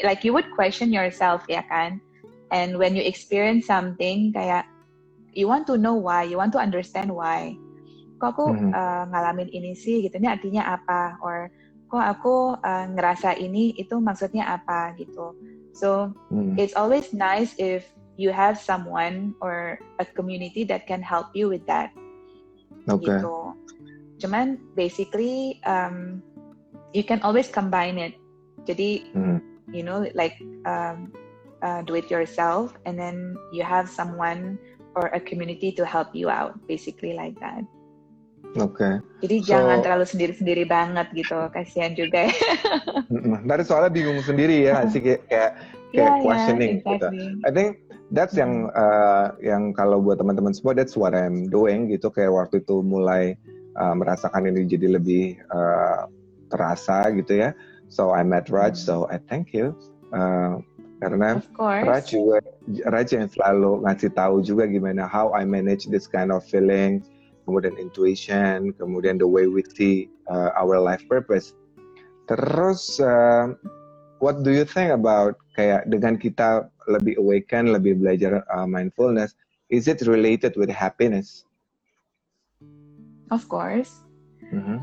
Like 0.03 0.24
you 0.24 0.33
would 0.33 0.49
question 0.57 0.89
yourself 0.89 1.45
ya 1.47 1.62
kan? 1.68 2.01
And 2.51 2.81
when 2.81 2.97
you 2.97 3.05
experience 3.05 3.68
something 3.68 4.33
kayak 4.33 4.64
you 5.37 5.47
want 5.47 5.68
to 5.68 5.77
know 5.77 5.95
why, 5.95 6.24
you 6.24 6.41
want 6.41 6.57
to 6.57 6.62
understand 6.62 7.12
why. 7.12 7.55
Kok 8.16 8.29
aku 8.33 8.47
Mhm. 8.57 8.72
uh, 8.72 9.05
ngalamin 9.12 9.53
ini 9.53 9.77
sih 9.77 10.01
gitu, 10.09 10.16
ini 10.16 10.33
artinya 10.33 10.64
apa? 10.64 11.20
Or 11.20 11.53
kok 11.93 12.03
aku 12.03 12.57
uh, 12.57 12.87
ngerasa 12.89 13.37
ini 13.37 13.77
itu 13.77 14.01
maksudnya 14.01 14.49
apa 14.49 14.97
gitu. 14.97 15.37
So 15.77 16.16
Mhm. 16.33 16.57
it's 16.57 16.72
always 16.72 17.12
nice 17.12 17.53
if 17.61 17.85
you 18.17 18.33
have 18.33 18.57
someone 18.57 19.33
or 19.41 19.79
a 20.01 20.05
community 20.05 20.64
that 20.64 20.89
can 20.89 21.01
help 21.01 21.29
you 21.33 21.49
with 21.49 21.64
that 21.69 21.93
Oke. 22.89 23.05
gitu. 23.05 23.53
Cuman 24.17 24.57
basically 24.73 25.61
um, 25.69 26.25
you 26.93 27.05
can 27.05 27.21
always 27.21 27.49
combine 27.49 28.01
it. 28.01 28.17
Jadi 28.64 29.12
Mhm. 29.12 29.39
you 29.71 29.85
know 29.85 30.09
like 30.17 30.35
um, 30.64 31.12
uh, 31.61 31.85
do 31.85 31.95
it 31.95 32.09
yourself 32.09 32.73
and 32.89 32.97
then 32.97 33.37
you 33.53 33.61
have 33.61 33.87
someone 33.87 34.57
or 34.97 35.12
a 35.12 35.21
community 35.21 35.69
to 35.77 35.85
help 35.85 36.09
you 36.17 36.33
out 36.33 36.57
basically 36.64 37.12
like 37.12 37.37
that. 37.39 37.61
Oke. 38.57 39.05
Jadi 39.21 39.37
So- 39.45 39.47
jangan 39.53 39.85
terlalu 39.85 40.09
sendiri-sendiri 40.09 40.64
banget 40.64 41.12
gitu, 41.12 41.37
kasihan 41.53 41.93
juga. 41.93 42.25
ya. 42.33 42.33
Mhm. 43.12 43.45
Dari 43.45 43.62
soalnya 43.69 43.93
bingung 43.93 44.25
sendiri 44.25 44.64
ya, 44.64 44.81
sih 44.93 45.05
kayak 45.05 45.29
kayak, 45.29 45.51
kayak 45.93 45.93
Yeah, 45.93 46.09
yeah, 46.17 46.25
questioning 46.25 46.71
gitu. 46.81 46.89
exactly. 46.89 47.29
I 47.45 47.51
think 47.53 47.69
that's 48.15 48.39
yang 48.39 48.71
uh, 48.75 49.35
yang 49.43 49.75
kalau 49.75 49.99
buat 49.99 50.23
teman-teman 50.23 50.55
semua 50.55 50.77
that's 50.77 50.95
what 50.95 51.15
I'm 51.17 51.51
doing 51.51 51.91
gitu 51.91 52.11
kayak 52.13 52.31
waktu 52.31 52.63
itu 52.63 52.83
mulai 52.83 53.35
uh, 53.79 53.95
merasakan 53.97 54.47
ini 54.47 54.67
jadi 54.67 54.99
lebih 54.99 55.43
uh, 55.51 56.07
terasa 56.51 57.11
gitu 57.15 57.47
ya. 57.47 57.51
So 57.87 58.11
I 58.11 58.27
met 58.27 58.51
Raj, 58.51 58.75
so 58.75 59.07
I 59.11 59.23
thank 59.31 59.55
you. 59.55 59.75
Uh, 60.11 60.59
karena. 60.99 61.43
Raj 61.59 62.11
juga 62.11 62.43
Raj 62.91 63.09
yang 63.15 63.31
selalu 63.31 63.87
ngasih 63.87 64.11
tahu 64.15 64.43
juga 64.43 64.67
gimana 64.67 65.07
how 65.07 65.31
I 65.35 65.47
manage 65.47 65.87
this 65.91 66.11
kind 66.11 66.35
of 66.35 66.43
feeling, 66.43 67.03
kemudian 67.47 67.79
intuition, 67.79 68.75
kemudian 68.75 69.23
the 69.23 69.29
way 69.29 69.47
we 69.47 69.63
see 69.75 70.11
uh, 70.27 70.51
our 70.59 70.83
life 70.83 71.03
purpose. 71.07 71.55
Terus 72.27 72.99
uh, 72.99 73.55
what 74.19 74.43
do 74.43 74.51
you 74.51 74.67
think 74.67 74.91
about 74.91 75.39
kayak 75.55 75.87
dengan 75.87 76.19
kita 76.19 76.67
lebih 76.87 77.18
awaken, 77.18 77.74
lebih 77.74 77.99
belajar 77.99 78.43
uh, 78.49 78.66
mindfulness, 78.66 79.34
is 79.68 79.91
it 79.91 80.03
related 80.07 80.55
with 80.55 80.70
happiness? 80.70 81.45
Of 83.30 83.51
course. 83.51 83.91
Mhm. 84.55 84.78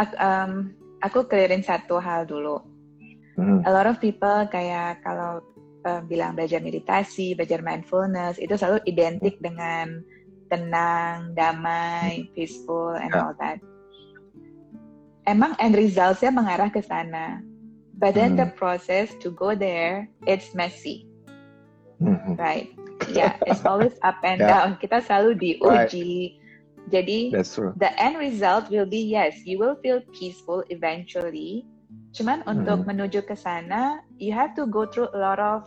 Ak- 0.00 0.18
um, 0.18 0.72
aku 1.04 1.28
clearin 1.28 1.62
satu 1.62 2.00
hal 2.00 2.24
dulu. 2.24 2.64
Mhm. 3.36 3.68
A 3.68 3.70
lot 3.70 3.86
of 3.86 4.00
people 4.00 4.48
kayak 4.48 5.04
kalau 5.04 5.44
uh, 5.84 6.00
bilang 6.08 6.32
belajar 6.34 6.64
meditasi, 6.64 7.36
belajar 7.36 7.60
mindfulness, 7.60 8.40
itu 8.40 8.56
selalu 8.56 8.80
identik 8.88 9.36
dengan 9.38 10.00
tenang, 10.48 11.36
damai, 11.36 12.28
peaceful, 12.32 12.96
and 12.96 13.12
Ya. 13.12 13.20
all 13.20 13.34
that. 13.36 13.60
Emang 15.24 15.56
end 15.56 15.72
results-nya 15.72 16.28
mengarah 16.28 16.68
ke 16.68 16.84
sana. 16.84 17.40
But 17.98 18.18
then 18.18 18.34
Hmm. 18.34 18.40
the 18.42 18.48
process 18.58 19.14
to 19.22 19.30
go 19.30 19.54
there, 19.54 20.10
it's 20.26 20.54
messy, 20.54 21.06
Mhm. 22.02 22.34
right? 22.36 22.68
Yeah, 23.06 23.38
it's 23.46 23.62
always 23.64 23.94
up 24.02 24.18
and 24.26 24.40
Yeah. 24.40 24.50
down. 24.50 24.68
Kita 24.82 24.98
selalu 25.04 25.38
diuji. 25.38 26.34
Jadi 26.92 27.32
That's 27.32 27.54
true. 27.54 27.72
the 27.80 27.88
end 27.96 28.20
result 28.20 28.68
will 28.68 28.84
be 28.84 29.00
yes, 29.00 29.40
you 29.48 29.56
will 29.56 29.78
feel 29.80 30.04
peaceful 30.12 30.60
eventually. 30.68 31.64
Cuman 32.12 32.44
untuk 32.46 32.84
menuju 32.86 33.24
ke 33.24 33.34
sana, 33.34 34.04
you 34.20 34.30
have 34.36 34.52
to 34.54 34.68
go 34.68 34.86
through 34.86 35.08
a 35.14 35.18
lot 35.18 35.40
of 35.40 35.64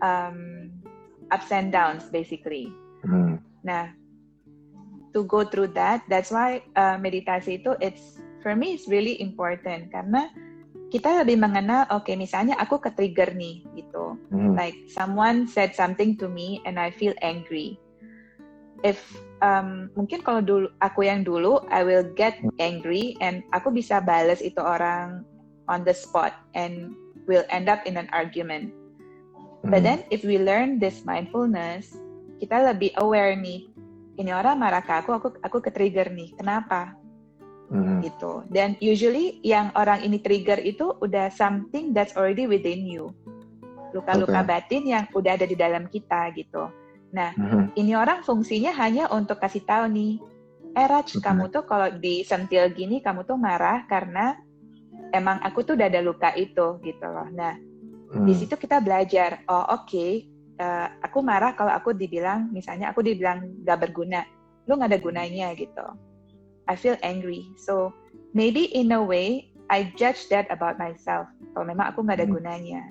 um, 0.00 0.70
ups 1.30 1.52
and 1.52 1.70
downs, 1.70 2.08
basically. 2.08 2.72
Mhm. 3.04 3.38
Nah, 3.62 3.92
to 5.14 5.22
go 5.28 5.44
through 5.44 5.76
that, 5.76 6.02
that's 6.08 6.32
why 6.32 6.64
uh, 6.74 6.96
meditasi 6.98 7.62
itu 7.62 7.76
it's 7.78 8.18
for 8.42 8.56
me 8.56 8.74
it's 8.74 8.90
really 8.90 9.20
important 9.22 9.88
karena 9.92 10.28
kita 10.94 11.26
lebih 11.26 11.42
mengenal, 11.42 11.90
oke 11.90 12.14
misalnya 12.14 12.54
aku 12.54 12.78
ke 12.78 12.94
trigger 12.94 13.34
nih 13.34 13.66
gitu, 13.74 14.14
Mhm. 14.30 14.54
like 14.54 14.78
someone 14.86 15.42
said 15.50 15.74
something 15.74 16.14
to 16.14 16.30
me 16.30 16.62
and 16.62 16.78
I 16.78 16.94
feel 16.94 17.10
angry. 17.18 17.82
If 18.86 19.02
um, 19.42 19.90
mungkin 19.98 20.22
kalau 20.22 20.38
dulu 20.38 20.70
aku 20.78 21.02
yang 21.02 21.26
dulu, 21.26 21.66
I 21.66 21.82
will 21.82 22.06
get 22.14 22.38
angry 22.62 23.18
and 23.18 23.42
aku 23.50 23.74
bisa 23.74 23.98
balas 23.98 24.38
itu 24.38 24.62
orang 24.62 25.26
on 25.66 25.82
the 25.82 25.90
spot 25.90 26.38
and 26.54 26.94
will 27.26 27.42
end 27.50 27.66
up 27.66 27.82
in 27.90 27.98
an 27.98 28.06
argument. 28.14 28.70
But 29.66 29.82
Mhm. 29.82 29.86
then 29.88 29.98
if 30.14 30.22
we 30.22 30.38
learn 30.38 30.78
this 30.78 31.02
mindfulness, 31.02 31.90
kita 32.38 32.70
lebih 32.70 32.94
aware 33.02 33.34
nih. 33.34 33.66
Ini 34.14 34.30
orang 34.30 34.62
marah 34.62 34.84
ke 34.84 34.94
aku, 34.94 35.10
aku 35.10 35.28
aku 35.42 35.58
ke 35.58 35.74
trigger 35.74 36.06
nih. 36.06 36.38
Kenapa? 36.38 36.94
Mhm. 37.72 38.04
Gitu. 38.04 38.32
Dan 38.52 38.76
usually 38.80 39.40
yang 39.40 39.72
orang 39.74 40.04
ini 40.04 40.20
trigger 40.20 40.60
itu 40.60 40.92
udah 41.00 41.32
something 41.32 41.96
that's 41.96 42.12
already 42.14 42.44
within 42.44 42.84
you. 42.84 43.12
Luka-luka 43.96 44.42
Okay. 44.42 44.48
batin 44.50 44.82
yang 44.84 45.04
udah 45.14 45.38
ada 45.38 45.46
di 45.46 45.56
dalam 45.56 45.88
kita 45.88 46.34
gitu. 46.34 46.68
Nah, 47.14 47.30
Mhm. 47.38 47.78
ini 47.78 47.92
orang 47.94 48.26
fungsinya 48.26 48.74
hanya 48.74 49.08
untuk 49.14 49.38
kasih 49.38 49.62
tahu 49.62 49.86
nih, 49.88 50.18
eh 50.74 50.86
Raj, 50.90 51.14
Oke. 51.14 51.22
kamu 51.22 51.48
tuh 51.48 51.62
kalau 51.64 51.88
disentil 51.96 52.68
gini, 52.74 52.98
kamu 52.98 53.22
tuh 53.22 53.38
marah 53.38 53.86
karena 53.86 54.34
emang 55.14 55.38
aku 55.46 55.62
tuh 55.62 55.78
udah 55.78 55.86
ada 55.86 56.02
luka 56.02 56.34
itu 56.34 56.82
gitu 56.82 57.06
loh. 57.06 57.30
Nah, 57.30 57.54
di 58.14 58.30
Mhm. 58.30 58.38
situ 58.38 58.54
kita 58.54 58.78
belajar 58.78 59.42
oh 59.50 59.74
oke 59.74 60.06
eh, 60.54 60.86
aku 61.02 61.18
marah 61.18 61.58
kalau 61.58 61.74
aku 61.74 61.90
dibilang 61.90 62.46
misalnya 62.54 62.94
aku 62.94 63.02
dibilang 63.02 63.58
gak 63.66 63.82
berguna 63.82 64.22
lu 64.70 64.78
gak 64.78 64.86
ada 64.94 64.98
gunanya 65.02 65.50
gitu 65.58 65.82
I 66.66 66.74
feel 66.76 66.96
angry 67.04 67.44
so 67.60 67.92
maybe 68.32 68.64
in 68.72 68.92
a 68.92 69.02
way 69.02 69.52
I 69.68 69.92
judge 69.96 70.28
that 70.30 70.48
about 70.52 70.76
myself 70.80 71.28
kalau 71.54 71.66
memang 71.68 71.92
aku 71.92 72.04
gak 72.04 72.20
ada 72.20 72.26
Hmm. 72.26 72.34
gunanya 72.34 72.82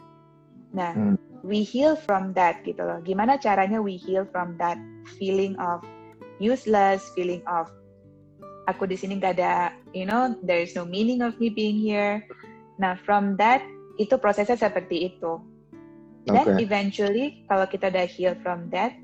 nah 0.74 0.92
Hmm. 0.96 1.16
we 1.46 1.62
heal 1.62 1.94
from 2.00 2.34
that 2.34 2.64
gitu 2.66 2.82
loh 2.82 3.00
gimana 3.04 3.38
caranya 3.38 3.84
we 3.84 4.00
heal 4.00 4.26
from 4.32 4.56
that 4.58 4.80
feeling 5.20 5.54
of 5.60 5.84
useless 6.42 7.04
feeling 7.14 7.44
of 7.46 7.70
aku 8.66 8.88
di 8.88 8.96
sini 8.96 9.20
gak 9.20 9.38
ada 9.38 9.76
you 9.92 10.08
know 10.08 10.34
there 10.42 10.64
is 10.64 10.74
no 10.74 10.88
meaning 10.88 11.22
of 11.22 11.36
me 11.38 11.52
being 11.52 11.78
here 11.78 12.24
nah 12.80 12.96
from 13.04 13.36
that 13.38 13.62
itu 14.02 14.18
prosesnya 14.18 14.58
seperti 14.58 15.14
itu 15.14 15.38
dan 16.32 16.48
Okay. 16.48 16.64
eventually 16.64 17.44
kalau 17.52 17.68
kita 17.68 17.92
udah 17.92 18.08
heal 18.08 18.34
from 18.40 18.72
that 18.72 18.96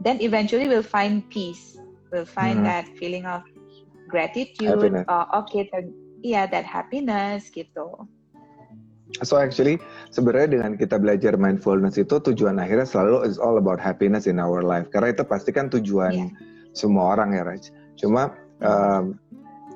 then 0.00 0.22
eventually 0.22 0.70
we'll 0.70 0.86
find 0.86 1.26
peace 1.28 1.74
we'll 2.14 2.28
find 2.28 2.62
Mhm. 2.62 2.70
that 2.70 2.86
feeling 2.96 3.26
of 3.26 3.42
gratitude 4.08 5.04
oh 5.06 5.26
oke 5.36 5.60
ter- 5.68 5.92
iya 6.24 6.48
that 6.48 6.64
happiness 6.64 7.52
gitu 7.52 8.08
So 9.24 9.40
actually 9.40 9.80
sebenarnya 10.12 10.60
dengan 10.60 10.76
kita 10.76 11.00
belajar 11.00 11.34
mindfulness 11.40 11.96
itu 11.96 12.20
tujuan 12.20 12.60
akhirnya 12.60 12.84
selalu 12.84 13.24
is 13.24 13.40
all 13.40 13.56
about 13.56 13.80
happiness 13.80 14.28
in 14.28 14.36
our 14.36 14.60
life. 14.60 14.84
Karena 14.92 15.16
itu 15.16 15.24
pasti 15.24 15.48
kan 15.48 15.72
tujuan 15.72 16.12
Iya. 16.12 16.28
semua 16.76 17.16
orang 17.16 17.32
ya 17.32 17.42
Raj. 17.48 17.72
Cuma 17.96 18.36
um, 18.60 19.16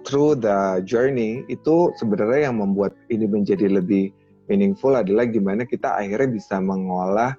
through 0.05 0.37
the 0.37 0.85
journey 0.85 1.49
itu 1.49 1.91
sebenarnya 1.97 2.53
yang 2.53 2.61
membuat 2.61 2.93
ini 3.09 3.25
menjadi 3.25 3.73
lebih 3.73 4.13
meaningful 4.53 4.93
adalah 4.93 5.25
gimana 5.25 5.65
kita 5.65 5.97
akhirnya 5.97 6.29
bisa 6.29 6.61
mengolah 6.61 7.33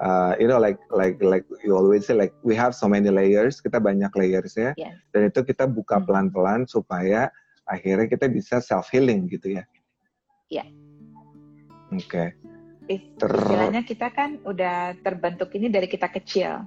uh, 0.00 0.32
you 0.38 0.46
know 0.46 0.58
like 0.58 0.78
like 0.90 1.18
like 1.20 1.44
you 1.62 1.74
always 1.74 2.06
say 2.06 2.14
like 2.14 2.34
we 2.46 2.54
have 2.54 2.74
so 2.74 2.86
many 2.86 3.10
layers 3.10 3.58
kita 3.62 3.78
banyak 3.82 4.10
layersnya 4.14 4.74
Yes. 4.78 4.94
dan 5.14 5.28
itu 5.30 5.42
kita 5.44 5.66
buka 5.66 5.98
Hmm. 6.00 6.06
pelan-pelan 6.06 6.66
supaya 6.66 7.30
akhirnya 7.68 8.08
kita 8.08 8.26
bisa 8.32 8.64
self 8.64 8.88
healing 8.88 9.28
gitu 9.28 9.60
ya. 9.60 9.64
Iya. 10.48 10.64
Oke. 11.92 12.32
Is- 12.88 13.04
Ter- 13.20 13.36
istilahnya 13.36 13.84
kita 13.84 14.08
kan 14.08 14.40
udah 14.48 14.96
terbentuk 15.04 15.52
ini 15.52 15.68
dari 15.68 15.84
kita 15.84 16.08
kecil 16.08 16.64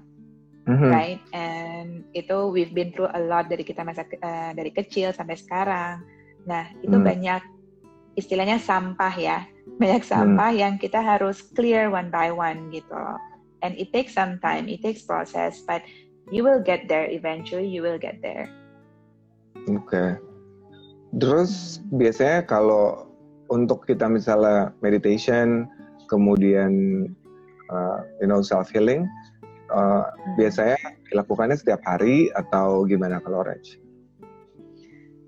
mm-hmm. 0.68 0.92
right? 0.92 1.22
And 1.34 2.06
itu 2.14 2.50
we've 2.52 2.74
been 2.74 2.94
through 2.94 3.10
a 3.10 3.22
lot 3.22 3.50
dari 3.50 3.66
kita 3.66 3.82
masa 3.82 4.06
uh, 4.06 4.52
dari 4.54 4.70
kecil 4.74 5.14
sampai 5.16 5.38
sekarang. 5.38 6.06
Nah 6.46 6.70
itu 6.82 6.94
mm. 6.94 7.06
banyak 7.06 7.42
istilahnya 8.20 8.60
sampah 8.60 9.14
ya, 9.16 9.38
banyak 9.80 10.03
sampah 10.03 10.51
mm. 10.51 10.59
yang 10.59 10.74
kita 10.82 10.99
harus 10.99 11.39
clear 11.53 11.88
one 11.88 12.09
by 12.09 12.34
one 12.34 12.72
gitu. 12.74 12.97
And 13.61 13.78
it 13.78 13.93
takes 13.93 14.17
some 14.17 14.41
time, 14.41 14.65
it 14.65 14.82
takes 14.82 15.05
process, 15.05 15.61
but 15.61 15.86
you 16.34 16.41
will 16.41 16.61
get 16.61 16.89
there 16.89 17.05
eventually. 17.05 17.69
You 17.69 17.86
will 17.86 18.01
get 18.01 18.22
there. 18.26 18.49
Oke. 19.69 19.86
Okay. 19.86 20.09
Terus 21.19 21.78
hmm. 21.78 21.99
biasanya 21.99 22.39
kalau 22.47 23.11
untuk 23.51 23.84
kita 23.84 24.07
misalnya 24.07 24.72
meditation, 24.80 25.67
kemudian 26.07 27.05
uh, 27.69 27.99
you 28.24 28.28
know 28.32 28.39
self 28.39 28.72
healing, 28.72 29.05
uh, 29.69 30.07
hmm. 30.07 30.39
biasanya 30.39 30.80
dilakukannya 31.11 31.59
setiap 31.59 31.84
hari 31.84 32.32
atau 32.34 32.88
gimana 32.88 33.19
kalau 33.19 33.43
Raj? 33.43 33.78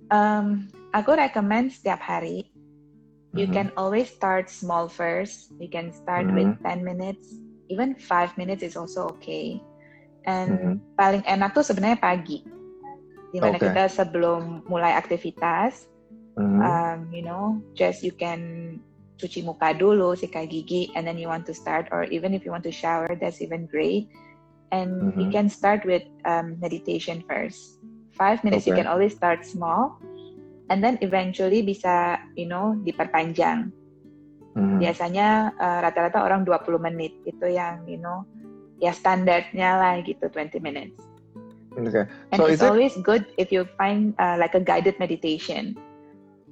Um, 0.08 0.72
aku 0.96 1.14
recommend 1.20 1.76
setiap 1.76 2.00
hari. 2.00 2.53
You 3.34 3.50
mm-hmm. 3.50 3.54
can 3.54 3.68
always 3.78 4.14
start 4.14 4.50
small 4.50 4.86
first. 4.88 5.50
You 5.58 5.68
can 5.68 5.90
start 5.92 6.30
mm-hmm. 6.30 6.54
with 6.54 6.64
10 6.64 6.86
minutes. 6.86 7.34
Even 7.70 7.98
5 7.98 8.38
minutes 8.38 8.62
is 8.62 8.78
also 8.78 9.10
okay. 9.18 9.58
And 10.30 10.50
mm-hmm. 10.52 10.76
paling 10.96 11.26
enak 11.26 11.58
tuh 11.58 11.66
sebenarnya 11.66 11.98
pagi. 11.98 12.46
Dimana 13.34 13.58
okay. 13.58 13.74
kita 13.74 13.90
sebelum 13.90 14.62
mulai 14.70 14.94
aktivitas, 14.94 15.90
mm-hmm. 16.38 16.62
um, 16.62 17.00
you 17.10 17.26
know, 17.26 17.58
just 17.74 18.06
you 18.06 18.14
can 18.14 18.78
cuci 19.18 19.42
muka 19.42 19.74
dulu, 19.74 20.14
sikat 20.14 20.54
gigi, 20.54 20.94
and 20.94 21.02
then 21.02 21.18
you 21.18 21.26
want 21.26 21.50
to 21.50 21.58
start, 21.58 21.90
or 21.90 22.06
even 22.14 22.38
if 22.38 22.46
you 22.46 22.54
want 22.54 22.62
to 22.62 22.74
shower, 22.74 23.10
that's 23.18 23.42
even 23.42 23.66
great. 23.66 24.06
And 24.70 25.10
mm-hmm. 25.10 25.20
you 25.20 25.30
can 25.34 25.50
start 25.50 25.82
with 25.86 26.06
um, 26.30 26.62
meditation 26.62 27.26
first. 27.26 27.82
Five 28.14 28.46
minutes, 28.46 28.70
okay. 28.70 28.74
you 28.74 28.78
can 28.78 28.86
always 28.86 29.18
start 29.18 29.42
small, 29.42 29.98
and 30.70 30.80
then 30.84 30.96
eventually 31.02 31.64
bisa, 31.64 32.20
you 32.36 32.48
know, 32.48 32.78
diperpanjang. 32.84 33.72
Mm-hmm. 34.54 34.78
Biasanya 34.80 35.58
uh, 35.58 35.80
rata-rata 35.82 36.22
orang 36.22 36.46
20 36.46 36.78
menit 36.80 37.14
itu 37.26 37.50
yang, 37.50 37.84
you 37.90 37.98
know, 37.98 38.24
ya 38.78 38.94
standarnya 38.94 39.80
lah 39.80 39.94
gitu, 40.06 40.30
20 40.30 40.62
minutes. 40.62 41.00
Okay. 41.74 42.06
And 42.32 42.38
so 42.38 42.46
it's 42.46 42.62
always 42.62 42.94
it... 42.94 43.04
good 43.04 43.26
if 43.42 43.50
you 43.50 43.66
find 43.78 44.14
uh, 44.22 44.38
like 44.38 44.54
a 44.54 44.62
guided 44.62 44.98
meditation. 45.02 45.74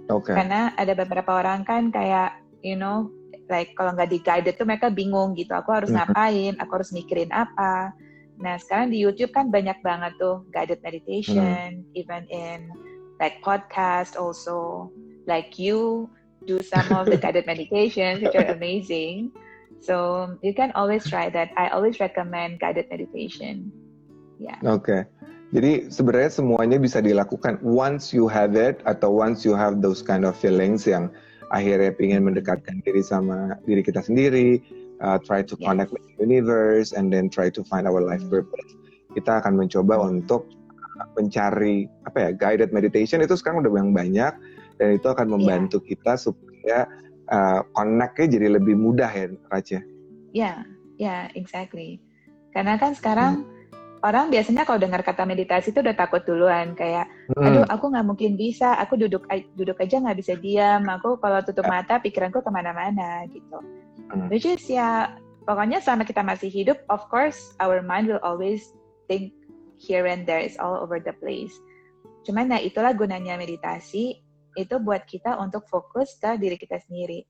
Okay. 0.10 0.34
Karena 0.34 0.74
ada 0.76 0.98
beberapa 0.98 1.38
orang 1.38 1.62
kan 1.64 1.94
kayak 1.94 2.42
you 2.66 2.74
know 2.74 3.14
like 3.48 3.78
kalau 3.78 3.94
nggak 3.94 4.10
di 4.10 4.20
guided 4.22 4.58
tuh 4.58 4.66
mereka 4.66 4.90
bingung 4.90 5.38
gitu. 5.38 5.54
Aku 5.54 5.70
harus 5.70 5.94
mm-hmm. 5.94 6.10
ngapain? 6.10 6.54
Aku 6.58 6.72
harus 6.82 6.90
mikirin 6.90 7.30
apa? 7.30 7.94
Nah 8.42 8.58
sekarang 8.58 8.90
di 8.90 8.98
YouTube 8.98 9.30
kan 9.30 9.54
banyak 9.54 9.78
banget 9.86 10.18
tuh 10.18 10.42
guided 10.50 10.82
meditation, 10.82 11.86
mm. 11.86 11.94
even 11.94 12.26
in 12.34 12.66
like 13.22 13.46
podcast 13.46 14.18
also. 14.18 14.90
Like 15.30 15.62
you 15.62 16.10
do 16.50 16.58
some 16.66 16.90
of 16.90 17.06
the 17.06 17.18
guided 17.22 17.46
meditations 17.46 18.26
which 18.26 18.34
are 18.34 18.50
amazing. 18.50 19.32
So 19.80 20.38
you 20.42 20.58
can 20.58 20.74
always 20.74 21.06
try 21.06 21.30
that. 21.30 21.54
I 21.56 21.70
always 21.70 22.02
recommend 22.02 22.60
guided 22.60 22.90
meditation. 22.90 23.72
Yeah. 24.42 24.58
Oke. 24.66 24.90
Okay. 24.90 25.02
Jadi 25.52 25.92
sebenarnya 25.92 26.32
semuanya 26.32 26.80
bisa 26.80 27.04
dilakukan 27.04 27.60
once 27.60 28.16
you 28.16 28.26
have 28.32 28.56
it 28.56 28.80
atau 28.88 29.12
once 29.12 29.44
you 29.44 29.52
have 29.52 29.84
those 29.84 30.00
kind 30.00 30.24
of 30.24 30.32
feelings 30.32 30.88
yang 30.88 31.12
akhirnya 31.52 31.92
ingin 32.00 32.24
mendekatkan 32.24 32.80
diri 32.88 33.04
sama 33.04 33.60
diri 33.68 33.84
kita 33.84 34.00
sendiri, 34.00 34.64
uh, 35.04 35.20
try 35.20 35.44
to 35.44 35.60
connect 35.60 35.92
with 35.92 36.00
the 36.08 36.24
universe 36.24 36.96
and 36.96 37.12
then 37.12 37.28
try 37.28 37.52
to 37.52 37.68
find 37.68 37.84
our 37.84 38.00
life 38.00 38.24
purpose. 38.32 38.72
Kita 39.12 39.44
akan 39.44 39.60
mencoba 39.60 40.00
untuk 40.00 40.48
mencari 41.18 41.90
apa 42.06 42.18
ya 42.18 42.30
guided 42.36 42.70
meditation 42.72 43.22
itu 43.22 43.36
sekarang 43.38 43.66
udah 43.66 43.72
yang 43.78 43.94
banyak 43.94 44.34
dan 44.78 44.88
itu 44.98 45.08
akan 45.08 45.28
iya. 45.30 45.34
membantu 45.38 45.78
yeah. 45.82 45.88
kita 45.94 46.14
supaya 46.18 46.80
uh, 47.30 47.62
connectnya 47.78 48.28
jadi 48.40 48.48
lebih 48.60 48.76
mudah 48.78 49.12
ya 49.12 49.26
Raja. 49.50 49.70
Ya, 49.72 49.80
yeah, 49.80 50.58
ya 50.98 51.06
yeah, 51.06 51.22
exactly. 51.38 52.00
Karena 52.52 52.76
kan 52.76 52.96
sekarang 52.96 53.46
hmm 53.48 53.62
orang 54.02 54.34
biasanya 54.34 54.66
kalau 54.66 54.82
dengar 54.82 55.06
kata 55.06 55.24
meditasi 55.26 55.72
itu 55.72 55.80
udah 55.82 55.96
takut 55.96 56.26
duluan 56.26 56.74
kayak 56.74 57.06
hmm. 57.34 57.46
aduh 57.46 57.66
aku 57.70 57.94
nggak 57.94 58.06
mungkin 58.06 58.34
bisa 58.34 58.76
aku 58.82 58.98
duduk 58.98 59.26
duduk 59.54 59.78
aja 59.78 60.02
nggak 60.02 60.20
bisa 60.20 60.34
diam 60.38 60.84
aku 60.90 61.22
kalau 61.22 61.40
tutup 61.46 61.66
ya. 61.70 61.82
mata 61.82 62.02
pikiranku 62.02 62.42
ke 62.42 62.52
mana-mana 62.52 63.26
gitu 63.30 63.58
hmm. 64.10 64.28
which 64.34 64.46
is 64.46 64.62
ya 64.66 65.14
pokoknya 65.46 65.80
selama 65.82 66.04
kita 66.06 66.26
masih 66.26 66.50
hidup 66.50 66.82
of 66.90 67.06
course 67.14 67.54
our 67.62 67.86
mind 67.86 68.10
will 68.10 68.22
always 68.26 68.74
think 69.06 69.34
here 69.82 70.06
and 70.06 70.30
there 70.30 70.42
is 70.42 70.54
all 70.62 70.78
over 70.78 71.02
the 71.02 71.14
place 71.18 71.54
cuman 72.22 72.54
nah 72.54 72.62
itulah 72.62 72.94
gunanya 72.94 73.34
meditasi 73.34 74.22
itu 74.54 74.76
buat 74.84 75.10
kita 75.10 75.42
untuk 75.42 75.66
fokus 75.66 76.14
ke 76.22 76.38
diri 76.38 76.56
kita 76.62 76.78
sendiri 76.86 77.26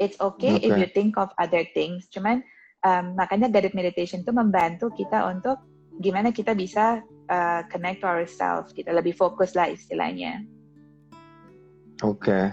it's 0.00 0.16
okay, 0.24 0.56
okay. 0.56 0.64
if 0.64 0.72
you 0.80 0.88
think 0.96 1.20
of 1.20 1.28
other 1.36 1.68
things 1.76 2.08
cuman 2.08 2.40
um, 2.84 3.12
makanya 3.16 3.52
guided 3.52 3.76
meditation 3.76 4.24
itu 4.24 4.32
membantu 4.32 4.88
kita 4.96 5.28
untuk 5.28 5.60
gimana 5.98 6.30
kita 6.30 6.52
bisa 6.54 7.02
uh, 7.30 7.60
connect 7.72 8.02
to 8.02 8.06
ourselves, 8.06 8.70
kita 8.74 8.90
lebih 8.90 9.14
fokus 9.16 9.54
lah 9.54 9.70
istilahnya. 9.70 10.44
Oke. 12.02 12.20
Okay. 12.20 12.44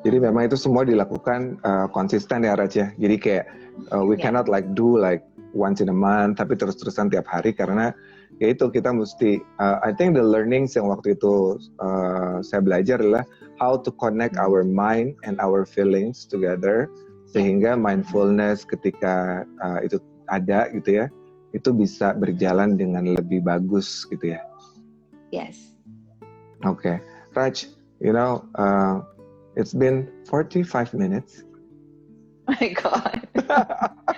Jadi 0.00 0.16
memang 0.16 0.48
itu 0.48 0.56
semua 0.56 0.82
dilakukan 0.82 1.60
uh, 1.60 1.86
konsisten 1.92 2.48
ya 2.48 2.56
Raj 2.56 2.72
ya. 2.72 2.88
Jadi 2.96 3.16
kayak 3.20 3.44
uh, 3.92 4.00
we 4.00 4.16
yeah. 4.16 4.24
cannot 4.28 4.48
like 4.48 4.64
do 4.72 4.96
like 4.96 5.20
once 5.52 5.84
in 5.84 5.92
a 5.92 5.96
month 5.96 6.40
tapi 6.40 6.56
terus-terusan 6.56 7.12
tiap 7.12 7.28
hari 7.28 7.52
karena 7.52 7.92
ya 8.40 8.56
itu 8.56 8.72
kita 8.72 8.90
mesti 8.90 9.44
uh, 9.60 9.78
I 9.84 9.92
think 9.92 10.16
the 10.16 10.24
learnings 10.24 10.74
yang 10.74 10.88
waktu 10.88 11.14
itu 11.14 11.60
uh, 11.78 12.40
saya 12.40 12.64
belajar 12.64 12.96
adalah 12.98 13.24
how 13.60 13.76
to 13.76 13.92
connect 14.00 14.40
our 14.40 14.64
mind 14.64 15.14
and 15.28 15.36
our 15.44 15.68
feelings 15.68 16.24
together 16.24 16.88
sehingga 17.30 17.76
mindfulness 17.76 18.64
ketika 18.64 19.44
uh, 19.60 19.78
itu 19.84 20.00
ada 20.32 20.72
gitu 20.72 21.04
ya 21.04 21.06
itu 21.52 21.70
bisa 21.74 22.14
berjalan 22.14 22.78
dengan 22.78 23.18
lebih 23.18 23.42
bagus 23.42 24.06
gitu 24.08 24.38
ya. 24.38 24.42
Yes. 25.34 25.74
Oke, 26.66 26.82
okay. 26.82 26.96
Raj, 27.34 27.66
you 27.98 28.12
know, 28.14 28.46
uh, 28.54 29.02
it's 29.56 29.74
been 29.74 30.06
45 30.28 30.94
minutes. 30.94 31.42
Oh 32.46 32.54
my 32.58 32.68
God. 32.74 33.20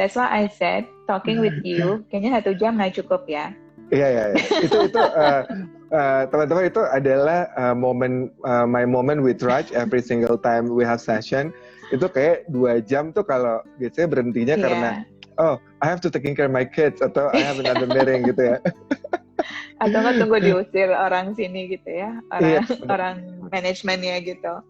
That's 0.00 0.16
why 0.16 0.32
I 0.32 0.48
said 0.48 0.88
talking 1.04 1.44
with 1.44 1.60
you 1.60 2.00
kayaknya 2.08 2.40
satu 2.40 2.56
jam 2.56 2.80
nggak 2.80 3.04
cukup 3.04 3.28
ya. 3.28 3.52
Iya 3.92 4.06
iya, 4.08 4.24
ya. 4.32 4.36
itu 4.64 4.76
itu 4.88 4.96
uh, 4.96 5.42
uh, 5.98 6.22
teman-teman 6.32 6.72
itu 6.72 6.80
adalah 6.88 7.52
uh, 7.52 7.76
momen 7.76 8.32
uh, 8.48 8.64
my 8.64 8.88
moment 8.88 9.20
with 9.20 9.44
Raj 9.44 9.68
every 9.76 10.00
single 10.00 10.40
time 10.40 10.72
we 10.72 10.88
have 10.88 11.04
session 11.04 11.52
itu 11.92 12.08
kayak 12.08 12.48
dua 12.48 12.80
jam 12.80 13.12
tuh 13.12 13.28
kalau 13.28 13.60
biasanya 13.76 14.08
berhentinya 14.08 14.56
yeah. 14.56 14.64
karena 14.64 14.90
oh 15.36 15.60
I 15.84 15.92
have 15.92 16.00
to 16.00 16.08
taking 16.08 16.32
care 16.32 16.48
of 16.48 16.54
my 16.56 16.64
kids 16.64 17.04
atau 17.04 17.28
I 17.36 17.44
have 17.44 17.60
another 17.60 17.84
meeting 17.84 18.24
gitu 18.24 18.56
ya. 18.56 18.58
atau 19.84 19.96
nggak 20.00 20.16
tunggu 20.16 20.38
diusir 20.40 20.88
orang 20.96 21.36
sini 21.36 21.76
gitu 21.76 21.92
ya 21.92 22.24
orang 22.32 22.48
yeah. 22.48 22.64
orang 22.88 23.16
manajemennya 23.52 24.16
gitu. 24.24 24.64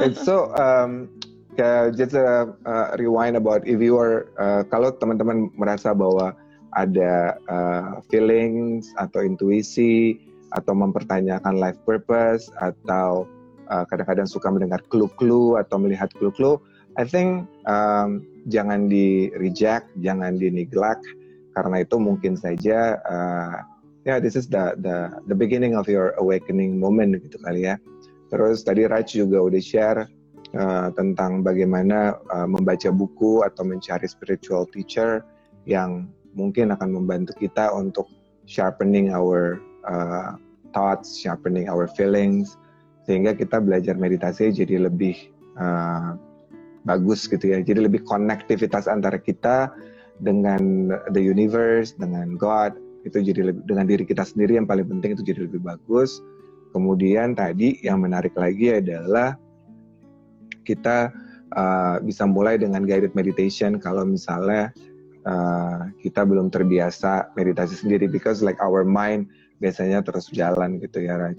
And 0.00 0.16
so 0.16 0.50
um, 0.56 1.10
uh, 1.58 1.92
just 1.92 2.14
a, 2.14 2.52
uh, 2.64 2.96
rewind 2.96 3.36
about 3.36 3.66
if 3.68 3.80
you 3.80 3.98
are 3.98 4.30
uh, 4.40 4.62
kalau 4.68 4.94
teman-teman 4.96 5.52
merasa 5.58 5.92
bahwa 5.92 6.32
ada 6.72 7.36
uh, 7.48 8.00
feelings 8.08 8.88
atau 8.96 9.20
intuisi 9.20 10.16
atau 10.56 10.72
mempertanyakan 10.72 11.60
life 11.60 11.80
purpose 11.84 12.48
atau 12.60 13.28
uh, 13.68 13.84
kadang-kadang 13.88 14.28
uh, 14.28 14.32
suka 14.32 14.48
mendengar 14.48 14.80
clue-clue 14.88 15.60
atau 15.60 15.76
melihat 15.80 16.08
clue-clue, 16.16 16.60
I 16.96 17.04
think 17.08 17.48
um, 17.68 18.24
jangan 18.48 18.88
di 18.88 19.32
reject, 19.36 19.88
jangan 20.00 20.36
di 20.36 20.52
neglect 20.52 21.04
karena 21.52 21.84
itu 21.84 22.00
mungkin 22.00 22.32
saja 22.36 22.96
uh, 23.04 23.60
ya 24.08 24.16
yeah, 24.16 24.18
this 24.18 24.34
is 24.34 24.48
the 24.48 24.72
the 24.80 25.12
the 25.28 25.36
beginning 25.36 25.76
of 25.76 25.84
your 25.84 26.16
awakening 26.16 26.80
moment 26.80 27.16
gitu 27.20 27.36
kali 27.44 27.68
ya. 27.68 27.76
Terus 28.32 28.64
tadi 28.64 28.88
Raj 28.88 29.12
juga 29.12 29.44
udah 29.44 29.60
share 29.60 30.08
uh, 30.56 30.88
tentang 30.94 31.44
bagaimana 31.44 32.16
uh, 32.32 32.48
membaca 32.48 32.88
buku 32.92 33.44
atau 33.44 33.64
mencari 33.64 34.04
spiritual 34.08 34.68
teacher 34.68 35.24
yang 35.68 36.08
mungkin 36.32 36.72
akan 36.72 36.96
membantu 36.96 37.36
kita 37.38 37.70
untuk 37.72 38.08
sharpening 38.48 39.12
our 39.12 39.60
uh, 39.86 40.36
thoughts, 40.72 41.20
sharpening 41.20 41.68
our 41.68 41.86
feelings 41.86 42.56
sehingga 43.04 43.34
kita 43.34 43.58
belajar 43.58 43.98
meditasi 43.98 44.54
jadi 44.54 44.86
lebih 44.86 45.30
uh, 45.58 46.14
bagus 46.86 47.26
gitu 47.26 47.50
ya. 47.54 47.58
Jadi 47.62 47.86
lebih 47.86 48.02
konektivitas 48.06 48.86
antara 48.86 49.18
kita 49.18 49.70
dengan 50.22 50.94
the 51.14 51.22
universe, 51.22 51.94
dengan 51.98 52.38
God 52.38 52.74
itu 53.02 53.18
jadi 53.18 53.50
lebih, 53.50 53.62
dengan 53.66 53.84
diri 53.90 54.04
kita 54.06 54.22
sendiri 54.22 54.54
yang 54.58 54.66
paling 54.66 54.86
penting 54.86 55.18
itu 55.18 55.22
jadi 55.26 55.50
lebih 55.50 55.62
bagus. 55.62 56.22
Kemudian 56.72 57.36
tadi 57.36 57.76
yang 57.84 58.00
menarik 58.00 58.32
lagi 58.38 58.80
adalah 58.80 59.36
kita 60.64 61.12
uh, 61.56 61.96
bisa 62.02 62.24
mulai 62.24 62.56
dengan 62.56 62.84
guided 62.86 63.12
meditation 63.12 63.78
kalau 63.78 64.06
misalnya 64.06 64.72
uh, 65.28 65.90
kita 66.00 66.26
belum 66.26 66.50
terbiasa 66.50 67.32
meditasi 67.38 67.78
sendiri 67.78 68.08
because 68.08 68.40
like 68.40 68.58
our 68.62 68.82
mind 68.82 69.28
biasanya 69.62 70.02
terus 70.02 70.26
jalan 70.34 70.82
gitu 70.82 71.06
ya 71.06 71.14
Raj. 71.14 71.38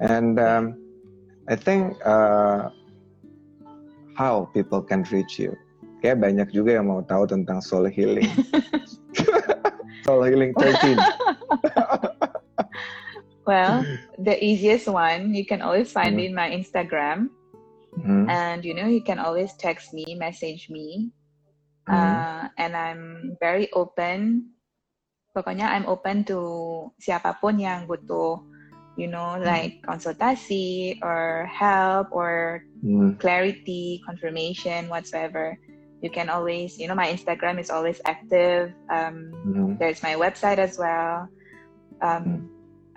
And 0.00 0.38
um, 0.40 0.78
I 1.50 1.58
think 1.58 1.98
uh, 2.06 2.70
how 4.14 4.48
people 4.54 4.80
can 4.80 5.02
reach 5.10 5.36
you. 5.36 5.52
Kayak 6.00 6.24
banyak 6.24 6.48
juga 6.54 6.80
yang 6.80 6.88
mau 6.88 7.04
tahu 7.04 7.28
tentang 7.28 7.60
soul 7.60 7.90
healing. 7.90 8.30
soul 10.06 10.24
healing 10.24 10.56
13. 10.56 10.96
well, 13.50 13.84
the 14.16 14.40
easiest 14.40 14.88
one 14.88 15.36
you 15.36 15.44
can 15.44 15.60
always 15.60 15.92
find 15.92 16.16
mm 16.16 16.24
-hmm. 16.24 16.30
in 16.30 16.32
my 16.32 16.48
Instagram. 16.48 17.28
Mm 18.00 18.04
-hmm. 18.04 18.24
And 18.32 18.64
you 18.64 18.72
know, 18.72 18.88
you 18.88 19.04
can 19.04 19.20
always 19.20 19.52
text 19.60 19.92
me, 19.92 20.16
message 20.16 20.72
me. 20.72 21.12
Mm 21.84 21.92
-hmm. 21.92 21.94
uh, 21.94 22.42
and 22.56 22.72
I'm 22.72 23.02
very 23.36 23.68
open. 23.76 24.50
Pokoknya 25.30 25.70
I'm 25.70 25.86
open 25.86 26.26
to 26.26 26.38
siapapun 26.98 27.60
yang 27.62 27.86
butuh 27.86 28.42
you 29.00 29.06
know, 29.06 29.40
hmm. 29.40 29.48
like 29.48 29.80
consultasi 29.80 31.00
or 31.00 31.48
help 31.48 32.12
or 32.12 32.64
mm. 32.84 33.16
clarity, 33.16 34.02
confirmation, 34.04 34.92
whatsoever. 34.92 35.56
You 36.02 36.10
can 36.10 36.28
always, 36.28 36.76
you 36.76 36.88
know, 36.88 36.94
my 36.94 37.08
Instagram 37.08 37.60
is 37.60 37.70
always 37.70 38.00
active. 38.04 38.72
Um, 38.92 39.32
mm. 39.46 39.78
There's 39.78 40.02
my 40.02 40.20
website 40.20 40.58
as 40.58 40.76
well. 40.76 41.28
Um, 42.04 42.24
mm. 42.24 42.40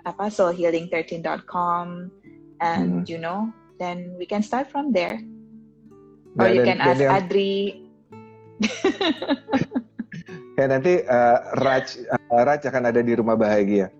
apa 0.04 0.28
soulhealing13.com 0.28 2.12
and 2.60 3.08
you 3.08 3.16
know 3.16 3.48
then 3.78 4.12
we 4.18 4.26
can 4.26 4.42
start 4.42 4.70
from 4.70 4.92
there 4.94 5.18
or 6.38 6.48
you 6.50 6.62
can 6.62 6.80
ask 6.80 7.00
yang... 7.00 7.12
Adri 7.14 7.84
ya 10.58 10.70
nanti 10.70 11.02
uh, 11.06 11.38
Raj 11.62 11.98
uh, 12.10 12.42
Raj 12.46 12.62
akan 12.62 12.90
ada 12.90 13.02
di 13.02 13.18
rumah 13.18 13.34
bahagia 13.34 13.90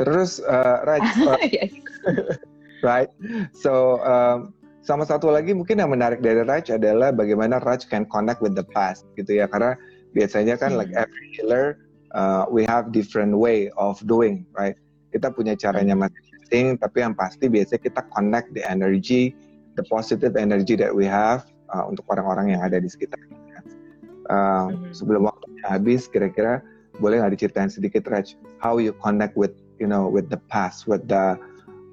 Terus 0.00 0.40
uh, 0.40 0.80
Raj, 0.88 1.04
uh, 1.28 1.36
yes. 1.56 1.72
right? 2.88 3.12
So 3.52 4.00
um, 4.00 4.56
sama 4.80 5.04
satu 5.04 5.28
lagi 5.28 5.52
mungkin 5.52 5.76
yang 5.76 5.92
menarik 5.92 6.24
dari 6.24 6.40
Raj 6.40 6.72
adalah 6.72 7.12
bagaimana 7.12 7.60
Raj 7.60 7.84
can 7.84 8.08
connect 8.08 8.40
with 8.40 8.56
the 8.56 8.64
past 8.72 9.04
gitu 9.20 9.44
ya 9.44 9.46
karena 9.52 9.76
biasanya 10.16 10.56
kan 10.56 10.72
hmm. 10.72 10.80
like 10.80 10.92
every 10.96 11.26
healer 11.36 11.76
uh, 12.16 12.48
we 12.48 12.64
have 12.64 12.88
different 12.96 13.36
way 13.36 13.68
of 13.76 14.00
doing 14.08 14.48
right 14.56 14.80
kita 15.12 15.28
punya 15.28 15.52
caranya 15.52 15.92
hmm. 15.92 16.08
Tapi 16.76 17.06
yang 17.06 17.14
pasti 17.14 17.46
biasanya 17.46 17.80
kita 17.80 18.02
connect 18.10 18.50
the 18.52 18.62
energy 18.66 19.32
the 19.78 19.84
positive 19.86 20.34
energy 20.34 20.74
that 20.74 20.90
we 20.90 21.06
have 21.06 21.46
uh, 21.70 21.86
untuk 21.86 22.02
orang-orang 22.10 22.58
yang 22.58 22.62
ada 22.66 22.82
di 22.82 22.90
sekitar 22.90 23.18
kita 23.22 23.58
uh, 24.30 24.68
hmm. 24.70 24.90
sebelum 24.90 25.30
waktunya 25.30 25.64
habis 25.66 26.10
kira-kira 26.10 26.60
boleh 26.98 27.22
nggak 27.22 27.32
diceritain 27.38 27.70
sedikit 27.70 28.04
Raj 28.10 28.34
how 28.58 28.76
you 28.76 28.92
connect 28.98 29.38
with 29.38 29.54
you 29.80 29.86
know 29.86 30.10
with 30.10 30.28
the 30.28 30.40
past 30.50 30.84
with 30.90 31.06
the 31.06 31.38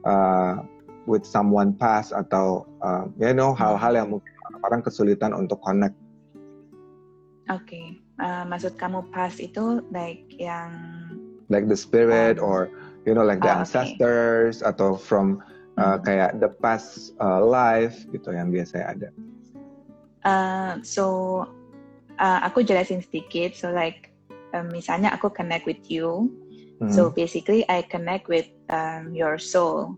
uh, 0.04 0.60
with 1.08 1.24
someone 1.24 1.72
past 1.72 2.12
atau 2.12 2.68
uh, 2.84 3.08
you 3.16 3.32
know 3.32 3.56
hal-hal 3.56 3.96
yang 3.96 4.10
mungkin 4.12 4.34
orang 4.68 4.84
kesulitan 4.84 5.32
untuk 5.32 5.64
connect. 5.64 5.96
Oke, 7.48 7.64
okay. 7.64 7.86
uh, 8.20 8.44
maksud 8.44 8.76
kamu 8.76 9.08
past 9.16 9.40
itu 9.40 9.80
like 9.96 10.28
yang 10.36 10.76
like 11.48 11.72
the 11.72 11.80
spirit 11.80 12.36
um, 12.38 12.44
or 12.44 12.60
you 13.08 13.16
know 13.16 13.24
like 13.24 13.40
the 13.40 13.50
oh, 13.50 13.64
ancestors 13.64 14.60
okay. 14.60 14.70
atau 14.70 15.00
from 15.00 15.40
uh, 15.80 15.96
hmm. 15.96 16.04
kayak 16.04 16.44
the 16.44 16.52
past 16.60 17.16
uh, 17.24 17.40
life 17.40 18.04
gitu 18.12 18.36
yang 18.36 18.52
biasanya 18.52 18.86
ada. 18.92 19.10
Uh, 20.28 20.74
so 20.84 21.04
uh, 22.20 22.40
aku 22.44 22.68
jelasin 22.68 23.00
sedikit. 23.00 23.56
So 23.56 23.72
like 23.72 24.12
um, 24.52 24.68
misalnya 24.70 25.16
aku 25.16 25.32
connect 25.32 25.64
with 25.64 25.88
you 25.88 26.28
Mm. 26.82 26.94
So 26.94 27.10
basically, 27.10 27.66
I 27.70 27.82
connect 27.82 28.28
with 28.30 28.46
um, 28.70 29.14
your 29.14 29.38
soul, 29.42 29.98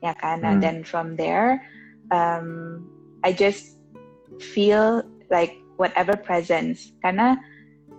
ya 0.00 0.16
kan? 0.16 0.40
Mm. 0.40 0.48
And 0.48 0.58
then 0.62 0.78
from 0.84 1.16
there, 1.16 1.60
um, 2.08 2.88
I 3.20 3.32
just 3.32 3.76
feel 4.40 5.04
like 5.28 5.60
whatever 5.76 6.16
presence. 6.16 6.96
Karena 7.04 7.36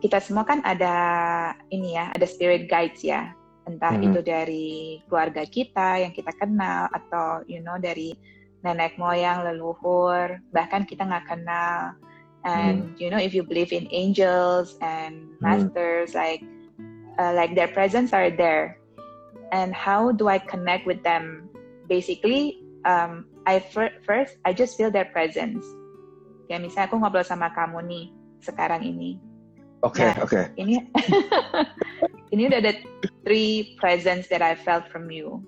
kita 0.02 0.18
semua 0.22 0.46
kan 0.50 0.66
ada 0.66 0.96
ini 1.70 1.98
ya, 1.98 2.10
ada 2.14 2.26
spirit 2.26 2.66
guides 2.70 3.06
ya. 3.06 3.37
Entah 3.68 4.00
mm. 4.00 4.06
itu 4.08 4.20
dari 4.24 4.70
keluarga 5.12 5.44
kita 5.44 6.00
yang 6.00 6.16
kita 6.16 6.32
kenal 6.40 6.88
atau 6.90 7.44
you 7.52 7.60
know 7.60 7.76
dari 7.76 8.16
nenek 8.64 8.96
moyang, 8.96 9.44
leluhur, 9.44 10.40
bahkan 10.56 10.88
kita 10.88 11.04
nggak 11.04 11.28
kenal. 11.28 11.94
And 12.48 12.96
mm. 12.96 13.04
you 13.04 13.12
know, 13.12 13.20
if 13.20 13.36
you 13.36 13.44
believe 13.44 13.76
in 13.76 13.92
angels 13.92 14.80
and 14.80 15.28
mm. 15.36 15.44
masters, 15.44 16.16
mm. 16.16 16.18
like 16.18 16.42
uh, 17.20 17.36
like 17.36 17.54
their 17.54 17.68
presence 17.68 18.16
are 18.16 18.32
there 18.32 18.80
and 19.52 19.74
how 19.74 20.12
do 20.12 20.28
i 20.28 20.38
connect 20.38 20.86
with 20.86 21.02
them 21.04 21.50
basically 21.88 22.62
um, 22.86 23.26
i 23.46 23.60
fir- 23.60 23.98
first 24.06 24.38
i 24.46 24.54
just 24.54 24.78
feel 24.78 24.92
their 24.92 25.08
presence 25.12 25.66
ya 26.48 26.60
misalnya 26.60 26.88
aku 26.88 26.96
ngobrol 27.00 27.26
sama 27.26 27.52
kamu 27.52 27.84
nih 27.88 28.06
sekarang 28.44 28.84
ini 28.84 29.20
oke 29.84 29.96
okay, 29.96 30.08
nah, 30.12 30.24
oke 30.24 30.32
okay. 30.32 30.44
ini 30.56 30.80
ini 32.32 32.48
udah 32.48 32.60
ada 32.60 32.74
three 33.24 33.76
presence 33.80 34.28
that 34.28 34.44
i 34.44 34.56
felt 34.56 34.88
from 34.92 35.12
you 35.12 35.40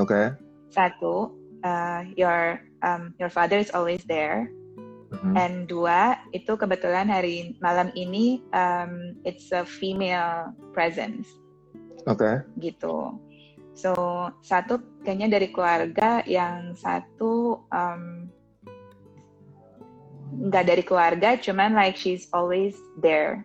oke 0.00 0.10
okay. 0.10 0.32
satu 0.72 1.32
uh, 1.64 2.02
your 2.16 2.60
um, 2.82 3.14
your 3.20 3.30
father 3.30 3.56
is 3.60 3.70
always 3.72 4.02
there 4.08 4.50
Mm-hmm. 5.12 5.36
And 5.36 5.54
dua 5.68 6.16
itu 6.32 6.56
kebetulan 6.56 7.12
hari 7.12 7.54
malam 7.60 7.92
ini 7.92 8.40
um, 8.56 9.12
it's 9.28 9.52
a 9.52 9.60
female 9.60 10.56
presence. 10.72 11.28
Oke. 12.08 12.24
Okay. 12.24 12.34
Gitu. 12.72 13.20
So 13.76 13.92
satu 14.40 14.80
kayaknya 15.04 15.36
dari 15.36 15.52
keluarga, 15.52 16.24
yang 16.24 16.72
satu 16.72 17.60
um, 17.68 18.32
nggak 20.32 20.64
dari 20.64 20.82
keluarga, 20.84 21.36
cuman 21.36 21.76
like 21.76 22.00
she's 22.00 22.32
always 22.32 22.72
there. 23.04 23.44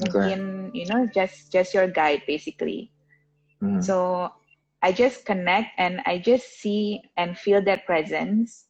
Mungkin 0.00 0.70
you 0.72 0.86
know 0.88 1.04
just 1.12 1.52
just 1.52 1.76
your 1.76 1.88
guide 1.88 2.24
basically. 2.24 2.92
Mm. 3.60 3.84
So 3.84 4.28
I 4.80 4.96
just 4.96 5.28
connect 5.28 5.76
and 5.76 6.00
I 6.08 6.16
just 6.24 6.60
see 6.60 7.04
and 7.20 7.36
feel 7.36 7.60
that 7.68 7.84
presence. 7.84 8.64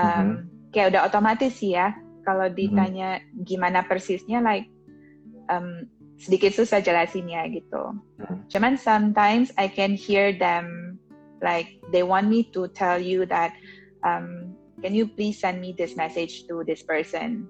Um, 0.00 0.08
mm-hmm 0.08 0.60
kayak 0.70 0.94
udah 0.94 1.02
otomatis 1.06 1.58
sih 1.58 1.74
ya 1.74 1.94
kalau 2.22 2.46
hmm. 2.50 2.56
ditanya 2.56 3.10
hmm. 3.20 3.42
gimana 3.46 3.82
persisnya 3.84 4.38
like 4.42 4.66
um, 5.50 5.86
sedikit 6.20 6.54
susah 6.54 6.78
jelasinnya 6.78 7.48
gitu. 7.50 7.96
Hmm. 8.22 8.46
Cuman 8.46 8.74
sometimes 8.78 9.50
I 9.58 9.66
can 9.66 9.98
hear 9.98 10.30
them 10.34 10.96
like 11.42 11.80
they 11.90 12.06
want 12.06 12.30
me 12.30 12.46
to 12.54 12.70
tell 12.70 13.00
you 13.00 13.26
that 13.26 13.56
um, 14.06 14.54
can 14.80 14.94
you 14.94 15.08
please 15.08 15.40
send 15.40 15.58
me 15.58 15.74
this 15.74 15.98
message 15.98 16.46
to 16.46 16.62
this 16.64 16.84
person 16.84 17.48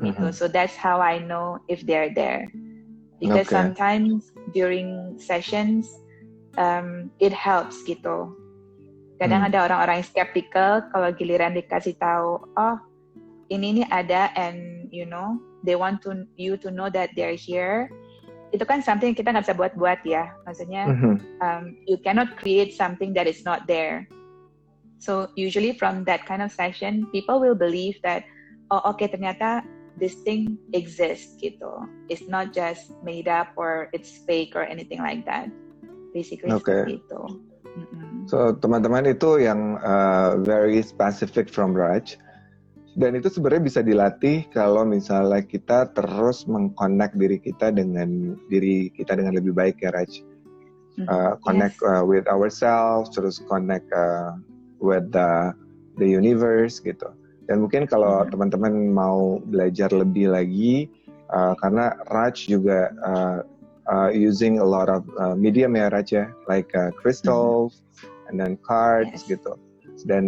gitu. 0.00 0.32
So 0.32 0.48
that's 0.48 0.76
how 0.76 0.98
I 1.04 1.20
know 1.20 1.60
if 1.68 1.84
they're 1.84 2.12
there. 2.12 2.48
Because 3.20 3.52
okay. 3.52 3.60
sometimes 3.60 4.32
during 4.56 5.20
sessions 5.20 5.84
um, 6.56 7.12
it 7.20 7.36
helps 7.36 7.84
gitu 7.84 8.32
Kadang 9.20 9.44
hmm. 9.44 9.48
ada 9.52 9.68
orang-orang 9.68 10.00
yang 10.00 10.08
skeptical 10.08 10.80
kalau 10.96 11.12
giliran 11.12 11.52
dikasih 11.52 11.92
tahu, 12.00 12.40
oh 12.56 12.76
ini 13.52 13.76
ini 13.76 13.82
ada 13.92 14.32
and 14.32 14.88
you 14.88 15.04
know 15.04 15.36
they 15.60 15.76
want 15.76 16.00
to 16.00 16.24
you 16.40 16.56
to 16.56 16.72
know 16.72 16.88
that 16.88 17.12
they're 17.12 17.36
here. 17.36 17.92
Itu 18.56 18.64
kan 18.64 18.80
something 18.80 19.12
kita 19.12 19.30
nggak 19.30 19.44
bisa 19.44 19.60
buat-buat 19.60 20.00
ya. 20.08 20.32
Maksudnya 20.48 20.88
mm-hmm. 20.88 21.14
um, 21.44 21.76
you 21.84 22.00
cannot 22.00 22.40
create 22.40 22.72
something 22.72 23.12
that 23.12 23.28
is 23.28 23.44
not 23.44 23.68
there. 23.68 24.08
So 25.04 25.28
usually 25.36 25.76
from 25.76 26.08
that 26.08 26.24
kind 26.24 26.40
of 26.40 26.48
session, 26.48 27.04
people 27.12 27.44
will 27.44 27.56
believe 27.56 28.00
that 28.00 28.24
oh 28.72 28.80
oke 28.88 29.04
okay, 29.04 29.12
ternyata 29.12 29.60
this 30.00 30.16
thing 30.24 30.56
exists 30.72 31.36
gitu. 31.38 31.84
It's 32.08 32.26
not 32.26 32.56
just 32.56 32.90
made 33.04 33.28
up 33.28 33.52
or 33.54 33.92
it's 33.92 34.10
fake 34.24 34.56
or 34.56 34.64
anything 34.64 35.04
like 35.04 35.28
that. 35.28 35.52
Basically 36.16 36.50
okay. 36.50 36.88
seperti 36.88 37.04
itu. 37.04 37.22
So 38.26 38.56
teman-teman 38.56 39.06
itu 39.06 39.44
yang 39.44 39.78
uh, 39.84 40.40
very 40.42 40.82
specific 40.82 41.52
from 41.52 41.76
Raj. 41.76 42.18
Dan 42.98 43.14
itu 43.14 43.30
sebenarnya 43.30 43.62
bisa 43.62 43.80
dilatih 43.86 44.50
kalau 44.50 44.82
misalnya 44.82 45.46
kita 45.46 45.94
terus 45.94 46.42
mengconnect 46.50 47.14
diri 47.14 47.38
kita 47.38 47.70
dengan 47.70 48.34
diri 48.50 48.90
kita 48.90 49.14
dengan 49.14 49.38
lebih 49.38 49.54
baik 49.54 49.78
ya 49.84 49.94
Raj. 49.94 50.26
Uh, 51.00 51.32
connect 51.46 51.80
yes. 51.80 51.86
uh, 51.86 52.04
with 52.04 52.26
ourselves, 52.28 53.08
terus 53.14 53.40
connect 53.48 53.88
uh, 53.94 54.36
with 54.82 55.06
the 55.14 55.54
the 55.96 56.04
universe 56.04 56.76
gitu. 56.82 57.08
Dan 57.50 57.66
mungkin 57.66 57.90
kalau 57.90 58.22
mm-hmm. 58.22 58.30
teman-teman 58.30 58.74
mau 58.94 59.42
belajar 59.42 59.90
lebih 59.90 60.30
lagi, 60.30 60.86
uh, 61.34 61.58
karena 61.58 61.98
Raj 62.06 62.46
juga 62.46 62.94
uh, 63.02 63.42
uh, 63.90 64.10
using 64.14 64.62
a 64.62 64.66
lot 64.66 64.86
of 64.86 65.02
uh, 65.18 65.34
medium 65.34 65.74
ya 65.74 65.90
Raj 65.90 66.14
ya, 66.14 66.30
like 66.46 66.70
uh, 66.78 66.94
crystals, 66.94 67.82
mm-hmm. 67.82 68.30
and 68.30 68.34
then 68.38 68.54
cards 68.62 69.26
yes. 69.26 69.26
gitu. 69.26 69.58
Dan 70.06 70.24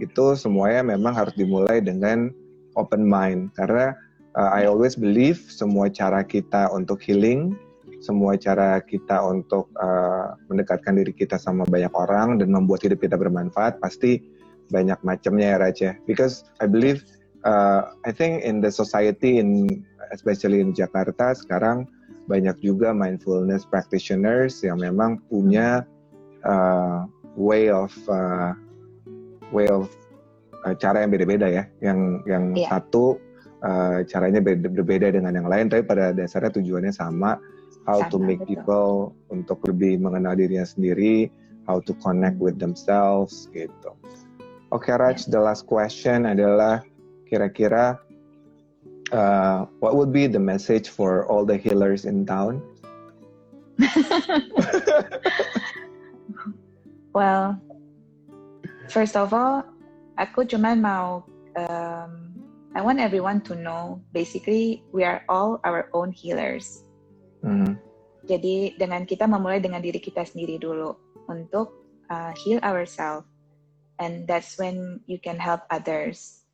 itu 0.00 0.32
semuanya 0.32 0.96
memang 0.96 1.12
harus 1.12 1.36
dimulai 1.36 1.84
dengan 1.84 2.32
open 2.80 3.04
mind 3.04 3.52
karena 3.52 3.92
uh, 4.32 4.50
I 4.50 4.64
always 4.64 4.96
believe 4.96 5.44
semua 5.52 5.92
cara 5.92 6.24
kita 6.24 6.72
untuk 6.72 7.04
healing, 7.04 7.52
semua 8.00 8.34
cara 8.40 8.80
kita 8.80 9.20
untuk 9.22 9.68
uh, 9.76 10.34
mendekatkan 10.48 10.96
diri 10.98 11.12
kita 11.12 11.36
sama 11.36 11.68
banyak 11.68 11.92
orang 11.92 12.40
dan 12.40 12.48
membuat 12.50 12.82
hidup 12.82 13.04
kita 13.04 13.14
bermanfaat 13.14 13.78
pasti 13.78 14.24
banyak 14.70 14.98
macamnya 15.02 15.56
ya 15.56 15.58
Raja. 15.58 15.90
Because 16.06 16.46
I 16.60 16.70
believe, 16.70 17.02
uh, 17.42 17.90
I 18.06 18.12
think 18.12 18.44
in 18.44 18.60
the 18.60 18.70
society 18.70 19.42
in 19.42 19.66
especially 20.12 20.60
in 20.60 20.76
Jakarta 20.76 21.32
sekarang 21.32 21.88
banyak 22.30 22.54
juga 22.62 22.94
mindfulness 22.94 23.66
practitioners 23.66 24.62
yang 24.62 24.78
memang 24.78 25.18
punya 25.26 25.82
uh, 26.46 27.08
way 27.34 27.66
of 27.72 27.90
uh, 28.06 28.54
way 29.50 29.66
of 29.66 29.90
uh, 30.62 30.74
cara 30.78 31.02
yang 31.02 31.10
beda-beda 31.10 31.50
ya. 31.50 31.64
Yang 31.82 31.98
yang 32.30 32.44
yeah. 32.54 32.70
satu 32.70 33.18
uh, 33.66 34.06
caranya 34.06 34.38
beda, 34.38 34.70
berbeda 34.70 35.10
dengan 35.10 35.34
yang 35.34 35.48
lain, 35.50 35.66
tapi 35.72 35.82
pada 35.82 36.14
dasarnya 36.14 36.54
tujuannya 36.54 36.94
sama. 36.94 37.38
How 37.82 37.98
sama, 38.06 38.14
to 38.14 38.16
make 38.22 38.38
betul. 38.46 38.50
people 38.54 38.90
untuk 39.34 39.58
lebih 39.66 39.98
mengenal 39.98 40.38
dirinya 40.38 40.62
sendiri, 40.62 41.26
how 41.66 41.82
to 41.82 41.90
connect 41.98 42.38
with 42.38 42.62
themselves 42.62 43.50
gitu. 43.50 43.90
Oke, 44.72 44.88
okay, 44.88 44.96
Raj, 44.96 45.28
the 45.28 45.36
last 45.36 45.68
question 45.68 46.24
adalah 46.24 46.80
kira-kira 47.28 48.00
uh, 49.12 49.68
what 49.84 49.92
would 50.00 50.08
be 50.16 50.24
the 50.24 50.40
message 50.40 50.88
for 50.88 51.28
all 51.28 51.44
the 51.44 51.60
healers 51.60 52.08
in 52.08 52.24
town? 52.24 52.64
well, 57.12 57.60
first 58.88 59.12
of 59.12 59.36
all, 59.36 59.60
aku 60.16 60.48
cuma 60.48 60.72
mau 60.72 61.20
um, 61.52 62.32
I 62.72 62.80
want 62.80 62.96
everyone 62.96 63.44
to 63.52 63.54
know 63.54 64.00
basically 64.16 64.80
we 64.96 65.04
are 65.04 65.20
all 65.28 65.60
our 65.68 65.92
own 65.92 66.16
healers. 66.16 66.88
Mm. 67.44 67.76
Jadi 68.24 68.80
dengan 68.80 69.04
kita 69.04 69.28
memulai 69.28 69.60
dengan 69.60 69.84
diri 69.84 70.00
kita 70.00 70.24
sendiri 70.24 70.56
dulu 70.56 70.96
untuk 71.28 71.76
uh, 72.08 72.32
heal 72.40 72.56
ourselves, 72.64 73.28
and 73.98 74.26
that's 74.28 74.58
when 74.58 75.00
you 75.06 75.18
can 75.18 75.38
help 75.38 75.62
others. 75.70 76.44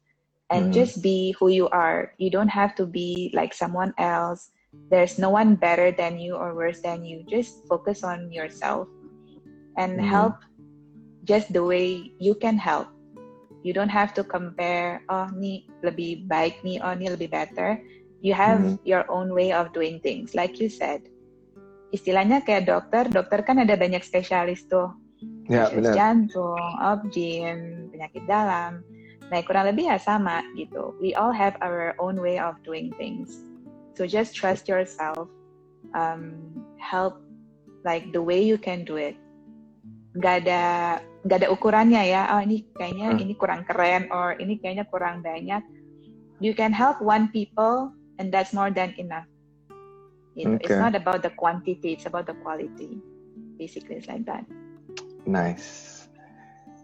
And 0.50 0.70
mm. 0.70 0.74
just 0.74 1.02
be 1.02 1.36
who 1.38 1.48
you 1.48 1.68
are. 1.68 2.14
You 2.16 2.30
don't 2.30 2.48
have 2.48 2.74
to 2.76 2.86
be 2.86 3.30
like 3.34 3.52
someone 3.52 3.92
else. 3.98 4.50
There's 4.90 5.18
no 5.18 5.28
one 5.30 5.56
better 5.56 5.92
than 5.92 6.18
you 6.18 6.36
or 6.36 6.54
worse 6.54 6.80
than 6.80 7.04
you. 7.04 7.24
Just 7.28 7.66
focus 7.68 8.02
on 8.02 8.32
yourself 8.32 8.88
and 9.76 10.00
mm. 10.00 10.08
help 10.08 10.40
just 11.28 11.52
the 11.52 11.62
way 11.62 12.16
you 12.18 12.34
can 12.34 12.56
help. 12.56 12.88
You 13.62 13.76
don't 13.76 13.92
have 13.92 14.16
to 14.16 14.24
compare, 14.24 15.04
oh 15.12 15.28
ni 15.36 15.68
lebih 15.84 16.24
baik 16.24 16.64
ni, 16.64 16.80
oh 16.80 16.96
ni 16.96 17.12
lebih 17.12 17.28
better. 17.28 17.76
You 18.24 18.32
have 18.32 18.64
mm-hmm. 18.64 18.82
your 18.88 19.04
own 19.12 19.36
way 19.36 19.52
of 19.52 19.76
doing 19.76 20.00
things. 20.00 20.32
Like 20.32 20.56
you 20.56 20.72
said, 20.72 21.04
istilahnya 21.92 22.42
kayak 22.42 22.66
dokter, 22.66 23.06
dokter 23.12 23.44
kan 23.44 23.60
ada 23.60 23.76
banyak 23.76 24.00
spesialis 24.00 24.64
tuh. 24.66 24.88
Ya, 25.48 25.72
benar. 25.72 25.94
Jantung, 25.96 26.68
obgyn, 26.78 27.90
penyakit 27.90 28.24
dalam. 28.28 28.84
Nah, 29.28 29.40
kurang 29.44 29.68
lebih 29.68 29.88
ya 29.90 29.98
sama 30.00 30.44
gitu. 30.56 30.96
We 31.02 31.12
all 31.12 31.32
have 31.32 31.56
our 31.60 31.92
own 32.00 32.20
way 32.20 32.40
of 32.40 32.56
doing 32.64 32.92
things. 32.96 33.32
So 33.96 34.06
just 34.06 34.36
trust 34.36 34.68
yourself. 34.70 35.28
Um, 35.96 36.38
help 36.78 37.18
like 37.82 38.12
the 38.12 38.22
way 38.22 38.40
you 38.40 38.56
can 38.60 38.84
do 38.84 39.00
it. 39.00 39.16
Gak 40.20 40.46
ada 40.46 40.62
nggak 41.26 41.44
ada 41.44 41.48
ukurannya 41.50 42.02
ya 42.08 42.30
oh 42.32 42.40
ini 42.40 42.64
kayaknya 42.78 43.12
hmm. 43.12 43.22
ini 43.26 43.34
kurang 43.34 43.66
keren 43.66 44.06
or 44.14 44.38
ini 44.38 44.54
kayaknya 44.56 44.86
kurang 44.86 45.18
banyak 45.20 45.60
you 46.38 46.54
can 46.54 46.70
help 46.70 46.96
one 47.02 47.26
people 47.34 47.90
and 48.22 48.30
that's 48.30 48.54
more 48.54 48.70
than 48.70 48.94
enough 49.02 49.26
you 50.38 50.46
know, 50.46 50.54
okay. 50.54 50.70
it's 50.70 50.78
not 50.78 50.94
about 50.94 51.20
the 51.26 51.32
quantity 51.34 51.98
it's 51.98 52.06
about 52.06 52.24
the 52.24 52.36
quality 52.40 53.02
basically 53.58 53.98
it's 53.98 54.06
like 54.06 54.22
that 54.22 54.46
nice 55.28 56.08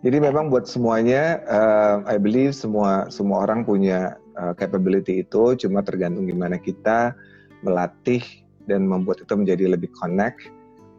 jadi 0.05 0.20
memang 0.20 0.53
buat 0.53 0.68
semuanya 0.68 1.40
uh, 1.49 2.05
I 2.05 2.20
believe 2.20 2.53
semua 2.53 3.09
semua 3.09 3.49
orang 3.49 3.64
punya 3.64 4.20
uh, 4.36 4.53
capability 4.53 5.24
itu 5.24 5.57
cuma 5.57 5.80
tergantung 5.80 6.28
gimana 6.28 6.61
kita 6.61 7.16
melatih 7.64 8.20
dan 8.68 8.84
membuat 8.84 9.24
itu 9.24 9.32
menjadi 9.32 9.72
lebih 9.72 9.88
connect 9.97 10.53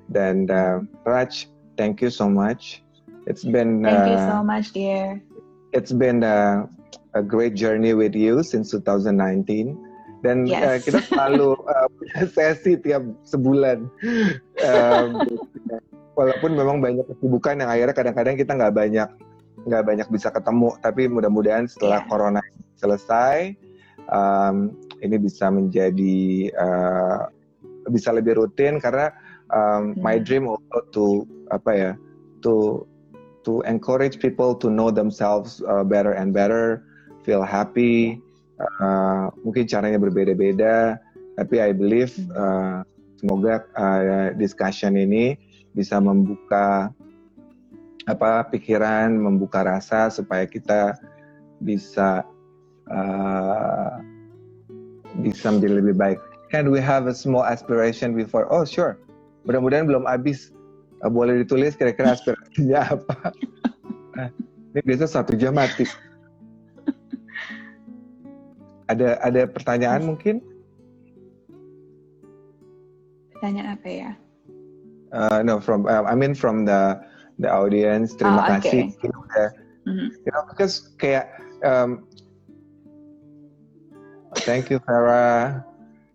dan 0.10 0.50
uh, 0.50 0.82
Raj 1.06 1.46
thank 1.78 2.02
you 2.02 2.10
so 2.10 2.26
much 2.26 2.86
It's 3.26 3.44
been. 3.44 3.82
Thank 3.82 4.06
uh, 4.06 4.12
you 4.14 4.18
so 4.30 4.40
much, 4.46 4.72
dear. 4.72 5.22
It's 5.74 5.92
been 5.92 6.24
uh, 6.24 6.70
a 7.14 7.24
great 7.26 7.56
journey 7.58 7.94
with 7.94 8.14
you 8.14 8.46
since 8.46 8.72
2019. 8.72 9.78
Dan 10.22 10.50
yes. 10.50 10.62
uh, 10.62 10.78
kita 10.82 11.00
selalu 11.10 11.58
uh, 11.74 11.90
sesi 12.30 12.78
tiap 12.82 13.02
sebulan. 13.26 13.90
Um, 14.62 15.10
walaupun 16.16 16.52
memang 16.56 16.80
banyak 16.80 17.06
kesibukan 17.12 17.60
yang 17.62 17.70
akhirnya 17.70 17.96
kadang-kadang 17.96 18.36
kita 18.40 18.52
nggak 18.56 18.74
banyak 18.74 19.10
nggak 19.68 19.84
banyak 19.84 20.08
bisa 20.10 20.32
ketemu. 20.32 20.70
Tapi 20.80 21.02
mudah-mudahan 21.12 21.68
setelah 21.68 22.02
yeah. 22.02 22.10
corona 22.10 22.42
selesai, 22.80 23.56
um, 24.10 24.74
ini 25.04 25.16
bisa 25.20 25.52
menjadi 25.52 26.50
uh, 26.56 27.30
bisa 27.92 28.10
lebih 28.16 28.40
rutin 28.42 28.82
karena 28.82 29.14
um, 29.54 29.94
hmm. 29.94 30.02
my 30.02 30.18
dream 30.18 30.50
also 30.50 30.80
to 30.90 31.06
apa 31.54 31.72
ya 31.72 31.92
to 32.42 32.84
to 33.46 33.62
encourage 33.70 34.18
people 34.18 34.58
to 34.58 34.74
know 34.74 34.90
themselves 34.90 35.62
uh, 35.70 35.86
better 35.86 36.18
and 36.18 36.34
better, 36.34 36.82
feel 37.22 37.46
happy. 37.46 38.18
Uh, 38.56 39.28
mungkin 39.44 39.68
caranya 39.68 40.00
berbeda-beda, 40.00 40.96
tapi 41.36 41.60
I 41.60 41.76
believe 41.76 42.16
uh, 42.32 42.88
semoga 43.20 43.68
uh, 43.76 44.32
discussion 44.40 44.96
ini 44.96 45.36
bisa 45.76 46.00
membuka 46.00 46.90
apa 48.08 48.48
pikiran, 48.50 49.12
membuka 49.12 49.68
rasa 49.68 50.08
supaya 50.08 50.48
kita 50.48 50.96
bisa 51.60 52.24
uh, 52.90 54.00
bisa 55.20 55.52
menjadi 55.52 55.84
lebih 55.84 55.96
baik. 56.00 56.20
Can 56.50 56.72
we 56.72 56.80
have 56.80 57.12
a 57.12 57.16
small 57.16 57.44
aspiration 57.44 58.16
before? 58.16 58.48
Oh 58.48 58.64
sure. 58.64 58.96
Mudah-mudahan 59.44 59.86
belum 59.86 60.08
habis 60.08 60.56
uh, 61.04 61.12
boleh 61.12 61.44
ditulis 61.44 61.76
kira-kira 61.76 62.16
aspirasinya 62.16 62.82
apa. 62.96 63.18
Ini 64.76 64.82
biasa 64.84 65.06
satu 65.12 65.36
jam 65.36 65.60
mati. 65.60 65.84
Ada 68.86 69.18
ada 69.26 69.50
pertanyaan 69.50 70.06
mungkin? 70.06 70.46
Pertanyaan 73.34 73.76
apa 73.76 73.90
ya? 73.90 74.12
Uh, 75.14 75.42
no, 75.46 75.60
from 75.60 75.86
uh, 75.86 76.04
I 76.04 76.16
mean 76.16 76.34
from 76.34 76.66
the 76.66 77.02
the 77.40 77.52
audience. 77.52 78.16
Terima 78.16 78.42
oh, 78.42 78.50
kasih. 78.58 78.94
Okay. 78.96 79.10
Udah, 79.12 79.50
mm-hmm. 79.86 80.08
You 80.24 80.32
know, 80.32 80.44
because 80.50 80.96
kayak 80.98 81.30
um, 81.62 82.08
thank 84.48 84.72
you 84.72 84.80
Farah. 84.84 85.64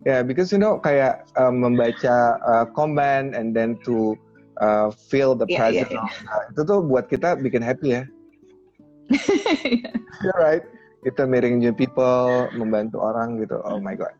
Yeah, 0.09 0.25
because 0.25 0.49
you 0.49 0.57
know 0.57 0.81
kayak 0.81 1.29
um, 1.37 1.61
membaca 1.61 2.41
uh, 2.41 2.65
comment 2.73 3.37
and 3.37 3.53
then 3.53 3.77
to 3.85 4.17
uh, 4.61 4.89
feel 4.89 5.37
the 5.37 5.45
yeah, 5.49 5.69
presence. 5.69 5.93
Yeah, 5.93 6.09
yeah. 6.09 6.51
Itu 6.57 6.61
tuh 6.65 6.81
buat 6.89 7.13
kita 7.13 7.37
bikin 7.41 7.61
happy 7.61 8.01
ya. 8.01 8.03
yeah, 10.25 10.37
right. 10.41 10.65
Kita 11.05 11.25
meeting 11.25 11.61
new 11.61 11.73
people, 11.73 12.49
membantu 12.57 13.01
orang 13.01 13.41
gitu. 13.41 13.61
Oh 13.65 13.81
my 13.81 13.97
god. 13.97 14.13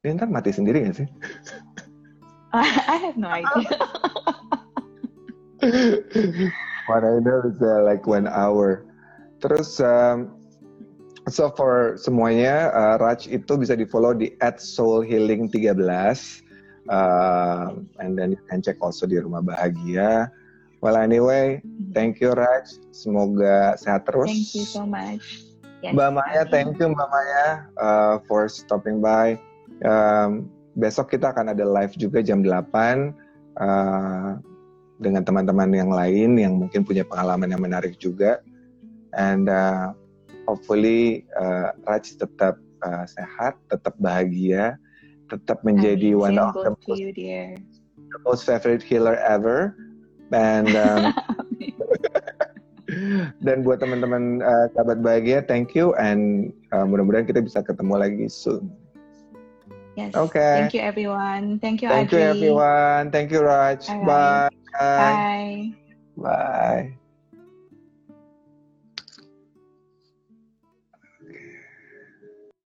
Ini 0.00 0.16
ntar 0.16 0.32
mati 0.32 0.48
sendiri 0.48 0.88
gak 0.88 0.96
sih? 1.04 1.08
I 2.56 2.96
have 3.04 3.20
no 3.20 3.28
idea. 3.28 3.68
What 6.88 7.04
I 7.04 7.20
know 7.20 7.44
is 7.44 7.60
uh, 7.60 7.84
like 7.84 8.08
one 8.08 8.24
hour. 8.26 8.88
Terus 9.44 9.76
um, 9.78 10.40
So 11.28 11.52
for 11.52 12.00
semuanya, 12.00 12.72
uh, 12.72 12.96
Raj 12.98 13.28
itu 13.28 13.60
bisa 13.60 13.76
di 13.76 13.84
follow 13.84 14.16
di 14.16 14.32
@soulhealing13. 14.40 15.84
Uh, 16.90 17.78
and 18.02 18.16
then 18.18 18.34
you 18.34 18.40
can 18.50 18.58
check 18.58 18.80
also 18.82 19.04
di 19.06 19.20
Rumah 19.20 19.44
Bahagia. 19.44 20.32
Well 20.80 20.96
anyway, 20.96 21.60
thank 21.92 22.24
you 22.24 22.32
Raj. 22.32 22.66
Semoga 22.90 23.76
sehat 23.76 24.08
terus. 24.08 24.32
Thank 24.32 24.56
you 24.56 24.66
so 24.66 24.82
much. 24.88 25.44
Yes, 25.84 25.92
Mbak 25.92 26.10
Maya, 26.18 26.42
thank 26.48 26.76
you 26.80 26.88
Mbak 26.88 27.08
Maya 27.08 27.44
uh, 27.76 28.14
for 28.24 28.48
stopping 28.48 29.04
by. 29.04 29.36
Um, 29.84 30.50
besok 30.76 31.16
kita 31.16 31.32
akan 31.32 31.52
ada 31.52 31.64
live 31.64 31.94
juga 31.96 32.20
jam 32.20 32.44
8 32.44 33.12
uh, 33.58 34.36
dengan 35.00 35.22
teman-teman 35.24 35.70
yang 35.72 35.90
lain 35.90 36.36
yang 36.36 36.54
mungkin 36.60 36.84
punya 36.84 37.02
pengalaman 37.04 37.48
yang 37.50 37.62
menarik 37.64 37.96
juga. 37.96 38.44
And 39.16 39.48
uh, 39.50 39.96
hopefully 40.46 41.26
uh, 41.34 41.74
Raj 41.88 42.14
tetap 42.14 42.60
uh, 42.84 43.04
sehat, 43.08 43.56
tetap 43.72 43.96
bahagia, 43.98 44.76
tetap 45.32 45.64
menjadi 45.64 46.14
one 46.14 46.36
of 46.36 46.54
the 46.54 46.76
most, 46.86 47.00
you, 47.00 47.10
the 47.16 48.20
most 48.22 48.44
favorite 48.44 48.84
healer 48.84 49.16
ever. 49.16 49.74
And 50.30 50.70
um, 50.84 51.10
Dan 53.40 53.62
buat 53.62 53.78
teman-teman 53.78 54.42
uh, 54.42 54.66
sahabat 54.74 54.98
bahagia, 55.02 55.46
thank 55.46 55.78
you 55.78 55.94
and 55.96 56.50
uh, 56.74 56.82
mudah-mudahan 56.82 57.26
kita 57.26 57.40
bisa 57.42 57.62
ketemu 57.62 57.94
lagi 57.96 58.26
soon. 58.26 58.70
Yes. 60.00 60.14
Okay. 60.16 60.54
Thank 60.54 60.74
you 60.74 60.80
everyone. 60.80 61.58
Thank 61.60 61.82
you 61.82 61.88
Thank 61.88 62.12
you 62.12 62.18
everyone. 62.20 63.10
Thank 63.10 63.30
you 63.30 63.40
Raj. 63.40 63.84
Alright. 63.88 64.06
Bye. 64.06 64.48
Bye. 64.96 65.74
Bye. 66.16 66.96